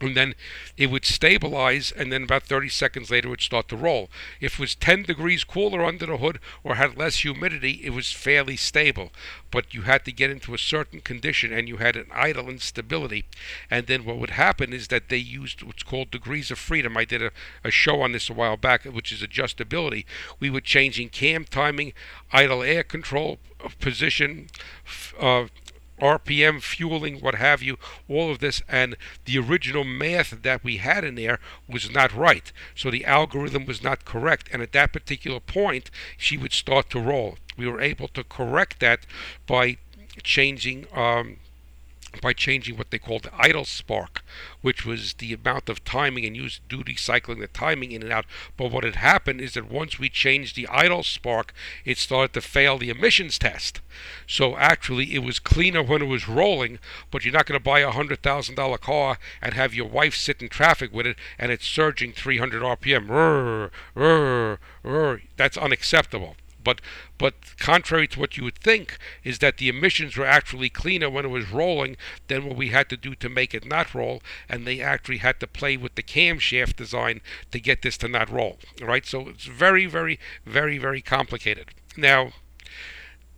and 0.00 0.16
then 0.16 0.34
it 0.76 0.90
would 0.90 1.04
stabilize 1.04 1.92
and 1.92 2.12
then 2.12 2.24
about 2.24 2.42
30 2.42 2.68
seconds 2.68 3.10
later 3.10 3.28
it 3.28 3.30
would 3.30 3.40
start 3.40 3.68
to 3.68 3.76
roll. 3.76 4.10
If 4.40 4.54
it 4.54 4.60
was 4.60 4.74
10 4.74 5.04
degrees 5.04 5.44
cooler 5.44 5.84
under 5.84 6.06
the 6.06 6.16
hood 6.16 6.40
or 6.62 6.74
had 6.74 6.96
less 6.96 7.18
humidity 7.18 7.80
it 7.84 7.90
was 7.90 8.12
fairly 8.12 8.56
stable. 8.56 9.10
But 9.50 9.72
you 9.72 9.82
had 9.82 10.04
to 10.04 10.12
get 10.12 10.30
into 10.30 10.54
a 10.54 10.58
certain 10.58 11.00
condition 11.00 11.52
and 11.52 11.68
you 11.68 11.76
had 11.76 11.96
an 11.96 12.06
idle 12.12 12.48
instability. 12.48 13.24
And 13.70 13.86
then 13.86 14.04
what 14.04 14.18
would 14.18 14.30
happen 14.30 14.72
is 14.72 14.88
that 14.88 15.08
they 15.08 15.16
used 15.16 15.62
what's 15.62 15.82
called 15.82 16.10
degrees 16.10 16.50
of 16.50 16.58
freedom. 16.58 16.96
I 16.96 17.04
did 17.04 17.22
a, 17.22 17.30
a 17.62 17.70
show 17.70 18.02
on 18.02 18.12
this 18.12 18.28
a 18.28 18.34
while 18.34 18.56
back 18.56 18.84
which 18.84 19.12
is 19.12 19.22
adjustability. 19.22 20.04
We 20.40 20.50
were 20.50 20.60
changing 20.60 21.10
cam 21.10 21.44
timing 21.44 21.92
idle 22.32 22.62
air 22.62 22.82
control 22.82 23.38
position 23.80 24.48
uh, 25.18 25.46
RPM 26.00 26.60
fueling, 26.62 27.20
what 27.20 27.36
have 27.36 27.62
you, 27.62 27.78
all 28.08 28.30
of 28.30 28.40
this, 28.40 28.62
and 28.68 28.96
the 29.24 29.38
original 29.38 29.84
math 29.84 30.42
that 30.42 30.64
we 30.64 30.78
had 30.78 31.04
in 31.04 31.14
there 31.14 31.38
was 31.68 31.90
not 31.90 32.12
right. 32.12 32.52
So 32.74 32.90
the 32.90 33.04
algorithm 33.04 33.64
was 33.64 33.82
not 33.82 34.04
correct, 34.04 34.48
and 34.52 34.62
at 34.62 34.72
that 34.72 34.92
particular 34.92 35.40
point, 35.40 35.90
she 36.16 36.36
would 36.36 36.52
start 36.52 36.90
to 36.90 37.00
roll. 37.00 37.38
We 37.56 37.68
were 37.68 37.80
able 37.80 38.08
to 38.08 38.24
correct 38.24 38.80
that 38.80 39.06
by 39.46 39.78
changing 40.22 40.86
um, 40.92 41.36
by 42.20 42.32
changing 42.32 42.76
what 42.76 42.90
they 42.90 42.98
called 42.98 43.24
the 43.24 43.34
idle 43.36 43.64
spark, 43.64 44.24
which 44.62 44.84
was 44.84 45.14
the 45.14 45.32
amount 45.32 45.68
of 45.68 45.84
timing 45.84 46.24
and 46.24 46.36
use 46.36 46.60
duty 46.68 46.96
cycling 46.96 47.40
the 47.40 47.46
timing 47.48 47.92
in 47.92 48.02
and 48.02 48.12
out. 48.12 48.26
But 48.56 48.70
what 48.70 48.84
had 48.84 48.96
happened 48.96 49.40
is 49.40 49.54
that 49.54 49.70
once 49.70 49.98
we 49.98 50.08
changed 50.08 50.56
the 50.56 50.68
idle 50.68 51.02
spark, 51.02 51.52
it 51.84 51.98
started 51.98 52.32
to 52.34 52.40
fail 52.40 52.78
the 52.78 52.90
emissions 52.90 53.38
test. 53.38 53.80
So 54.26 54.56
actually, 54.56 55.14
it 55.14 55.22
was 55.22 55.38
cleaner 55.38 55.82
when 55.82 56.02
it 56.02 56.06
was 56.06 56.28
rolling, 56.28 56.78
but 57.10 57.24
you're 57.24 57.34
not 57.34 57.46
going 57.46 57.58
to 57.58 57.64
buy 57.64 57.80
a 57.80 57.90
hundred 57.90 58.22
thousand 58.22 58.54
dollar 58.54 58.78
car 58.78 59.18
and 59.40 59.54
have 59.54 59.74
your 59.74 59.88
wife 59.88 60.14
sit 60.14 60.42
in 60.42 60.48
traffic 60.48 60.92
with 60.92 61.06
it 61.06 61.16
and 61.38 61.52
it's 61.52 61.66
surging 61.66 62.12
300 62.12 62.62
RPM. 62.62 63.06
Rrr, 63.08 63.70
rrr, 63.96 64.58
rrr. 64.84 65.22
That's 65.36 65.56
unacceptable. 65.56 66.36
But 66.64 66.80
but 67.18 67.34
contrary 67.58 68.08
to 68.08 68.18
what 68.20 68.36
you 68.36 68.44
would 68.44 68.58
think, 68.58 68.98
is 69.22 69.38
that 69.38 69.58
the 69.58 69.68
emissions 69.68 70.16
were 70.16 70.26
actually 70.26 70.70
cleaner 70.70 71.10
when 71.10 71.26
it 71.26 71.28
was 71.28 71.50
rolling 71.50 71.96
than 72.26 72.46
what 72.46 72.56
we 72.56 72.70
had 72.70 72.88
to 72.88 72.96
do 72.96 73.14
to 73.14 73.28
make 73.28 73.54
it 73.54 73.66
not 73.66 73.94
roll, 73.94 74.22
and 74.48 74.66
they 74.66 74.80
actually 74.80 75.18
had 75.18 75.38
to 75.40 75.46
play 75.46 75.76
with 75.76 75.94
the 75.94 76.02
camshaft 76.02 76.76
design 76.76 77.20
to 77.52 77.60
get 77.60 77.82
this 77.82 77.98
to 77.98 78.08
not 78.08 78.30
roll. 78.30 78.58
Right? 78.80 79.04
so 79.04 79.28
it's 79.28 79.44
very, 79.44 79.86
very, 79.86 80.18
very, 80.46 80.78
very 80.78 81.02
complicated. 81.02 81.66
Now, 81.96 82.32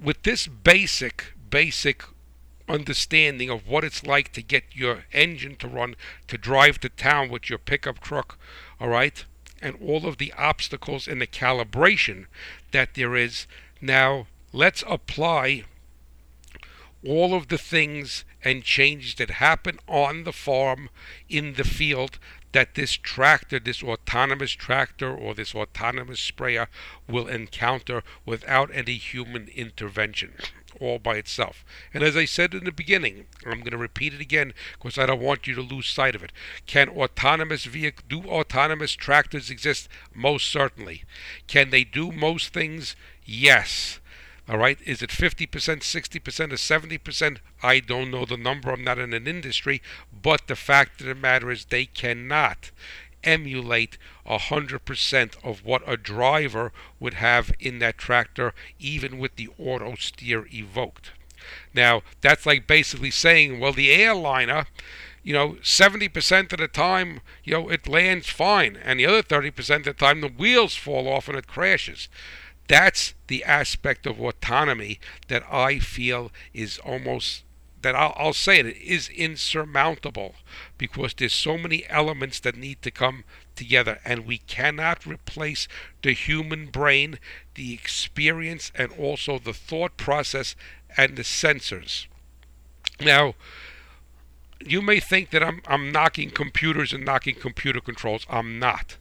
with 0.01 0.23
this 0.23 0.47
basic, 0.47 1.33
basic 1.51 2.05
understanding 2.69 3.51
of 3.51 3.67
what 3.67 3.85
it's 3.85 4.05
like 4.05 4.33
to 4.33 4.43
get 4.43 4.65
your 4.73 5.05
engine 5.13 5.57
to 5.57 5.69
run 5.69 5.97
to 6.29 6.39
drive 6.39 6.79
to 6.81 6.89
town 6.89 7.29
with 7.29 7.49
your 7.51 7.59
pickup 7.59 8.01
truck, 8.01 8.39
all 8.81 8.89
right? 8.89 9.25
and 9.63 9.77
all 9.81 10.07
of 10.07 10.19
the 10.19 10.33
obstacles 10.37 11.09
in 11.09 11.19
the 11.19 11.27
calibration 11.27 12.27
that 12.77 12.93
there 12.93 13.17
is. 13.17 13.47
Now, 13.81 14.27
let's 14.53 14.85
apply 14.87 15.65
all 17.03 17.33
of 17.33 17.49
the 17.49 17.57
things 17.57 18.27
and 18.45 18.63
changes 18.63 19.15
that 19.15 19.31
happen 19.31 19.79
on 19.89 20.25
the 20.25 20.33
farm 20.33 20.91
in 21.27 21.55
the 21.55 21.65
field 21.65 22.19
that 22.53 22.75
this 22.75 22.93
tractor, 22.93 23.59
this 23.59 23.83
autonomous 23.83 24.53
tractor 24.53 25.11
or 25.11 25.35
this 25.35 25.55
autonomous 25.55 26.21
sprayer 26.21 26.69
will 27.09 27.29
encounter 27.29 28.03
without 28.27 28.71
any 28.75 28.99
human 28.99 29.49
intervention 29.49 30.35
all 30.81 30.99
by 30.99 31.17
itself. 31.17 31.65
And 31.93 32.03
as 32.03 32.17
I 32.17 32.25
said 32.25 32.55
in 32.55 32.65
the 32.65 32.73
beginning, 32.73 33.27
I'm 33.45 33.61
going 33.61 33.71
to 33.71 33.77
repeat 33.77 34.15
it 34.15 34.21
again 34.21 34.55
because 34.75 34.99
I 34.99 35.07
don't 35.07 35.21
want 35.21 35.47
you 35.47 35.55
to 35.55 35.63
lose 35.63 35.87
sight 35.87 36.15
of 36.15 36.23
it. 36.23 36.33
Can 36.67 36.89
autonomous 36.89 37.65
vehicle 37.65 38.05
do 38.09 38.23
autonomous 38.23 38.93
tractors 38.93 39.51
exist? 39.51 39.89
Most 40.15 40.49
certainly. 40.49 41.05
Can 41.47 41.71
they 41.71 41.85
do 41.85 42.13
most 42.13 42.53
things? 42.53 42.97
Yes. 43.25 44.01
All 44.49 44.59
right. 44.59 44.79
Is 44.85 45.03
it 45.03 45.11
50%, 45.11 45.49
60%, 45.49 46.53
or 46.53 46.57
70%? 46.57 47.39
I 47.63 47.81
don't 47.81 48.11
know 48.11 48.25
the 48.25 48.37
number. 48.37 48.71
I'm 48.71 48.85
not 48.85 48.99
in 48.99 49.13
an 49.13 49.27
industry. 49.27 49.83
But 50.13 50.47
the 50.47 50.57
fact 50.57 51.01
of 51.01 51.07
the 51.09 51.15
matter 51.15 51.51
is, 51.51 51.67
they 51.67 51.87
cannot 51.87 52.71
emulate 53.25 53.99
100% 54.27 55.45
of 55.45 55.65
what 55.65 55.83
a 55.87 55.97
driver 55.97 56.73
would 56.99 57.15
have 57.15 57.53
in 57.59 57.79
that 57.79 57.99
tractor, 57.99 58.55
even 58.79 59.19
with 59.19 59.37
the 59.37 59.49
auto 59.59 59.95
steer 59.95 60.47
evoked. 60.53 61.13
Now, 61.75 62.03
that's 62.21 62.47
like 62.47 62.67
basically 62.67 63.11
saying, 63.11 63.61
well, 63.61 63.73
the 63.73 63.93
airliner, 63.93 64.67
you 65.23 65.33
know, 65.33 65.57
70% 65.63 66.53
of 66.53 66.59
the 66.59 66.69
time, 66.69 67.21
you 67.45 67.53
know, 67.53 67.69
it 67.69 67.89
lands 67.89 68.29
fine, 68.29 68.77
and 68.77 68.99
the 68.99 69.07
other 69.07 69.23
30% 69.23 69.77
of 69.79 69.85
the 69.85 69.93
time, 69.93 70.21
the 70.21 70.29
wheels 70.29 70.75
fall 70.75 71.09
off 71.09 71.29
and 71.29 71.37
it 71.37 71.47
crashes. 71.47 72.09
That's 72.69 73.15
the 73.29 73.45
aspect 73.45 74.07
of 74.07 74.21
autonomy 74.21 74.99
that 75.29 75.45
I 75.51 75.79
feel 75.79 76.33
is 76.53 76.79
almost 76.79 77.45
that 77.83 77.95
I'll, 77.95 78.15
I'll 78.17 78.33
say 78.33 78.59
it 78.59 78.77
is 78.79 79.09
insurmountable 79.09 80.35
because 80.77 81.15
there's 81.15 81.33
so 81.33 81.57
many 81.57 81.89
elements 81.89 82.41
that 82.41 82.57
need 82.57 82.83
to 82.83 82.91
come 82.91 83.23
together 83.57 84.01
and 84.05 84.27
we 84.27 84.39
cannot 84.39 85.07
replace 85.07 85.67
the 86.03 86.13
human 86.13 86.67
brain 86.67 87.19
the 87.55 87.73
experience 87.73 88.71
and 88.75 88.93
also 88.93 89.39
the 89.39 89.55
thought 89.55 89.97
process 89.97 90.55
and 90.97 91.17
the 91.17 91.23
sensors. 91.23 92.07
Now 93.01 93.35
you 94.61 94.81
may 94.83 95.01
think 95.01 95.31
that 95.31 95.43
I'm, 95.43 95.61
I'm 95.67 95.93
knocking 95.93 96.31
computers 96.31 96.93
and 96.93 97.05
knocking 97.05 97.35
computer 97.35 97.81
controls. 97.81 98.27
I'm 98.29 98.59
not 98.59 98.97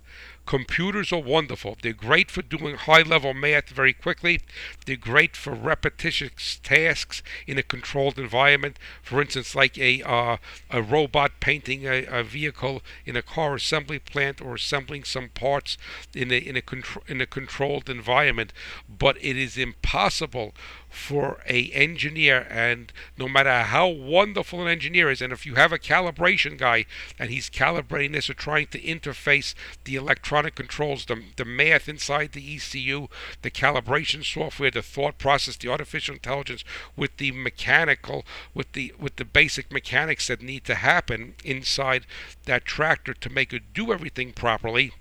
Computers 0.46 1.12
are 1.12 1.22
wonderful. 1.22 1.76
They're 1.82 1.93
great 1.93 2.30
for 2.30 2.43
doing 2.43 2.76
high 2.76 3.02
level 3.02 3.34
math 3.34 3.70
very 3.70 3.93
quickly. 3.93 4.41
They're 4.86 4.96
great 4.96 5.36
for 5.36 5.54
repetitious 5.54 6.60
tasks 6.62 7.24
in 7.48 7.58
a 7.58 7.64
controlled 7.64 8.20
environment. 8.20 8.78
For 9.02 9.22
instance, 9.22 9.56
like 9.56 9.76
a, 9.80 10.04
uh, 10.04 10.38
a 10.70 10.82
robot 10.84 11.39
painting 11.39 11.88
a, 11.88 12.06
a, 12.06 12.24
vehicle 12.24 12.84
in 13.06 13.16
a 13.16 13.24
car 13.24 13.56
assembly 13.56 13.98
plant 13.98 14.39
or 14.39 14.54
assembling 14.54 15.04
some 15.04 15.30
parts 15.30 15.80
in 16.14 16.32
a, 16.32 16.38
in, 16.38 16.56
a 16.56 16.62
contro- 16.62 17.04
in 17.08 17.22
a 17.22 17.26
controlled 17.26 17.89
environment. 17.89 18.54
But 18.88 19.18
it 19.18 19.38
is 19.38 19.58
impossible 19.58 20.54
for 20.89 21.39
a 21.46 21.70
engineer 21.72 22.48
and 22.50 22.93
no 23.18 23.28
matter 23.28 23.64
how 23.64 23.86
wonderful 23.86 24.62
an 24.62 24.70
engineer 24.70 25.12
is 25.12 25.22
and 25.22 25.34
if 25.34 25.46
you 25.46 25.56
have 25.56 25.74
a 25.74 25.78
calibration 25.78 26.58
guy 26.58 26.86
and 27.20 27.30
he's 27.30 27.50
calibrating 27.50 28.14
this 28.14 28.30
or 28.30 28.34
trying 28.34 28.66
to 28.68 28.80
interface 28.80 29.54
the 29.84 29.96
electronic 29.96 30.35
controls 30.56 31.06
the, 31.06 31.24
the 31.38 31.46
math 31.46 31.88
inside 31.88 32.32
the 32.34 32.56
ECU 32.56 33.08
the 33.42 33.52
calibration 33.52 34.24
software 34.24 34.72
the 34.72 34.82
thought 34.82 35.18
process 35.18 35.56
the 35.58 35.70
artificial 35.70 36.16
intelligence 36.16 36.64
with 36.96 37.16
the 37.18 37.32
mechanical 37.32 38.26
with 38.54 38.72
the 38.74 38.94
with 39.00 39.16
the 39.16 39.26
basic 39.26 39.72
mechanics 39.72 40.28
that 40.28 40.42
need 40.42 40.66
to 40.66 40.76
happen 40.76 41.36
inside 41.44 42.06
that 42.46 42.66
tractor 42.66 43.14
to 43.14 43.30
make 43.30 43.54
it 43.54 43.74
do 43.74 43.94
everything 43.94 44.32
properly 44.32 44.92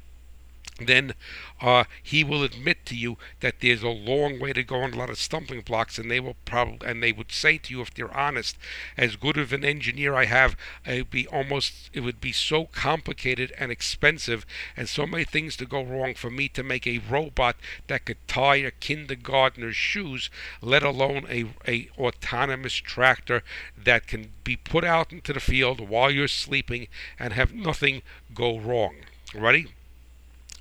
then 0.80 1.14
uh, 1.60 1.84
he 2.02 2.24
will 2.24 2.42
admit 2.42 2.84
to 2.84 2.96
you 2.96 3.16
that 3.38 3.60
there's 3.60 3.84
a 3.84 3.88
long 3.88 4.40
way 4.40 4.52
to 4.52 4.64
go 4.64 4.82
and 4.82 4.94
a 4.94 4.98
lot 4.98 5.08
of 5.08 5.18
stumbling 5.18 5.60
blocks, 5.60 5.98
and 5.98 6.10
they 6.10 6.18
will 6.18 6.34
probably 6.44 6.86
and 6.88 7.00
they 7.00 7.12
would 7.12 7.30
say 7.30 7.58
to 7.58 7.72
you 7.72 7.80
if 7.80 7.94
they're 7.94 8.16
honest, 8.16 8.56
as 8.96 9.14
good 9.14 9.36
of 9.36 9.52
an 9.52 9.64
engineer 9.64 10.14
I 10.14 10.24
have, 10.24 10.56
it'd 10.84 11.10
be 11.10 11.28
almost 11.28 11.90
it 11.92 12.00
would 12.00 12.20
be 12.20 12.32
so 12.32 12.64
complicated 12.66 13.52
and 13.56 13.70
expensive, 13.70 14.44
and 14.76 14.88
so 14.88 15.06
many 15.06 15.22
things 15.22 15.56
to 15.58 15.66
go 15.66 15.80
wrong 15.80 16.14
for 16.14 16.28
me 16.28 16.48
to 16.48 16.64
make 16.64 16.88
a 16.88 16.98
robot 16.98 17.54
that 17.86 18.04
could 18.04 18.26
tie 18.26 18.56
a 18.56 18.72
kindergartner's 18.72 19.76
shoes, 19.76 20.28
let 20.60 20.82
alone 20.82 21.24
a 21.30 21.44
a 21.70 21.88
autonomous 21.96 22.74
tractor 22.74 23.44
that 23.76 24.08
can 24.08 24.32
be 24.42 24.56
put 24.56 24.82
out 24.82 25.12
into 25.12 25.32
the 25.32 25.38
field 25.38 25.88
while 25.88 26.10
you're 26.10 26.26
sleeping 26.26 26.88
and 27.16 27.32
have 27.32 27.54
nothing 27.54 28.02
go 28.34 28.58
wrong. 28.58 28.96
Ready? 29.32 29.68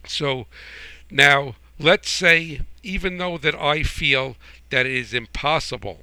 So 0.08 0.48
now 1.10 1.56
let's 1.80 2.10
say, 2.10 2.62
even 2.82 3.18
though 3.18 3.38
that 3.38 3.56
I 3.56 3.84
feel 3.84 4.36
that 4.70 4.86
it 4.86 4.92
is 4.94 5.14
impossible, 5.14 6.00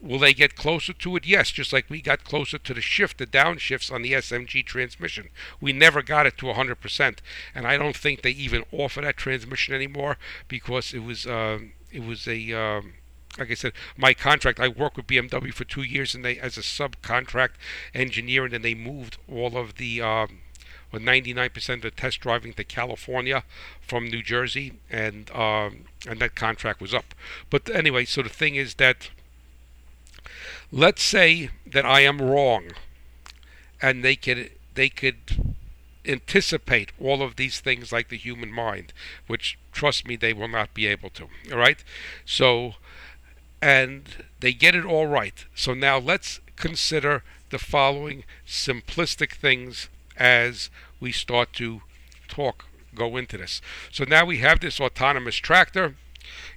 will 0.00 0.18
they 0.18 0.32
get 0.34 0.56
closer 0.56 0.92
to 0.92 1.16
it? 1.16 1.26
Yes, 1.26 1.50
just 1.50 1.72
like 1.72 1.90
we 1.90 2.00
got 2.00 2.24
closer 2.24 2.58
to 2.58 2.74
the 2.74 2.80
shift, 2.80 3.18
the 3.18 3.26
downshifts 3.26 3.92
on 3.92 4.02
the 4.02 4.12
SMG 4.12 4.64
transmission. 4.64 5.28
We 5.60 5.72
never 5.72 6.02
got 6.02 6.26
it 6.26 6.38
to 6.38 6.46
100%, 6.46 7.18
and 7.54 7.66
I 7.66 7.76
don't 7.76 7.96
think 7.96 8.22
they 8.22 8.30
even 8.30 8.64
offer 8.72 9.00
that 9.02 9.16
transmission 9.16 9.74
anymore 9.74 10.16
because 10.48 10.94
it 10.94 11.00
was 11.00 11.26
uh, 11.26 11.58
it 11.90 12.04
was 12.04 12.26
a 12.26 12.52
um, 12.52 12.94
like 13.38 13.50
I 13.50 13.54
said, 13.54 13.72
my 13.96 14.14
contract. 14.14 14.58
I 14.58 14.68
worked 14.68 14.96
with 14.96 15.06
BMW 15.06 15.52
for 15.52 15.64
two 15.64 15.82
years, 15.82 16.14
and 16.14 16.24
they 16.24 16.38
as 16.38 16.56
a 16.58 16.62
subcontract 16.62 17.52
engineer, 17.94 18.44
and 18.44 18.54
then 18.54 18.62
they 18.62 18.74
moved 18.74 19.18
all 19.28 19.56
of 19.56 19.76
the 19.76 20.02
um, 20.02 20.40
with 20.92 21.02
99% 21.02 21.74
of 21.74 21.82
the 21.82 21.90
test 21.90 22.20
driving 22.20 22.52
to 22.54 22.64
California 22.64 23.44
from 23.80 24.08
New 24.08 24.22
Jersey, 24.22 24.74
and 24.90 25.30
um, 25.30 25.84
and 26.08 26.20
that 26.20 26.34
contract 26.34 26.80
was 26.80 26.94
up. 26.94 27.14
But 27.48 27.70
anyway, 27.70 28.04
so 28.04 28.22
the 28.22 28.28
thing 28.28 28.56
is 28.56 28.74
that 28.74 29.10
let's 30.72 31.02
say 31.02 31.50
that 31.66 31.86
I 31.86 32.00
am 32.00 32.20
wrong, 32.20 32.72
and 33.80 34.04
they 34.04 34.16
could 34.16 34.50
they 34.74 34.88
could 34.88 35.54
anticipate 36.04 36.92
all 36.98 37.22
of 37.22 37.36
these 37.36 37.60
things 37.60 37.92
like 37.92 38.08
the 38.08 38.16
human 38.16 38.50
mind, 38.50 38.92
which 39.26 39.58
trust 39.72 40.06
me, 40.06 40.16
they 40.16 40.32
will 40.32 40.48
not 40.48 40.74
be 40.74 40.86
able 40.86 41.10
to. 41.10 41.28
All 41.52 41.58
right, 41.58 41.84
so 42.24 42.74
and 43.62 44.24
they 44.40 44.52
get 44.52 44.74
it 44.74 44.84
all 44.84 45.06
right. 45.06 45.44
So 45.54 45.74
now 45.74 45.98
let's 45.98 46.40
consider 46.56 47.22
the 47.50 47.58
following 47.58 48.24
simplistic 48.46 49.32
things 49.32 49.88
as 50.16 50.70
we 51.00 51.12
start 51.12 51.52
to 51.54 51.82
talk, 52.28 52.66
go 52.94 53.16
into 53.16 53.38
this. 53.38 53.60
So 53.90 54.04
now 54.04 54.24
we 54.24 54.38
have 54.38 54.60
this 54.60 54.80
autonomous 54.80 55.36
tractor. 55.36 55.96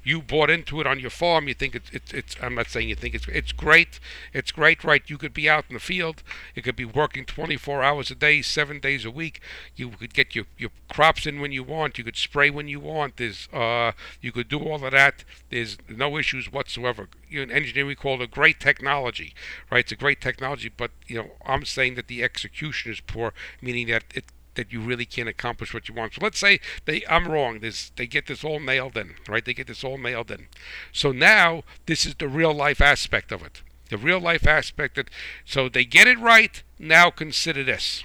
You 0.03 0.21
bought 0.21 0.49
into 0.49 0.79
it 0.81 0.87
on 0.87 0.99
your 0.99 1.09
farm. 1.09 1.47
You 1.47 1.53
think 1.53 1.75
it's, 1.75 1.89
it's, 1.91 2.13
it's 2.13 2.35
I'm 2.41 2.55
not 2.55 2.69
saying 2.69 2.89
you 2.89 2.95
think 2.95 3.15
it's, 3.15 3.27
it's 3.27 3.51
great. 3.51 3.99
It's 4.33 4.51
great, 4.51 4.83
right? 4.83 5.01
You 5.07 5.17
could 5.17 5.33
be 5.33 5.49
out 5.49 5.65
in 5.69 5.75
the 5.75 5.79
field. 5.79 6.23
You 6.55 6.61
could 6.61 6.75
be 6.75 6.85
working 6.85 7.25
24 7.25 7.83
hours 7.83 8.11
a 8.11 8.15
day, 8.15 8.41
seven 8.41 8.79
days 8.79 9.05
a 9.05 9.11
week. 9.11 9.41
You 9.75 9.89
could 9.89 10.13
get 10.13 10.35
your, 10.35 10.45
your 10.57 10.71
crops 10.89 11.25
in 11.25 11.39
when 11.39 11.51
you 11.51 11.63
want. 11.63 11.97
You 11.97 12.03
could 12.03 12.17
spray 12.17 12.49
when 12.49 12.67
you 12.67 12.79
want. 12.79 13.17
There's, 13.17 13.47
uh, 13.53 13.93
you 14.21 14.31
could 14.31 14.49
do 14.49 14.59
all 14.59 14.83
of 14.83 14.91
that. 14.91 15.23
There's 15.49 15.77
no 15.87 16.17
issues 16.17 16.51
whatsoever. 16.51 17.07
In 17.29 17.51
engineering, 17.51 17.87
we 17.87 17.95
call 17.95 18.15
it 18.15 18.21
a 18.21 18.27
great 18.27 18.59
technology, 18.59 19.33
right? 19.71 19.79
It's 19.79 19.91
a 19.91 19.95
great 19.95 20.21
technology, 20.21 20.71
but, 20.75 20.91
you 21.07 21.17
know, 21.17 21.31
I'm 21.45 21.65
saying 21.65 21.95
that 21.95 22.07
the 22.07 22.23
execution 22.23 22.91
is 22.91 22.99
poor, 22.99 23.33
meaning 23.61 23.87
that 23.87 24.03
it 24.13 24.25
that 24.55 24.71
you 24.71 24.81
really 24.81 25.05
can't 25.05 25.29
accomplish 25.29 25.73
what 25.73 25.87
you 25.87 25.95
want. 25.95 26.13
So 26.13 26.21
let's 26.21 26.39
say 26.39 26.59
they 26.85 27.03
I'm 27.09 27.27
wrong. 27.27 27.59
This 27.59 27.91
they 27.95 28.07
get 28.07 28.27
this 28.27 28.43
all 28.43 28.59
nailed 28.59 28.97
in, 28.97 29.15
right? 29.27 29.43
They 29.43 29.53
get 29.53 29.67
this 29.67 29.83
all 29.83 29.97
nailed 29.97 30.31
in. 30.31 30.47
So 30.91 31.11
now 31.11 31.63
this 31.85 32.05
is 32.05 32.15
the 32.15 32.27
real 32.27 32.53
life 32.53 32.81
aspect 32.81 33.31
of 33.31 33.43
it. 33.43 33.61
The 33.89 33.97
real 33.97 34.19
life 34.19 34.47
aspect 34.47 34.95
that 34.95 35.09
so 35.45 35.69
they 35.69 35.85
get 35.85 36.07
it 36.07 36.19
right. 36.19 36.63
Now 36.79 37.09
consider 37.09 37.63
this. 37.63 38.03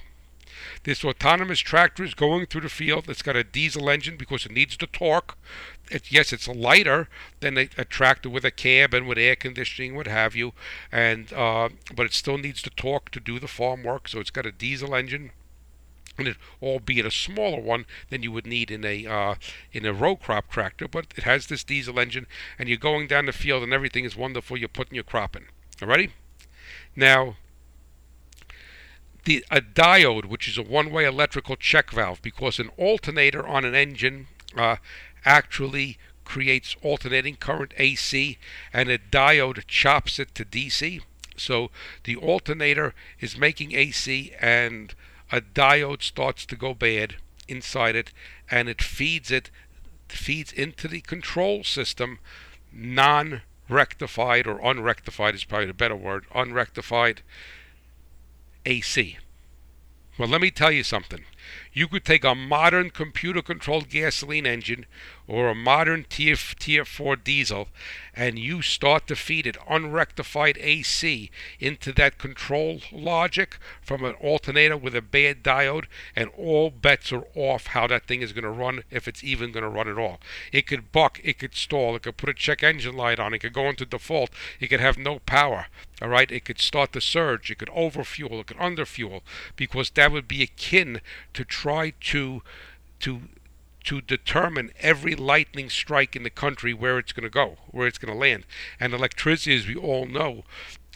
This 0.85 1.05
autonomous 1.05 1.61
tractor 1.61 2.05
is 2.05 2.15
going 2.15 2.47
through 2.47 2.63
the 2.63 2.69
field. 2.69 3.09
It's 3.09 3.23
got 3.23 3.37
a 3.37 3.45
diesel 3.45 3.91
engine 3.91 4.17
because 4.17 4.47
it 4.47 4.53
needs 4.53 4.77
the 4.77 4.87
torque. 4.87 5.37
It, 5.91 6.13
yes, 6.13 6.33
it's 6.33 6.47
lighter 6.47 7.09
than 7.41 7.59
a, 7.59 7.69
a, 7.77 7.85
tractor 7.85 8.29
with 8.29 8.45
a 8.45 8.51
cab 8.51 8.95
and 8.95 9.09
with 9.09 9.19
air 9.19 9.37
conditioning, 9.37 9.95
what 9.95 10.07
have 10.07 10.37
you, 10.37 10.53
and 10.93 11.33
uh, 11.33 11.71
but 11.95 12.07
it 12.07 12.13
still 12.13 12.39
needs 12.39 12.63
the 12.63 12.71
torque 12.71 13.11
to 13.13 13.21
do 13.21 13.39
the 13.39 13.49
farm 13.49 13.83
work. 13.83 14.09
So 14.09 14.21
it's 14.21 14.31
got 14.31 14.47
a 14.47 14.53
diesel 14.53 14.95
engine 14.95 15.31
it, 16.27 16.37
albeit 16.63 17.07
a 17.07 17.11
smaller 17.11 17.61
one 17.61 17.87
than 18.11 18.23
you 18.23 18.33
would 18.33 18.47
need 18.47 18.71
in 18.71 18.85
a 18.85 19.07
uh, 19.07 19.35
in 19.73 19.87
a 19.87 19.93
row 19.93 20.17
crop 20.17 20.51
tractor, 20.51 20.89
but 20.89 21.07
it 21.17 21.25
has 21.25 21.47
this 21.47 21.65
diesel 21.65 22.01
engine, 22.01 22.27
and 22.59 22.69
you're 22.69 22.79
going 22.79 23.07
down 23.07 23.27
the 23.27 23.33
field 23.33 23.63
and 23.63 23.73
everything 23.73 24.05
is 24.05 24.17
wonderful. 24.17 24.57
You're 24.57 24.69
putting 24.69 24.95
your 24.95 25.05
crop 25.05 25.37
in. 25.37 25.47
Alrighty. 25.79 26.11
Now, 26.97 27.37
the 29.25 29.45
a 29.51 29.61
diode, 29.61 30.25
which 30.25 30.49
is 30.49 30.59
a 30.59 30.63
one-way 30.63 31.05
electrical 31.05 31.57
check 31.57 31.91
valve, 31.91 32.23
because 32.23 32.59
an 32.59 32.71
alternator 32.77 33.47
on 33.47 33.65
an 33.65 33.75
engine 33.75 34.27
uh, 34.57 34.77
actually 35.25 35.99
creates 36.25 36.77
alternating 36.83 37.37
current 37.37 37.73
AC, 37.79 38.39
and 38.73 38.89
a 38.89 38.99
diode 38.99 39.67
chops 39.67 40.19
it 40.19 40.35
to 40.35 40.45
DC. 40.45 41.01
So 41.37 41.71
the 42.05 42.17
alternator 42.17 42.95
is 43.21 43.39
making 43.39 43.75
AC 43.75 44.33
and 44.41 44.95
a 45.31 45.41
diode 45.41 46.03
starts 46.03 46.47
to 46.47 46.57
go 46.57 46.75
bad 46.75 47.17
inside 47.49 47.97
it 47.97 48.13
and 48.51 48.69
it 48.69 48.83
feeds 48.83 49.31
it 49.31 49.51
feeds 50.09 50.53
into 50.53 50.89
the 50.89 51.01
control 51.01 51.65
system 51.65 52.19
non 52.73 53.43
rectified 53.69 54.47
or 54.47 54.61
unrectified 54.63 55.35
is 55.35 55.45
probably 55.45 55.67
the 55.67 55.75
better 55.75 55.97
word 55.97 56.25
unrectified 56.35 57.23
AC. 58.65 59.19
Well, 60.19 60.29
let 60.29 60.41
me 60.41 60.51
tell 60.51 60.73
you 60.73 60.83
something. 60.83 61.25
You 61.79 61.87
could 61.87 62.05
take 62.05 62.25
a 62.25 62.35
modern 62.35 62.91
computer 62.91 63.41
controlled 63.41 63.89
gasoline 63.89 64.47
engine 64.47 64.85
or 65.29 65.49
a 65.49 65.55
modern 65.55 66.07
tier, 66.09 66.35
tier 66.35 66.85
4 66.85 67.15
diesel 67.15 67.69
and 68.19 68.37
you 68.37 68.61
start 68.63 69.07
to 69.07 69.15
feed 69.15 69.47
it 69.47 69.57
unrectified 69.71 70.59
AC 70.59 71.31
into 71.61 71.93
that 71.93 72.19
control 72.19 72.81
logic 72.91 73.59
from 73.81 74.05
an 74.05 74.15
alternator 74.15 74.77
with 74.77 74.97
a 74.97 75.01
bad 75.01 75.45
diode, 75.45 75.85
and 76.17 76.31
all 76.37 76.71
bets 76.71 77.13
are 77.13 77.25
off 77.37 77.69
how 77.69 77.87
that 77.87 78.09
thing 78.09 78.21
is 78.21 78.33
going 78.33 78.43
to 78.43 78.51
run 78.51 78.83
if 78.91 79.07
it's 79.07 79.23
even 79.23 79.53
going 79.53 79.63
to 79.63 79.69
run 79.69 79.87
at 79.87 79.99
all. 79.99 80.19
It 80.53 80.67
could 80.67 80.91
buck, 80.91 81.21
it 81.23 81.39
could 81.39 81.55
stall, 81.55 81.95
it 81.95 82.03
could 82.03 82.17
put 82.17 82.29
a 82.29 82.35
check 82.35 82.65
engine 82.65 82.97
light 82.97 83.21
on, 83.21 83.33
it 83.33 83.39
could 83.39 83.53
go 83.53 83.69
into 83.69 83.87
default, 83.87 84.31
it 84.59 84.67
could 84.67 84.81
have 84.81 84.99
no 84.99 85.21
power. 85.21 85.67
All 86.01 86.09
right, 86.09 86.31
it 86.31 86.45
could 86.45 86.61
start 86.61 86.93
the 86.93 87.01
surge, 87.01 87.51
it 87.51 87.59
could 87.59 87.71
overfuel, 87.71 88.41
it 88.41 88.47
could 88.47 88.59
underfuel, 88.59 89.23
because 89.57 89.91
that 89.91 90.13
would 90.13 90.29
be 90.29 90.43
akin 90.43 91.01
to 91.35 91.45
try 91.45 91.93
to 92.01 92.43
to 93.01 93.23
to 93.85 94.01
determine 94.01 94.71
every 94.81 95.15
lightning 95.15 95.71
strike 95.71 96.15
in 96.15 96.23
the 96.23 96.31
country 96.31 96.75
where 96.75 96.99
it's 96.99 97.13
going 97.13 97.25
to 97.25 97.31
go, 97.31 97.57
where 97.71 97.87
it's 97.87 97.99
going 97.99 98.13
to 98.13 98.19
land. 98.19 98.45
And 98.79 98.93
electricity, 98.93 99.57
as 99.57 99.67
we 99.67 99.77
all 99.77 100.07
know, 100.07 100.45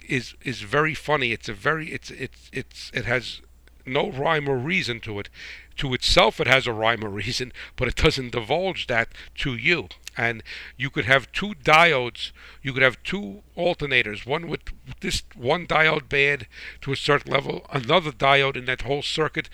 is 0.07 0.35
is 0.43 0.61
very 0.61 0.93
funny. 0.93 1.31
It's 1.31 1.49
a 1.49 1.53
very 1.53 1.91
it's 1.91 2.11
it's 2.11 2.49
it's 2.53 2.91
it 2.93 3.05
has 3.05 3.41
no 3.85 4.09
rhyme 4.09 4.47
or 4.47 4.57
reason 4.57 4.99
to 5.01 5.19
it. 5.19 5.29
To 5.77 5.93
itself, 5.93 6.39
it 6.39 6.47
has 6.47 6.67
a 6.67 6.73
rhyme 6.73 7.03
or 7.03 7.09
reason, 7.09 7.51
but 7.75 7.87
it 7.87 7.95
doesn't 7.95 8.31
divulge 8.31 8.87
that 8.87 9.09
to 9.35 9.55
you. 9.55 9.89
And 10.15 10.43
you 10.77 10.89
could 10.89 11.05
have 11.05 11.31
two 11.31 11.53
diodes, 11.63 12.31
you 12.61 12.73
could 12.73 12.83
have 12.83 13.01
two 13.03 13.41
alternators, 13.57 14.25
one 14.25 14.47
with 14.47 14.61
this 15.01 15.23
one 15.35 15.65
diode 15.65 16.07
bad 16.07 16.47
to 16.81 16.91
a 16.91 16.95
certain 16.95 17.31
level, 17.31 17.65
another 17.71 18.11
diode 18.11 18.55
in 18.55 18.65
that 18.65 18.83
whole 18.83 19.01
circuit 19.01 19.49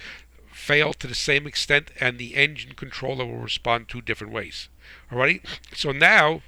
fail 0.52 0.94
to 0.94 1.08
the 1.08 1.16
same 1.16 1.48
extent, 1.48 1.92
and 2.00 2.18
the 2.18 2.36
engine 2.36 2.74
controller 2.76 3.26
will 3.26 3.38
respond 3.38 3.88
two 3.88 4.02
different 4.02 4.34
ways. 4.34 4.68
Alrighty? 5.10 5.42
So 5.74 5.92
now, 5.92 6.42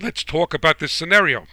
let's 0.00 0.22
talk 0.22 0.54
about 0.54 0.78
this 0.78 0.92
scenario. 0.92 1.46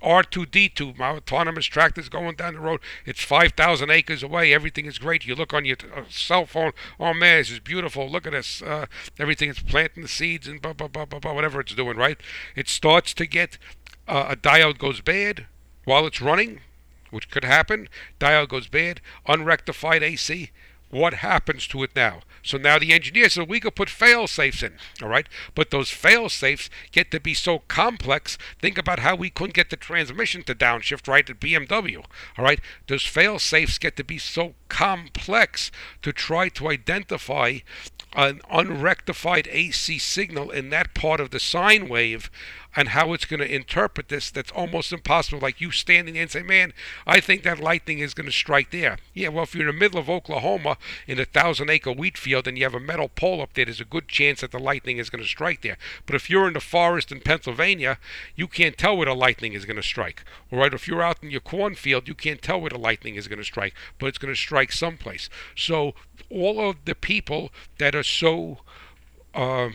R2D2, 0.00 0.98
my 0.98 1.10
autonomous 1.10 1.66
tractor 1.66 2.00
is 2.00 2.08
going 2.08 2.36
down 2.36 2.54
the 2.54 2.60
road. 2.60 2.80
It's 3.04 3.22
5,000 3.22 3.90
acres 3.90 4.22
away. 4.22 4.52
Everything 4.52 4.86
is 4.86 4.98
great. 4.98 5.26
You 5.26 5.34
look 5.34 5.54
on 5.54 5.64
your 5.64 5.76
uh, 5.94 6.02
cell 6.08 6.46
phone. 6.46 6.72
Oh 6.98 7.14
man, 7.14 7.38
this 7.38 7.50
is 7.50 7.60
beautiful. 7.60 8.08
Look 8.08 8.26
at 8.26 8.32
this. 8.32 8.62
Uh, 8.62 8.86
everything 9.18 9.50
is 9.50 9.60
planting 9.60 10.02
the 10.02 10.08
seeds 10.08 10.46
and 10.46 10.60
blah, 10.60 10.72
blah, 10.72 10.88
blah, 10.88 11.04
blah, 11.04 11.18
blah, 11.18 11.32
whatever 11.32 11.60
it's 11.60 11.74
doing, 11.74 11.96
right? 11.96 12.18
It 12.54 12.68
starts 12.68 13.14
to 13.14 13.26
get 13.26 13.58
uh, 14.08 14.26
a 14.30 14.36
diode 14.36 14.78
goes 14.78 15.00
bad 15.00 15.46
while 15.84 16.06
it's 16.06 16.20
running 16.20 16.60
which 17.10 17.30
could 17.30 17.44
happen. 17.44 17.88
Diode 18.20 18.48
goes 18.48 18.68
bad, 18.68 19.00
unrectified 19.26 20.02
AC. 20.02 20.50
What 20.96 21.14
happens 21.14 21.66
to 21.68 21.82
it 21.82 21.94
now? 21.94 22.20
So 22.42 22.56
now 22.56 22.78
the 22.78 22.94
engineer 22.94 23.28
said 23.28 23.50
we 23.50 23.60
could 23.60 23.74
put 23.74 23.90
fail 23.90 24.26
safes 24.26 24.62
in, 24.62 24.78
all 25.02 25.10
right? 25.10 25.28
But 25.54 25.70
those 25.70 25.90
fail 25.90 26.30
safes 26.30 26.70
get 26.90 27.10
to 27.10 27.20
be 27.20 27.34
so 27.34 27.58
complex. 27.68 28.38
Think 28.62 28.78
about 28.78 29.00
how 29.00 29.14
we 29.14 29.28
couldn't 29.28 29.52
get 29.52 29.68
the 29.68 29.76
transmission 29.76 30.42
to 30.44 30.54
downshift 30.54 31.06
right 31.06 31.28
at 31.28 31.38
BMW, 31.38 31.98
all 32.38 32.44
right? 32.44 32.60
Those 32.86 33.04
fail 33.04 33.38
safes 33.38 33.76
get 33.76 33.94
to 33.96 34.04
be 34.04 34.16
so 34.16 34.54
complex 34.70 35.70
to 36.00 36.14
try 36.14 36.48
to 36.48 36.70
identify 36.70 37.58
an 38.14 38.40
unrectified 38.50 39.48
AC 39.50 39.98
signal 39.98 40.50
in 40.50 40.70
that 40.70 40.94
part 40.94 41.20
of 41.20 41.30
the 41.30 41.40
sine 41.40 41.90
wave 41.90 42.30
and 42.76 42.90
how 42.90 43.14
it's 43.14 43.24
going 43.24 43.40
to 43.40 43.54
interpret 43.54 44.08
this 44.08 44.30
that's 44.30 44.52
almost 44.52 44.92
impossible. 44.92 45.40
Like 45.40 45.60
you 45.60 45.70
standing 45.70 46.14
there 46.14 46.22
and 46.22 46.30
say, 46.30 46.42
man, 46.42 46.74
I 47.06 47.20
think 47.20 47.42
that 47.42 47.58
lightning 47.58 48.00
is 48.00 48.12
going 48.12 48.26
to 48.26 48.32
strike 48.32 48.70
there. 48.70 48.98
Yeah, 49.14 49.28
well, 49.28 49.44
if 49.44 49.54
you're 49.54 49.68
in 49.68 49.74
the 49.74 49.80
middle 49.80 49.98
of 49.98 50.10
Oklahoma 50.10 50.76
in 51.06 51.18
a 51.18 51.24
thousand 51.24 51.70
acre 51.70 51.92
wheat 51.92 52.18
field 52.18 52.46
and 52.46 52.58
you 52.58 52.64
have 52.64 52.74
a 52.74 52.80
metal 52.80 53.08
pole 53.08 53.40
up 53.40 53.54
there, 53.54 53.64
there's 53.64 53.80
a 53.80 53.84
good 53.84 54.08
chance 54.08 54.42
that 54.42 54.52
the 54.52 54.58
lightning 54.58 54.98
is 54.98 55.08
going 55.08 55.22
to 55.22 55.28
strike 55.28 55.62
there. 55.62 55.78
But 56.04 56.14
if 56.14 56.28
you're 56.28 56.46
in 56.46 56.52
the 56.54 56.60
forest 56.60 57.10
in 57.10 57.20
Pennsylvania, 57.20 57.98
you 58.34 58.46
can't 58.46 58.76
tell 58.76 58.96
where 58.96 59.06
the 59.06 59.14
lightning 59.14 59.54
is 59.54 59.64
going 59.64 59.76
to 59.76 59.82
strike. 59.82 60.22
All 60.52 60.58
right, 60.58 60.74
if 60.74 60.86
you're 60.86 61.02
out 61.02 61.22
in 61.22 61.30
your 61.30 61.40
cornfield, 61.40 62.06
you 62.06 62.14
can't 62.14 62.42
tell 62.42 62.60
where 62.60 62.70
the 62.70 62.78
lightning 62.78 63.14
is 63.14 63.26
going 63.26 63.38
to 63.38 63.44
strike, 63.44 63.74
but 63.98 64.06
it's 64.06 64.18
going 64.18 64.34
to 64.34 64.38
strike 64.38 64.72
someplace. 64.72 65.30
So 65.56 65.94
all 66.28 66.68
of 66.68 66.76
the 66.84 66.94
people 66.94 67.50
that 67.78 67.94
are 67.94 68.02
so 68.02 68.58
uh, 69.34 69.70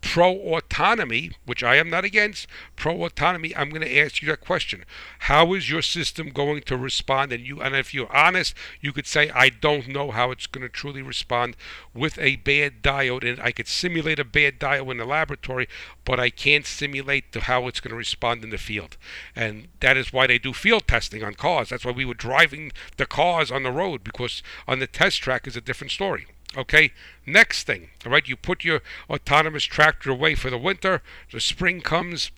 pro 0.00 0.32
autonomy, 0.32 1.32
which 1.44 1.62
I 1.62 1.76
am 1.76 1.90
not 1.90 2.04
against, 2.04 2.46
pro 2.76 3.04
autonomy, 3.04 3.54
I'm 3.56 3.70
going 3.70 3.82
to 3.82 3.98
ask 3.98 4.22
you 4.22 4.28
that 4.28 4.40
question. 4.40 4.84
How 5.20 5.54
is 5.54 5.70
your 5.70 5.82
system 5.82 6.30
going 6.30 6.62
to 6.62 6.76
respond? 6.76 7.32
And 7.32 7.44
you 7.44 7.60
and 7.60 7.74
if 7.74 7.92
you're 7.92 8.14
honest, 8.14 8.54
you 8.80 8.92
could 8.92 9.06
say 9.06 9.30
I 9.30 9.48
don't 9.48 9.88
know 9.88 10.10
how 10.10 10.30
it's 10.30 10.46
going 10.46 10.62
to 10.62 10.68
truly 10.68 11.02
respond 11.02 11.56
with 11.94 12.18
a 12.18 12.36
bad 12.36 12.82
diode 12.82 13.28
and 13.28 13.40
I 13.40 13.52
could 13.52 13.68
simulate 13.68 14.18
a 14.18 14.24
bad 14.24 14.58
diode 14.58 14.90
in 14.90 14.98
the 14.98 15.04
laboratory, 15.04 15.68
but 16.04 16.20
I 16.20 16.30
can't 16.30 16.66
simulate 16.66 17.32
the, 17.32 17.40
how 17.40 17.66
it's 17.66 17.80
going 17.80 17.90
to 17.90 17.96
respond 17.96 18.44
in 18.44 18.50
the 18.50 18.58
field. 18.58 18.96
And 19.34 19.68
that 19.80 19.96
is 19.96 20.12
why 20.12 20.26
they 20.26 20.38
do 20.38 20.52
field 20.52 20.86
testing 20.86 21.22
on 21.24 21.34
cars. 21.34 21.70
That's 21.70 21.84
why 21.84 21.92
we 21.92 22.04
were 22.04 22.14
driving 22.14 22.72
the 22.96 23.06
cars 23.06 23.50
on 23.50 23.62
the 23.62 23.72
road 23.72 24.04
because 24.04 24.42
on 24.66 24.78
the 24.78 24.86
test 24.86 25.20
track 25.20 25.46
is 25.46 25.56
a 25.56 25.60
different 25.60 25.90
story. 25.90 26.26
Okay, 26.56 26.92
next 27.26 27.64
thing, 27.64 27.90
all 28.06 28.12
right, 28.12 28.26
you 28.26 28.34
put 28.34 28.64
your 28.64 28.80
autonomous 29.10 29.64
tractor 29.64 30.10
away 30.10 30.34
for 30.34 30.48
the 30.48 30.56
winter. 30.56 31.02
The 31.30 31.40
spring 31.40 31.82
comes, 31.82 32.30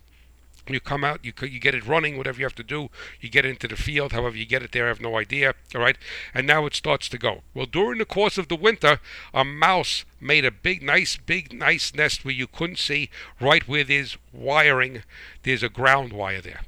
you 0.69 0.81
come 0.81 1.05
out, 1.05 1.25
you 1.25 1.33
you 1.43 1.61
get 1.61 1.75
it 1.75 1.87
running, 1.87 2.17
whatever 2.17 2.39
you 2.39 2.45
have 2.45 2.55
to 2.57 2.65
do. 2.65 2.91
You 3.21 3.29
get 3.29 3.47
into 3.47 3.69
the 3.69 3.77
field, 3.77 4.13
however 4.13 4.37
you 4.37 4.47
get 4.47 4.63
it 4.63 4.73
there, 4.73 4.87
I 4.87 4.89
have 4.89 5.01
no 5.01 5.17
idea. 5.17 5.55
All 5.75 5.81
right, 5.81 5.97
and 6.35 6.47
now 6.47 6.67
it 6.67 6.75
starts 6.75 7.09
to 7.09 7.19
go. 7.19 7.43
Well, 7.55 7.67
during 7.67 7.99
the 7.99 8.05
course 8.05 8.37
of 8.37 8.49
the 8.49 8.57
winter, 8.57 8.99
a 9.33 9.45
mouse 9.45 10.05
made 10.21 10.45
a 10.45 10.51
big, 10.51 10.83
nice, 10.83 11.17
big, 11.17 11.53
nice 11.53 11.95
nest 11.95 12.25
where 12.25 12.35
you 12.35 12.47
couldn't 12.47 12.79
see 12.79 13.11
right 13.41 13.67
where 13.69 13.85
there's 13.85 14.19
wiring. 14.33 15.03
There's 15.45 15.63
a 15.63 15.69
ground 15.69 16.13
wire 16.13 16.41
there. 16.41 16.63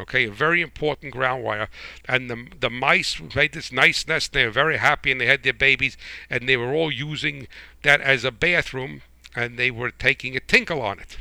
Okay, 0.00 0.26
a 0.26 0.30
very 0.30 0.62
important 0.62 1.12
ground 1.12 1.42
wire. 1.42 1.68
And 2.06 2.30
the, 2.30 2.46
the 2.60 2.70
mice 2.70 3.20
made 3.34 3.52
this 3.52 3.72
nice 3.72 4.06
nest. 4.06 4.32
They 4.32 4.44
were 4.44 4.52
very 4.52 4.76
happy 4.76 5.10
and 5.10 5.20
they 5.20 5.26
had 5.26 5.42
their 5.42 5.52
babies 5.52 5.96
and 6.30 6.48
they 6.48 6.56
were 6.56 6.72
all 6.72 6.92
using 6.92 7.48
that 7.82 8.00
as 8.00 8.24
a 8.24 8.30
bathroom 8.30 9.02
and 9.34 9.58
they 9.58 9.70
were 9.70 9.90
taking 9.90 10.36
a 10.36 10.40
tinkle 10.40 10.80
on 10.80 11.00
it. 11.00 11.18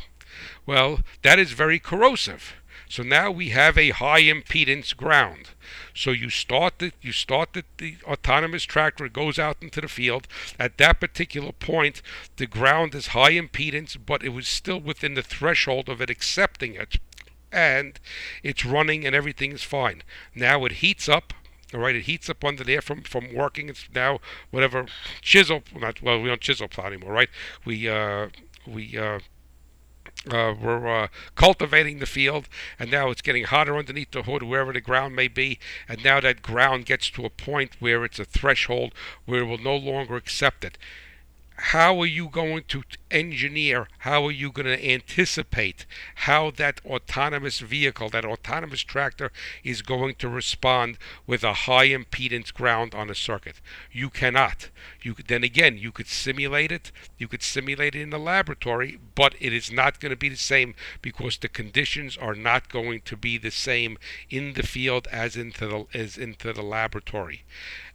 Well, 0.66 1.00
that 1.24 1.40
is 1.40 1.54
very 1.54 1.80
corrosive. 1.80 2.54
So 2.90 3.04
now 3.04 3.32
we 3.32 3.50
have 3.50 3.78
a 3.78 3.90
high 3.90 4.24
impedance 4.24 4.96
ground. 4.96 5.50
So 5.94 6.12
you 6.12 6.30
start 6.30 6.80
the 6.80 6.94
you 7.02 7.12
start 7.12 7.54
the, 7.54 7.64
the 7.78 7.98
autonomous 8.04 8.64
tractor 8.64 9.06
it 9.06 9.14
goes 9.14 9.38
out 9.38 9.58
into 9.62 9.82
the 9.82 9.90
field. 9.90 10.28
At 10.58 10.78
that 10.78 11.02
particular 11.02 11.52
point, 11.52 12.02
the 12.38 12.48
ground 12.48 12.96
is 12.96 13.08
high 13.08 13.34
impedance, 13.34 13.98
but 14.04 14.24
it 14.24 14.30
was 14.30 14.48
still 14.48 14.80
within 14.80 15.16
the 15.16 15.24
threshold 15.24 15.90
of 15.90 16.02
it 16.02 16.10
accepting 16.10 16.76
it, 16.76 16.98
and 17.52 18.00
it's 18.44 18.66
running 18.66 19.06
and 19.06 19.16
everything 19.16 19.52
is 19.52 19.64
fine. 19.64 20.04
Now 20.36 20.66
it 20.66 20.74
heats 20.74 21.08
up. 21.08 21.34
All 21.74 21.82
right, 21.82 21.96
it 21.96 22.04
heats 22.04 22.30
up 22.30 22.46
under 22.46 22.64
there 22.64 22.82
from 22.82 23.02
from 23.04 23.34
working. 23.34 23.68
It's 23.70 23.88
now 23.94 24.20
whatever 24.52 24.86
chisel. 25.22 25.64
Not 25.76 26.02
well, 26.02 26.22
we 26.22 26.30
don't 26.30 26.42
chisel 26.42 26.68
plow 26.68 26.86
anymore, 26.88 27.12
right? 27.12 27.30
We 27.66 27.90
uh, 27.90 28.30
we 28.66 28.98
uh, 28.98 29.20
uh, 30.32 30.56
we're 30.62 30.88
uh, 30.88 31.08
cultivating 31.36 32.00
the 32.00 32.06
field, 32.06 32.48
and 32.80 32.90
now 32.90 33.10
it's 33.10 33.22
getting 33.22 33.44
hotter 33.44 33.78
underneath 33.78 34.12
the 34.12 34.24
hood, 34.24 34.44
wherever 34.44 34.72
the 34.72 34.80
ground 34.82 35.16
may 35.16 35.28
be. 35.28 35.60
And 35.90 36.04
now 36.04 36.22
that 36.22 36.42
ground 36.42 36.86
gets 36.86 37.10
to 37.12 37.26
a 37.26 37.30
point 37.30 37.76
where 37.80 38.06
it's 38.06 38.20
a 38.20 38.26
threshold 38.26 38.94
where 39.26 39.42
it 39.42 39.46
will 39.46 39.58
no 39.58 39.76
longer 39.76 40.16
accept 40.16 40.64
it 40.64 40.78
how 41.58 42.00
are 42.00 42.06
you 42.06 42.30
going 42.30 42.64
to 42.68 42.84
engineer, 43.12 43.88
how 44.00 44.26
are 44.26 44.32
you 44.32 44.52
going 44.52 44.66
to 44.66 44.92
anticipate 44.92 45.86
how 46.16 46.52
that 46.52 46.82
autonomous 46.86 47.60
vehicle, 47.60 48.10
that 48.10 48.26
autonomous 48.26 48.82
tractor 48.82 49.32
is 49.64 49.82
going 49.82 50.16
to 50.16 50.30
respond 50.30 50.98
with 51.26 51.44
a 51.44 51.54
high 51.54 51.90
impedance 51.90 52.54
ground 52.54 52.94
on 52.94 53.10
a 53.10 53.16
circuit? 53.16 53.62
You 53.92 54.10
cannot. 54.10 54.70
You 55.02 55.14
could, 55.14 55.28
then 55.28 55.44
again, 55.44 55.78
you 55.78 55.92
could 55.92 56.08
simulate 56.08 56.72
it, 56.72 56.92
you 57.18 57.28
could 57.28 57.44
simulate 57.44 57.96
it 57.96 58.02
in 58.02 58.10
the 58.10 58.20
laboratory, 58.20 59.00
but 59.16 59.36
it 59.40 59.54
is 59.54 59.72
not 59.72 60.00
going 60.00 60.12
to 60.12 60.16
be 60.16 60.30
the 60.30 60.36
same 60.36 60.76
because 61.02 61.38
the 61.38 61.50
conditions 61.50 62.18
are 62.18 62.36
not 62.36 62.70
going 62.70 63.02
to 63.02 63.18
be 63.18 63.38
the 63.38 63.52
same 63.52 63.98
in 64.30 64.54
the 64.54 64.64
field 64.64 65.08
as 65.12 65.36
into 65.36 65.68
the 65.68 65.86
as 65.94 66.18
into 66.18 66.54
the 66.54 66.62
laboratory. 66.62 67.44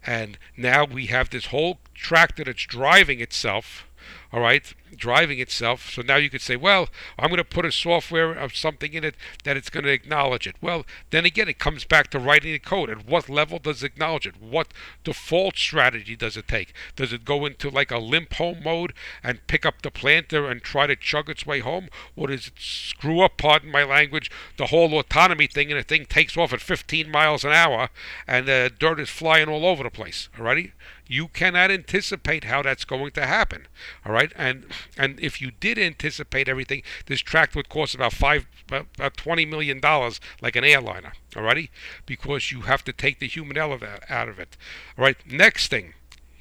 And 0.05 0.39
now 0.57 0.85
we 0.85 1.07
have 1.07 1.31
this 1.31 1.47
whole 1.47 1.79
tractor 1.95 2.45
that's 2.45 2.67
driving 2.67 3.21
itself 3.21 3.87
all 4.33 4.41
right, 4.41 4.75
driving 4.97 5.39
itself. 5.39 5.91
So 5.91 6.03
now 6.03 6.17
you 6.17 6.31
could 6.31 6.41
say, 6.41 6.57
well, 6.57 6.89
I'm 7.19 7.29
going 7.29 7.39
to 7.39 7.45
put 7.45 7.65
a 7.65 7.73
software 7.73 8.33
of 8.33 8.57
something 8.57 8.93
in 8.93 9.05
it 9.05 9.15
that 9.45 9.57
it's 9.57 9.71
going 9.71 9.85
to 9.85 9.93
acknowledge 9.93 10.47
it. 10.47 10.57
Well, 10.61 10.85
then 11.11 11.25
again, 11.25 11.49
it 11.49 11.59
comes 11.59 11.85
back 11.85 12.09
to 12.11 12.19
writing 12.19 12.53
the 12.53 12.59
code. 12.59 12.91
At 12.91 13.07
what 13.07 13.29
level 13.29 13.59
does 13.59 13.83
it 13.83 13.93
acknowledge 13.93 14.27
it? 14.27 14.41
What 14.41 14.69
default 15.05 15.57
strategy 15.57 16.17
does 16.17 16.37
it 16.37 16.49
take? 16.49 16.73
Does 16.97 17.13
it 17.13 17.25
go 17.25 17.45
into 17.47 17.71
like 17.71 17.91
a 17.91 17.99
limp 17.99 18.35
home 18.35 18.63
mode 18.63 18.93
and 19.23 19.47
pick 19.47 19.67
up 19.67 19.83
the 19.83 19.91
planter 19.91 20.49
and 20.49 20.63
try 20.63 20.87
to 20.87 20.97
chug 20.97 21.29
its 21.29 21.47
way 21.47 21.61
home? 21.61 21.89
Or 22.17 22.29
does 22.29 22.49
it 22.49 22.55
screw 22.59 23.21
up, 23.21 23.37
pardon 23.37 23.71
my 23.71 23.85
language, 23.85 24.31
the 24.57 24.67
whole 24.67 24.99
autonomy 24.99 25.47
thing 25.47 25.71
and 25.71 25.79
the 25.79 25.85
thing 25.85 26.07
takes 26.07 26.37
off 26.37 26.53
at 26.53 26.61
15 26.61 27.11
miles 27.11 27.45
an 27.45 27.53
hour 27.53 27.89
and 28.27 28.47
the 28.47 28.71
dirt 28.79 29.01
is 29.01 29.11
flying 29.11 29.49
all 29.49 29.67
over 29.67 29.83
the 29.83 29.91
place? 29.91 30.29
Alrighty? 30.37 30.73
You 31.13 31.29
cannot 31.29 31.71
anticipate 31.71 32.45
how 32.45 32.63
that's 32.63 32.87
going 32.87 33.11
to 33.11 33.27
happen. 33.27 33.69
All 34.07 34.13
right, 34.13 34.33
and 34.35 34.65
and 34.97 35.21
if 35.21 35.43
you 35.43 35.51
did 35.51 35.79
anticipate 35.79 36.49
everything, 36.49 36.83
this 37.05 37.21
track 37.21 37.55
would 37.55 37.69
cost 37.69 37.95
about 37.95 38.15
five, 38.15 38.47
about 38.67 39.19
twenty 39.19 39.45
million 39.45 39.79
dollars, 39.79 40.23
like 40.41 40.57
an 40.57 40.65
airliner. 40.65 41.13
All 41.37 41.43
righty, 41.43 41.71
because 42.07 42.51
you 42.51 42.63
have 42.63 42.83
to 42.85 42.95
take 42.95 43.19
the 43.19 43.29
human 43.29 43.59
element 43.59 44.03
out 44.09 44.31
of 44.31 44.39
it. 44.39 44.57
All 44.97 45.05
right, 45.05 45.19
next 45.31 45.69
thing. 45.69 45.93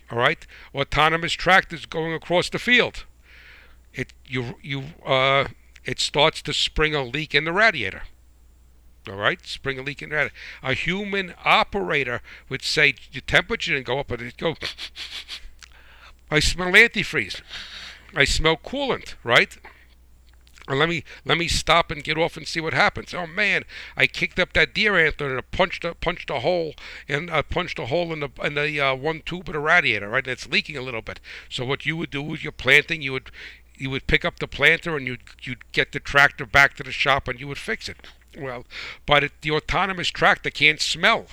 All 0.09 0.17
right, 0.17 0.47
autonomous 0.73 1.33
tractors 1.33 1.85
going 1.85 2.13
across 2.13 2.49
the 2.49 2.57
field. 2.57 3.03
It 3.93 4.13
you 4.25 4.55
you 4.61 4.83
uh 5.05 5.49
it 5.83 5.99
starts 5.99 6.41
to 6.43 6.53
spring 6.53 6.95
a 6.95 7.03
leak 7.03 7.35
in 7.35 7.43
the 7.43 7.51
radiator. 7.51 8.03
All 9.09 9.15
right, 9.15 9.43
spring 9.45 9.79
a 9.79 9.81
leak 9.81 10.01
in 10.01 10.09
that. 10.09 10.31
A 10.61 10.73
human 10.73 11.33
operator 11.43 12.21
would 12.49 12.61
say 12.61 12.93
the 13.11 13.21
temperature 13.21 13.73
didn't 13.73 13.87
go 13.87 13.99
up, 13.99 14.07
but 14.09 14.21
it 14.21 14.37
go. 14.37 14.55
I 16.29 16.39
smell 16.39 16.71
antifreeze. 16.71 17.41
I 18.15 18.25
smell 18.25 18.57
coolant. 18.57 19.15
Right. 19.23 19.57
Let 20.69 20.87
me 20.87 21.03
let 21.25 21.37
me 21.37 21.47
stop 21.47 21.89
and 21.91 22.03
get 22.03 22.17
off 22.17 22.37
and 22.37 22.47
see 22.47 22.61
what 22.61 22.73
happens. 22.73 23.13
Oh 23.13 23.25
man, 23.25 23.65
I 23.97 24.05
kicked 24.07 24.39
up 24.39 24.53
that 24.53 24.73
deer 24.73 24.95
antler 24.95 25.29
and 25.31 25.39
I 25.39 25.41
punched 25.41 25.83
a 25.83 25.95
punched 25.95 26.29
a 26.29 26.39
hole 26.39 26.75
and 27.09 27.31
I 27.31 27.41
punched 27.41 27.79
a 27.79 27.87
hole 27.87 28.13
in 28.13 28.19
the 28.19 28.29
in 28.43 28.53
the 28.53 28.79
uh, 28.79 28.95
one 28.95 29.21
tube 29.25 29.49
of 29.49 29.53
the 29.53 29.59
radiator, 29.59 30.09
right? 30.09 30.23
And 30.23 30.31
it's 30.31 30.47
leaking 30.47 30.77
a 30.77 30.81
little 30.81 31.01
bit. 31.01 31.19
So 31.49 31.65
what 31.65 31.85
you 31.85 31.97
would 31.97 32.11
do 32.11 32.33
is 32.33 32.43
you're 32.43 32.51
planting, 32.51 33.01
you 33.01 33.13
would 33.13 33.31
you 33.75 33.89
would 33.89 34.07
pick 34.07 34.23
up 34.23 34.39
the 34.39 34.47
planter 34.47 34.95
and 34.95 35.07
you'd 35.07 35.23
you'd 35.41 35.71
get 35.71 35.91
the 35.91 35.99
tractor 35.99 36.45
back 36.45 36.75
to 36.75 36.83
the 36.83 36.91
shop 36.91 37.27
and 37.27 37.39
you 37.39 37.47
would 37.47 37.57
fix 37.57 37.89
it. 37.89 38.07
Well, 38.37 38.65
but 39.05 39.23
it, 39.23 39.31
the 39.41 39.51
autonomous 39.51 40.09
tractor 40.09 40.49
can't 40.49 40.79
smell. 40.79 41.27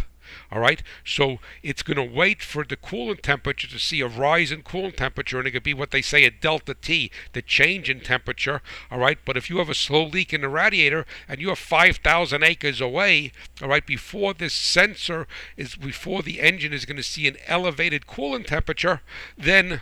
All 0.51 0.61
right, 0.61 0.83
so 1.05 1.39
it's 1.63 1.83
going 1.83 1.97
to 1.97 2.17
wait 2.17 2.43
for 2.43 2.65
the 2.65 2.77
coolant 2.77 3.23
temperature 3.23 3.67
to 3.67 3.79
see 3.79 4.01
a 4.01 4.07
rise 4.07 4.51
in 4.51 4.63
coolant 4.63 4.97
temperature, 4.97 5.39
and 5.39 5.47
it 5.47 5.53
could 5.53 5.63
be 5.63 5.75
what 5.75 5.91
they 5.91 6.03
say 6.03 6.25
a 6.25 6.31
delta 6.31 6.75
T, 6.75 7.11
the 7.33 7.43
change 7.43 7.89
in 7.89 8.01
temperature. 8.01 8.63
All 8.91 8.99
right, 8.99 9.19
but 9.25 9.37
if 9.37 9.49
you 9.49 9.59
have 9.59 9.69
a 9.69 9.75
slow 9.75 10.05
leak 10.05 10.33
in 10.33 10.43
the 10.43 10.49
radiator 10.49 11.07
and 11.29 11.41
you're 11.41 11.57
5,000 11.57 12.43
acres 12.43 12.81
away, 12.81 13.33
all 13.63 13.69
right, 13.69 13.87
before 13.87 14.35
this 14.35 14.55
sensor 14.55 15.27
is 15.57 15.77
before 15.77 16.23
the 16.23 16.41
engine 16.41 16.73
is 16.73 16.85
going 16.85 16.97
to 16.97 17.03
see 17.03 17.27
an 17.29 17.37
elevated 17.47 18.07
coolant 18.07 18.47
temperature, 18.47 19.01
then 19.37 19.81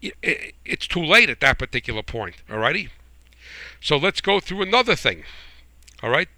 it's 0.00 0.86
too 0.86 1.04
late 1.04 1.30
at 1.30 1.40
that 1.40 1.58
particular 1.58 2.02
point. 2.02 2.36
All 2.50 2.58
righty. 2.58 2.88
So 3.80 3.96
let's 3.96 4.20
go 4.20 4.40
through 4.40 4.62
another 4.62 4.96
thing. 4.96 5.24
All 6.02 6.10
right, 6.10 6.28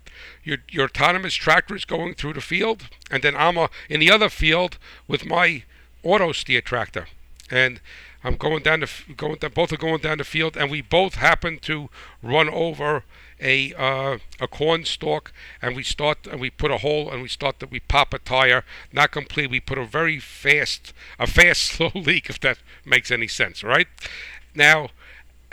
your 0.43 0.59
your 0.71 0.85
autonomous 0.85 1.35
tractor 1.35 1.75
is 1.75 1.85
going 1.85 2.15
through 2.15 2.35
the 2.35 2.41
field, 2.41 2.89
and 3.11 3.23
then 3.23 3.35
I'm 3.37 3.57
a, 3.57 3.71
in 3.89 4.01
the 4.01 4.11
other 4.11 4.29
field 4.29 4.79
with 5.09 5.25
my 5.25 5.65
auto 6.03 6.33
steer 6.33 6.61
tractor, 6.61 7.07
and 7.51 7.81
I'm 8.23 8.37
going 8.37 8.63
down 8.63 8.81
the 8.81 8.91
going 9.17 9.37
down, 9.37 9.53
both 9.53 9.73
are 9.73 9.77
going 9.77 10.01
down 10.01 10.19
the 10.19 10.25
field, 10.25 10.57
and 10.57 10.71
we 10.71 10.83
both 10.83 11.17
happen 11.17 11.59
to 11.61 11.89
run 12.23 12.49
over 12.49 13.05
a 13.41 13.75
uh, 13.75 14.19
a 14.41 14.49
corn 14.49 14.85
stalk, 14.85 15.33
and 15.61 15.77
we 15.77 15.83
start 15.83 16.27
and 16.31 16.41
we 16.41 16.51
put 16.51 16.71
a 16.71 16.79
hole, 16.79 17.11
and 17.11 17.23
we 17.23 17.29
start 17.29 17.61
that 17.61 17.71
we 17.71 17.81
pop 17.81 18.15
a 18.15 18.19
tire, 18.19 18.65
not 18.93 19.13
complete. 19.13 19.51
We 19.51 19.61
put 19.61 19.79
a 19.79 19.85
very 19.85 20.19
fast 20.19 20.93
a 21.19 21.27
fast 21.27 21.63
slow 21.73 21.91
leak, 21.95 22.29
if 22.29 22.41
that 22.41 22.59
makes 22.85 23.11
any 23.11 23.29
sense. 23.29 23.63
Right 23.63 23.89
now 24.55 24.89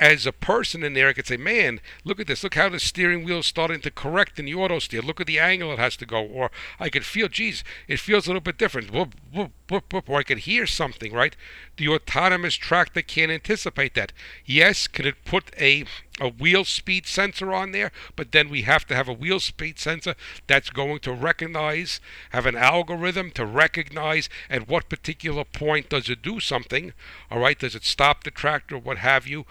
as 0.02 0.26
a 0.26 0.32
person 0.32 0.84
in 0.84 0.96
there, 0.96 1.08
I 1.08 1.14
could 1.14 1.28
say, 1.28 1.38
man, 1.38 1.80
look 2.04 2.20
at 2.20 2.26
this. 2.26 2.44
Look 2.44 2.56
how 2.56 2.70
the 2.70 2.80
steering 2.80 3.24
wheel 3.24 3.40
is 3.40 3.46
starting 3.46 3.82
to 3.82 3.92
correct 3.92 4.40
in 4.40 4.46
the 4.46 4.56
auto 4.56 4.80
steer. 4.80 5.02
Look 5.02 5.22
at 5.22 5.28
the 5.28 5.38
angle 5.38 5.72
it 5.72 5.78
has 5.78 5.96
to 5.98 6.08
go. 6.08 6.26
Or 6.26 6.50
I 6.80 6.90
could 6.90 7.06
feel, 7.06 7.28
geez, 7.28 7.64
it 7.88 8.00
feels 8.00 8.26
a 8.26 8.30
little 8.30 8.42
bit 8.42 8.58
different. 8.58 8.92
Whoop, 8.92 9.14
whoop, 9.32 9.52
whoop, 9.70 9.94
whoop. 9.94 10.10
Or 10.10 10.18
I 10.18 10.24
could 10.24 10.40
hear 10.40 10.66
something, 10.66 11.14
right? 11.14 11.36
The 11.78 11.88
autonomous 11.88 12.56
tractor 12.56 13.04
can't 13.04 13.32
anticipate 13.32 13.94
that. 13.94 14.12
Yes, 14.44 14.88
can 14.88 15.06
it 15.06 15.24
put 15.24 15.52
a 15.60 15.86
a 16.22 16.30
wheel 16.30 16.64
speed 16.64 17.08
sensor 17.08 17.52
on 17.52 17.72
there, 17.72 17.92
but 18.16 18.32
then 18.32 18.48
we 18.48 18.62
have 18.62 18.86
to 18.86 18.96
have 18.96 19.08
a 19.08 19.14
wheel 19.14 19.40
speed 19.40 19.80
sensor 19.80 20.16
that's 20.46 20.70
going 20.70 21.00
to 21.00 21.12
recognize, 21.12 22.00
have 22.30 22.46
an 22.46 22.56
algorithm 22.56 23.32
to 23.32 23.46
recognize 23.46 24.30
at 24.50 24.68
what 24.68 24.88
particular 24.88 25.44
point 25.44 25.90
does 25.90 26.10
it 26.10 26.22
do 26.22 26.40
something, 26.40 26.94
all 27.32 27.40
right? 27.40 27.58
Does 27.58 27.76
it 27.76 27.84
stop 27.84 28.24
the 28.24 28.32
tractor, 28.32 28.76
or 28.76 28.80
what 28.80 29.00
have 29.00 29.26
you, 29.26 29.46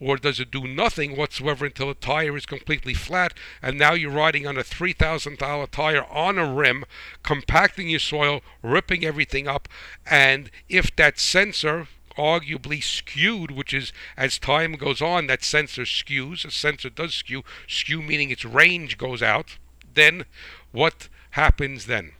or 0.00 0.16
does 0.16 0.40
it 0.40 0.50
do 0.50 0.66
nothing 0.66 1.16
whatsoever 1.16 1.66
until 1.66 1.88
the 1.88 1.94
tire 1.94 2.36
is 2.36 2.46
completely 2.46 2.94
flat, 2.94 3.34
and 3.62 3.78
now 3.78 3.92
you're 3.92 4.10
riding 4.10 4.46
on 4.46 4.56
a 4.56 4.64
three 4.64 4.92
thousand 4.92 5.38
dollar 5.38 5.66
tire 5.66 6.04
on 6.04 6.38
a 6.38 6.52
rim, 6.52 6.84
compacting 7.22 7.88
your 7.88 8.00
soil, 8.00 8.42
ripping 8.62 9.04
everything 9.04 9.46
up, 9.48 9.68
and 10.06 10.50
if 10.68 10.94
that 10.96 11.18
sensor 11.18 11.88
arguably 12.16 12.82
skewed, 12.82 13.50
which 13.50 13.74
is 13.74 13.92
as 14.16 14.38
time 14.38 14.74
goes 14.74 15.02
on, 15.02 15.26
that 15.26 15.42
sensor 15.42 15.82
skews. 15.82 16.44
A 16.44 16.50
sensor 16.50 16.90
does 16.90 17.14
skew, 17.14 17.42
skew 17.66 18.02
meaning 18.02 18.30
its 18.30 18.44
range 18.44 18.98
goes 18.98 19.22
out. 19.22 19.58
Then 19.94 20.24
what 20.72 21.08
happens 21.30 21.86
then? 21.86 22.12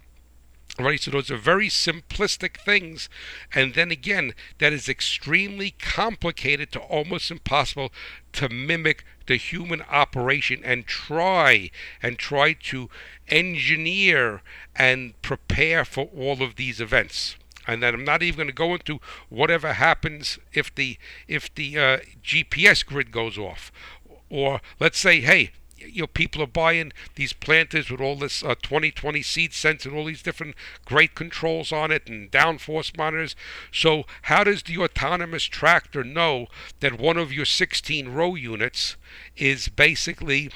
Right, 0.76 1.00
so 1.00 1.12
those 1.12 1.30
are 1.30 1.36
very 1.36 1.68
simplistic 1.68 2.56
things, 2.56 3.08
and 3.54 3.74
then 3.74 3.92
again, 3.92 4.34
that 4.58 4.72
is 4.72 4.88
extremely 4.88 5.70
complicated 5.70 6.72
to 6.72 6.80
almost 6.80 7.30
impossible 7.30 7.92
to 8.32 8.48
mimic 8.48 9.04
the 9.26 9.36
human 9.36 9.82
operation 9.82 10.62
and 10.64 10.84
try 10.84 11.70
and 12.02 12.18
try 12.18 12.54
to 12.54 12.90
engineer 13.28 14.42
and 14.74 15.20
prepare 15.22 15.84
for 15.84 16.06
all 16.06 16.42
of 16.42 16.56
these 16.56 16.80
events. 16.80 17.36
And 17.68 17.80
then 17.80 17.94
I'm 17.94 18.04
not 18.04 18.24
even 18.24 18.38
going 18.38 18.48
to 18.48 18.52
go 18.52 18.74
into 18.74 19.00
whatever 19.28 19.74
happens 19.74 20.40
if 20.52 20.74
the 20.74 20.98
if 21.28 21.54
the 21.54 21.78
uh, 21.78 21.98
GPS 22.22 22.84
grid 22.84 23.12
goes 23.12 23.38
off, 23.38 23.70
or 24.28 24.60
let's 24.80 24.98
say, 24.98 25.20
hey, 25.20 25.52
you 25.86 26.02
know 26.02 26.06
people 26.06 26.42
are 26.42 26.46
buying 26.46 26.92
these 27.14 27.32
planters 27.32 27.90
with 27.90 28.00
all 28.00 28.16
this 28.16 28.42
uh, 28.42 28.54
2020 28.62 29.20
SeedSense 29.20 29.84
and 29.84 29.94
all 29.94 30.04
these 30.04 30.22
different 30.22 30.54
great 30.84 31.14
controls 31.14 31.72
on 31.72 31.90
it 31.90 32.08
and 32.08 32.30
downforce 32.30 32.96
monitors. 32.96 33.36
So 33.72 34.04
how 34.22 34.44
does 34.44 34.62
the 34.62 34.78
autonomous 34.78 35.44
tractor 35.44 36.04
know 36.04 36.46
that 36.80 36.98
one 36.98 37.16
of 37.16 37.32
your 37.32 37.46
16 37.46 38.08
row 38.08 38.34
units 38.34 38.96
is 39.36 39.68
basically 39.68 40.50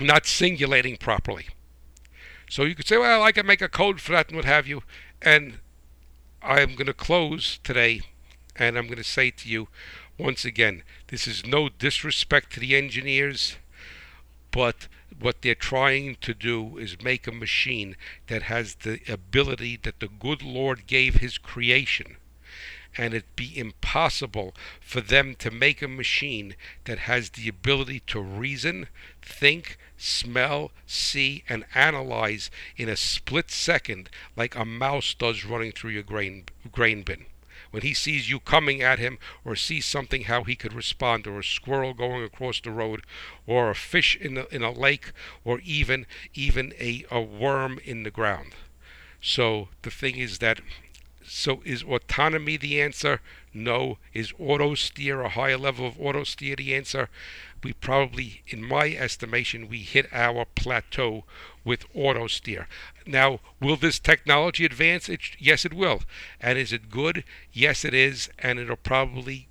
not 0.00 0.24
singulating 0.24 0.98
properly? 0.98 1.48
So 2.48 2.62
you 2.62 2.74
could 2.74 2.86
say, 2.86 2.96
well, 2.96 3.22
I 3.22 3.32
can 3.32 3.46
make 3.46 3.62
a 3.62 3.68
code 3.68 4.00
for 4.00 4.12
that 4.12 4.28
and 4.28 4.36
what 4.36 4.44
have 4.44 4.66
you. 4.66 4.82
And 5.20 5.58
I'm 6.42 6.74
going 6.74 6.86
to 6.86 6.94
close 6.94 7.58
today 7.64 8.02
and 8.54 8.78
I'm 8.78 8.86
going 8.86 8.98
to 8.98 9.04
say 9.04 9.30
to 9.30 9.48
you 9.48 9.68
once 10.18 10.44
again, 10.44 10.82
this 11.08 11.26
is 11.26 11.44
no 11.44 11.68
disrespect 11.68 12.52
to 12.52 12.60
the 12.60 12.74
engineers, 12.74 13.56
but 14.50 14.88
what 15.18 15.42
they're 15.42 15.54
trying 15.54 16.16
to 16.16 16.34
do 16.34 16.78
is 16.78 17.02
make 17.02 17.26
a 17.26 17.32
machine 17.32 17.96
that 18.26 18.42
has 18.42 18.76
the 18.76 19.00
ability 19.08 19.78
that 19.82 20.00
the 20.00 20.08
good 20.08 20.42
Lord 20.42 20.86
gave 20.86 21.16
his 21.16 21.38
creation 21.38 22.16
and 22.98 23.14
it 23.14 23.36
be 23.36 23.56
impossible 23.58 24.54
for 24.80 25.00
them 25.00 25.34
to 25.34 25.50
make 25.50 25.82
a 25.82 25.88
machine 25.88 26.56
that 26.84 27.00
has 27.00 27.30
the 27.30 27.48
ability 27.48 28.00
to 28.00 28.20
reason, 28.20 28.88
think, 29.22 29.76
smell, 29.98 30.72
see, 30.86 31.44
and 31.48 31.64
analyze 31.74 32.50
in 32.76 32.88
a 32.88 32.96
split 32.96 33.50
second 33.50 34.08
like 34.34 34.54
a 34.54 34.64
mouse 34.64 35.14
does 35.14 35.44
running 35.44 35.72
through 35.72 35.90
your 35.90 36.02
grain, 36.02 36.44
grain 36.72 37.02
bin. 37.02 37.26
When 37.70 37.82
he 37.82 37.94
sees 37.94 38.30
you 38.30 38.40
coming 38.40 38.82
at 38.82 38.98
him 38.98 39.18
or 39.44 39.56
sees 39.56 39.86
something, 39.86 40.22
how 40.22 40.44
he 40.44 40.56
could 40.56 40.72
respond, 40.72 41.26
or 41.26 41.40
a 41.40 41.44
squirrel 41.44 41.94
going 41.94 42.22
across 42.22 42.60
the 42.60 42.70
road, 42.70 43.02
or 43.46 43.70
a 43.70 43.74
fish 43.74 44.16
in 44.16 44.38
a, 44.38 44.46
in 44.50 44.62
a 44.62 44.70
lake, 44.70 45.12
or 45.44 45.60
even 45.60 46.06
even 46.34 46.72
a, 46.78 47.04
a 47.10 47.20
worm 47.20 47.78
in 47.84 48.02
the 48.02 48.10
ground. 48.10 48.54
So 49.20 49.68
the 49.82 49.90
thing 49.90 50.16
is 50.16 50.38
that 50.38 50.60
so 51.28 51.60
is 51.64 51.82
autonomy 51.82 52.56
the 52.56 52.80
answer? 52.80 53.20
No. 53.52 53.98
Is 54.14 54.32
auto 54.38 54.74
steer 54.76 55.22
a 55.22 55.28
higher 55.28 55.56
level 55.56 55.86
of 55.86 56.00
auto 56.00 56.22
steer 56.22 56.54
the 56.54 56.74
answer? 56.74 57.08
We 57.64 57.72
probably, 57.72 58.42
in 58.46 58.62
my 58.62 58.94
estimation, 58.94 59.68
we 59.68 59.78
hit 59.78 60.08
our 60.12 60.44
plateau 60.44 61.24
with 61.64 61.84
auto 61.94 62.28
steer. 62.28 62.68
Now, 63.06 63.40
will 63.60 63.76
this 63.76 63.98
technology 63.98 64.64
advance? 64.64 65.08
It, 65.08 65.20
yes, 65.38 65.64
it 65.64 65.72
will. 65.72 66.02
And 66.40 66.58
is 66.58 66.72
it 66.72 66.90
good? 66.90 67.24
Yes, 67.52 67.84
it 67.84 67.94
is. 67.94 68.28
And 68.38 68.58
it'll 68.58 68.76
probably 68.76 69.48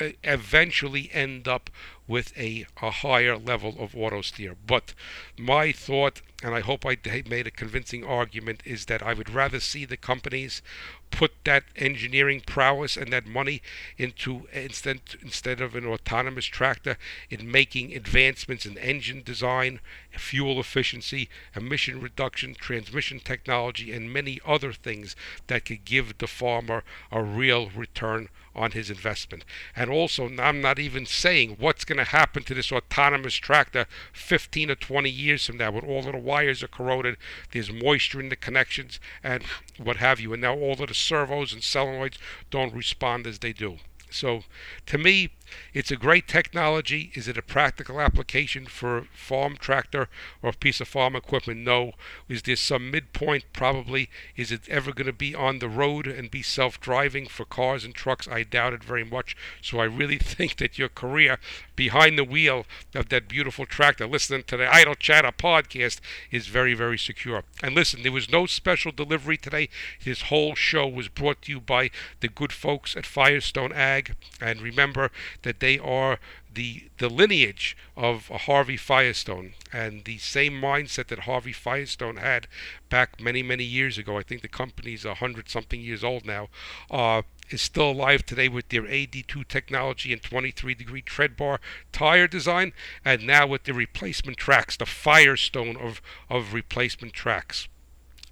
uh, 0.00 0.10
eventually 0.22 1.10
end 1.12 1.48
up 1.48 1.68
with 2.06 2.36
a, 2.38 2.66
a 2.80 2.90
higher 2.90 3.36
level 3.36 3.74
of 3.78 3.96
auto 3.96 4.22
steer. 4.22 4.56
But 4.66 4.94
my 5.38 5.72
thought, 5.72 6.22
and 6.42 6.54
I 6.54 6.60
hope 6.60 6.84
I 6.84 6.96
made 7.28 7.46
a 7.46 7.50
convincing 7.50 8.04
argument, 8.04 8.62
is 8.64 8.86
that 8.86 9.02
I 9.02 9.14
would 9.14 9.30
rather 9.30 9.60
see 9.60 9.84
the 9.84 9.96
companies 9.96 10.60
put 11.12 11.32
that 11.44 11.64
engineering 11.76 12.40
prowess 12.40 12.96
and 12.96 13.12
that 13.12 13.26
money 13.26 13.62
into 13.98 14.48
instead 14.52 15.00
instead 15.20 15.60
of 15.60 15.76
an 15.76 15.86
autonomous 15.86 16.46
tractor 16.46 16.96
in 17.30 17.50
making 17.50 17.94
advancements 17.94 18.66
in 18.66 18.78
engine 18.78 19.22
design, 19.22 19.78
fuel 20.10 20.58
efficiency, 20.58 21.28
emission 21.54 22.00
reduction, 22.00 22.54
transmission 22.54 23.20
technology, 23.20 23.92
and 23.92 24.12
many 24.12 24.40
other 24.44 24.72
things 24.72 25.14
that 25.46 25.66
could 25.66 25.84
give 25.84 26.18
the 26.18 26.26
farmer 26.26 26.82
a 27.12 27.22
real 27.22 27.70
return 27.70 28.28
on 28.54 28.72
his 28.72 28.90
investment. 28.90 29.44
And 29.74 29.90
also, 29.90 30.28
I'm 30.38 30.60
not 30.60 30.78
even 30.78 31.06
saying 31.06 31.56
what's 31.58 31.84
going 31.84 31.98
to 31.98 32.04
happen 32.04 32.42
to 32.44 32.54
this 32.54 32.72
autonomous 32.72 33.34
tractor 33.34 33.86
15 34.12 34.70
or 34.70 34.74
20 34.74 35.08
years 35.08 35.46
from 35.46 35.58
now 35.58 35.70
when 35.70 35.84
all 35.84 36.06
of 36.06 36.12
the 36.12 36.18
wires 36.32 36.62
are 36.62 36.68
corroded, 36.68 37.18
there's 37.50 37.70
moisture 37.70 38.18
in 38.18 38.30
the 38.30 38.36
connections, 38.36 38.98
and 39.22 39.42
what 39.76 39.98
have 39.98 40.18
you. 40.18 40.32
And 40.32 40.40
now 40.40 40.54
all 40.54 40.80
of 40.80 40.88
the 40.88 40.94
servos 40.94 41.52
and 41.52 41.60
solenoids 41.60 42.16
don't 42.50 42.74
respond 42.74 43.26
as 43.26 43.40
they 43.40 43.52
do. 43.52 43.76
So, 44.10 44.44
to 44.86 44.96
me, 44.96 45.32
it's 45.72 45.90
a 45.90 45.96
great 45.96 46.28
technology. 46.28 47.10
Is 47.14 47.28
it 47.28 47.38
a 47.38 47.42
practical 47.42 48.00
application 48.00 48.66
for 48.66 48.98
a 48.98 49.04
farm 49.14 49.56
tractor 49.56 50.08
or 50.42 50.50
a 50.50 50.54
piece 50.54 50.80
of 50.80 50.88
farm 50.88 51.16
equipment? 51.16 51.60
No. 51.60 51.92
Is 52.28 52.42
there 52.42 52.56
some 52.56 52.90
midpoint? 52.90 53.44
Probably. 53.52 54.08
Is 54.36 54.52
it 54.52 54.68
ever 54.68 54.92
going 54.92 55.06
to 55.06 55.12
be 55.12 55.34
on 55.34 55.58
the 55.58 55.68
road 55.68 56.06
and 56.06 56.30
be 56.30 56.42
self 56.42 56.80
driving 56.80 57.26
for 57.26 57.44
cars 57.44 57.84
and 57.84 57.94
trucks? 57.94 58.28
I 58.28 58.42
doubt 58.42 58.72
it 58.72 58.84
very 58.84 59.04
much. 59.04 59.36
So 59.60 59.78
I 59.78 59.84
really 59.84 60.18
think 60.18 60.56
that 60.56 60.78
your 60.78 60.88
career 60.88 61.38
behind 61.76 62.18
the 62.18 62.24
wheel 62.24 62.66
of 62.94 63.08
that 63.08 63.28
beautiful 63.28 63.66
tractor, 63.66 64.06
listening 64.06 64.44
to 64.44 64.56
the 64.56 64.72
Idle 64.72 64.94
Chatter 64.94 65.32
podcast, 65.32 66.00
is 66.30 66.46
very, 66.46 66.74
very 66.74 66.98
secure. 66.98 67.42
And 67.62 67.74
listen, 67.74 68.02
there 68.02 68.12
was 68.12 68.30
no 68.30 68.46
special 68.46 68.92
delivery 68.92 69.36
today. 69.36 69.68
This 70.04 70.22
whole 70.22 70.54
show 70.54 70.86
was 70.86 71.08
brought 71.08 71.42
to 71.42 71.52
you 71.52 71.60
by 71.60 71.90
the 72.20 72.28
good 72.28 72.52
folks 72.52 72.96
at 72.96 73.06
Firestone 73.06 73.72
Ag. 73.72 74.14
And 74.40 74.60
remember, 74.60 75.10
that 75.42 75.60
they 75.60 75.78
are 75.78 76.18
the 76.52 76.90
the 76.98 77.08
lineage 77.08 77.76
of 77.96 78.28
Harvey 78.28 78.76
Firestone 78.76 79.54
and 79.72 80.04
the 80.04 80.18
same 80.18 80.54
mindset 80.54 81.08
that 81.08 81.20
Harvey 81.20 81.52
Firestone 81.52 82.16
had 82.16 82.46
back 82.88 83.20
many 83.20 83.42
many 83.42 83.64
years 83.64 83.98
ago. 83.98 84.18
I 84.18 84.22
think 84.22 84.42
the 84.42 84.48
company's 84.48 85.04
a 85.04 85.14
hundred 85.14 85.48
something 85.48 85.80
years 85.80 86.04
old 86.04 86.24
now. 86.24 86.48
Uh, 86.90 87.22
is 87.50 87.62
still 87.62 87.90
alive 87.90 88.24
today 88.24 88.48
with 88.48 88.68
their 88.68 88.82
AD2 88.82 89.46
technology 89.46 90.12
and 90.12 90.22
23 90.22 90.74
degree 90.74 91.02
tread 91.02 91.36
bar 91.36 91.60
tire 91.92 92.26
design, 92.26 92.72
and 93.04 93.26
now 93.26 93.46
with 93.46 93.64
the 93.64 93.74
replacement 93.74 94.38
tracks, 94.38 94.76
the 94.76 94.86
Firestone 94.86 95.76
of, 95.76 96.00
of 96.30 96.54
replacement 96.54 97.12
tracks. 97.12 97.68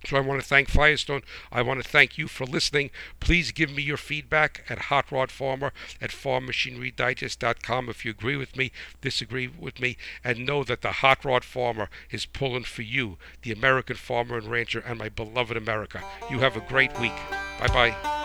So 0.06 0.16
I 0.16 0.20
want 0.20 0.40
to 0.40 0.46
thank 0.46 0.68
Firestone. 0.68 1.22
I 1.52 1.62
want 1.62 1.82
to 1.82 1.88
thank 1.88 2.16
you 2.16 2.26
for 2.28 2.44
listening. 2.44 2.90
Please 3.20 3.52
give 3.52 3.70
me 3.70 3.82
your 3.82 3.96
feedback 3.96 4.64
at 4.68 4.78
Hot 4.90 5.10
Rod 5.12 5.30
Farmer 5.30 5.72
at 6.00 6.10
FarmMachineryDigest.com 6.10 7.88
if 7.88 8.04
you 8.04 8.10
agree 8.10 8.36
with 8.36 8.56
me, 8.56 8.72
disagree 9.00 9.48
with 9.48 9.80
me, 9.80 9.96
and 10.24 10.46
know 10.46 10.64
that 10.64 10.82
the 10.82 10.92
Hot 10.92 11.24
Rod 11.24 11.44
Farmer 11.44 11.88
is 12.10 12.26
pulling 12.26 12.64
for 12.64 12.82
you, 12.82 13.18
the 13.42 13.52
American 13.52 13.96
farmer 13.96 14.38
and 14.38 14.48
rancher, 14.48 14.80
and 14.80 14.98
my 14.98 15.08
beloved 15.08 15.56
America. 15.56 16.02
You 16.30 16.40
have 16.40 16.56
a 16.56 16.60
great 16.60 16.98
week. 16.98 17.16
Bye 17.58 17.68
bye. 17.68 18.19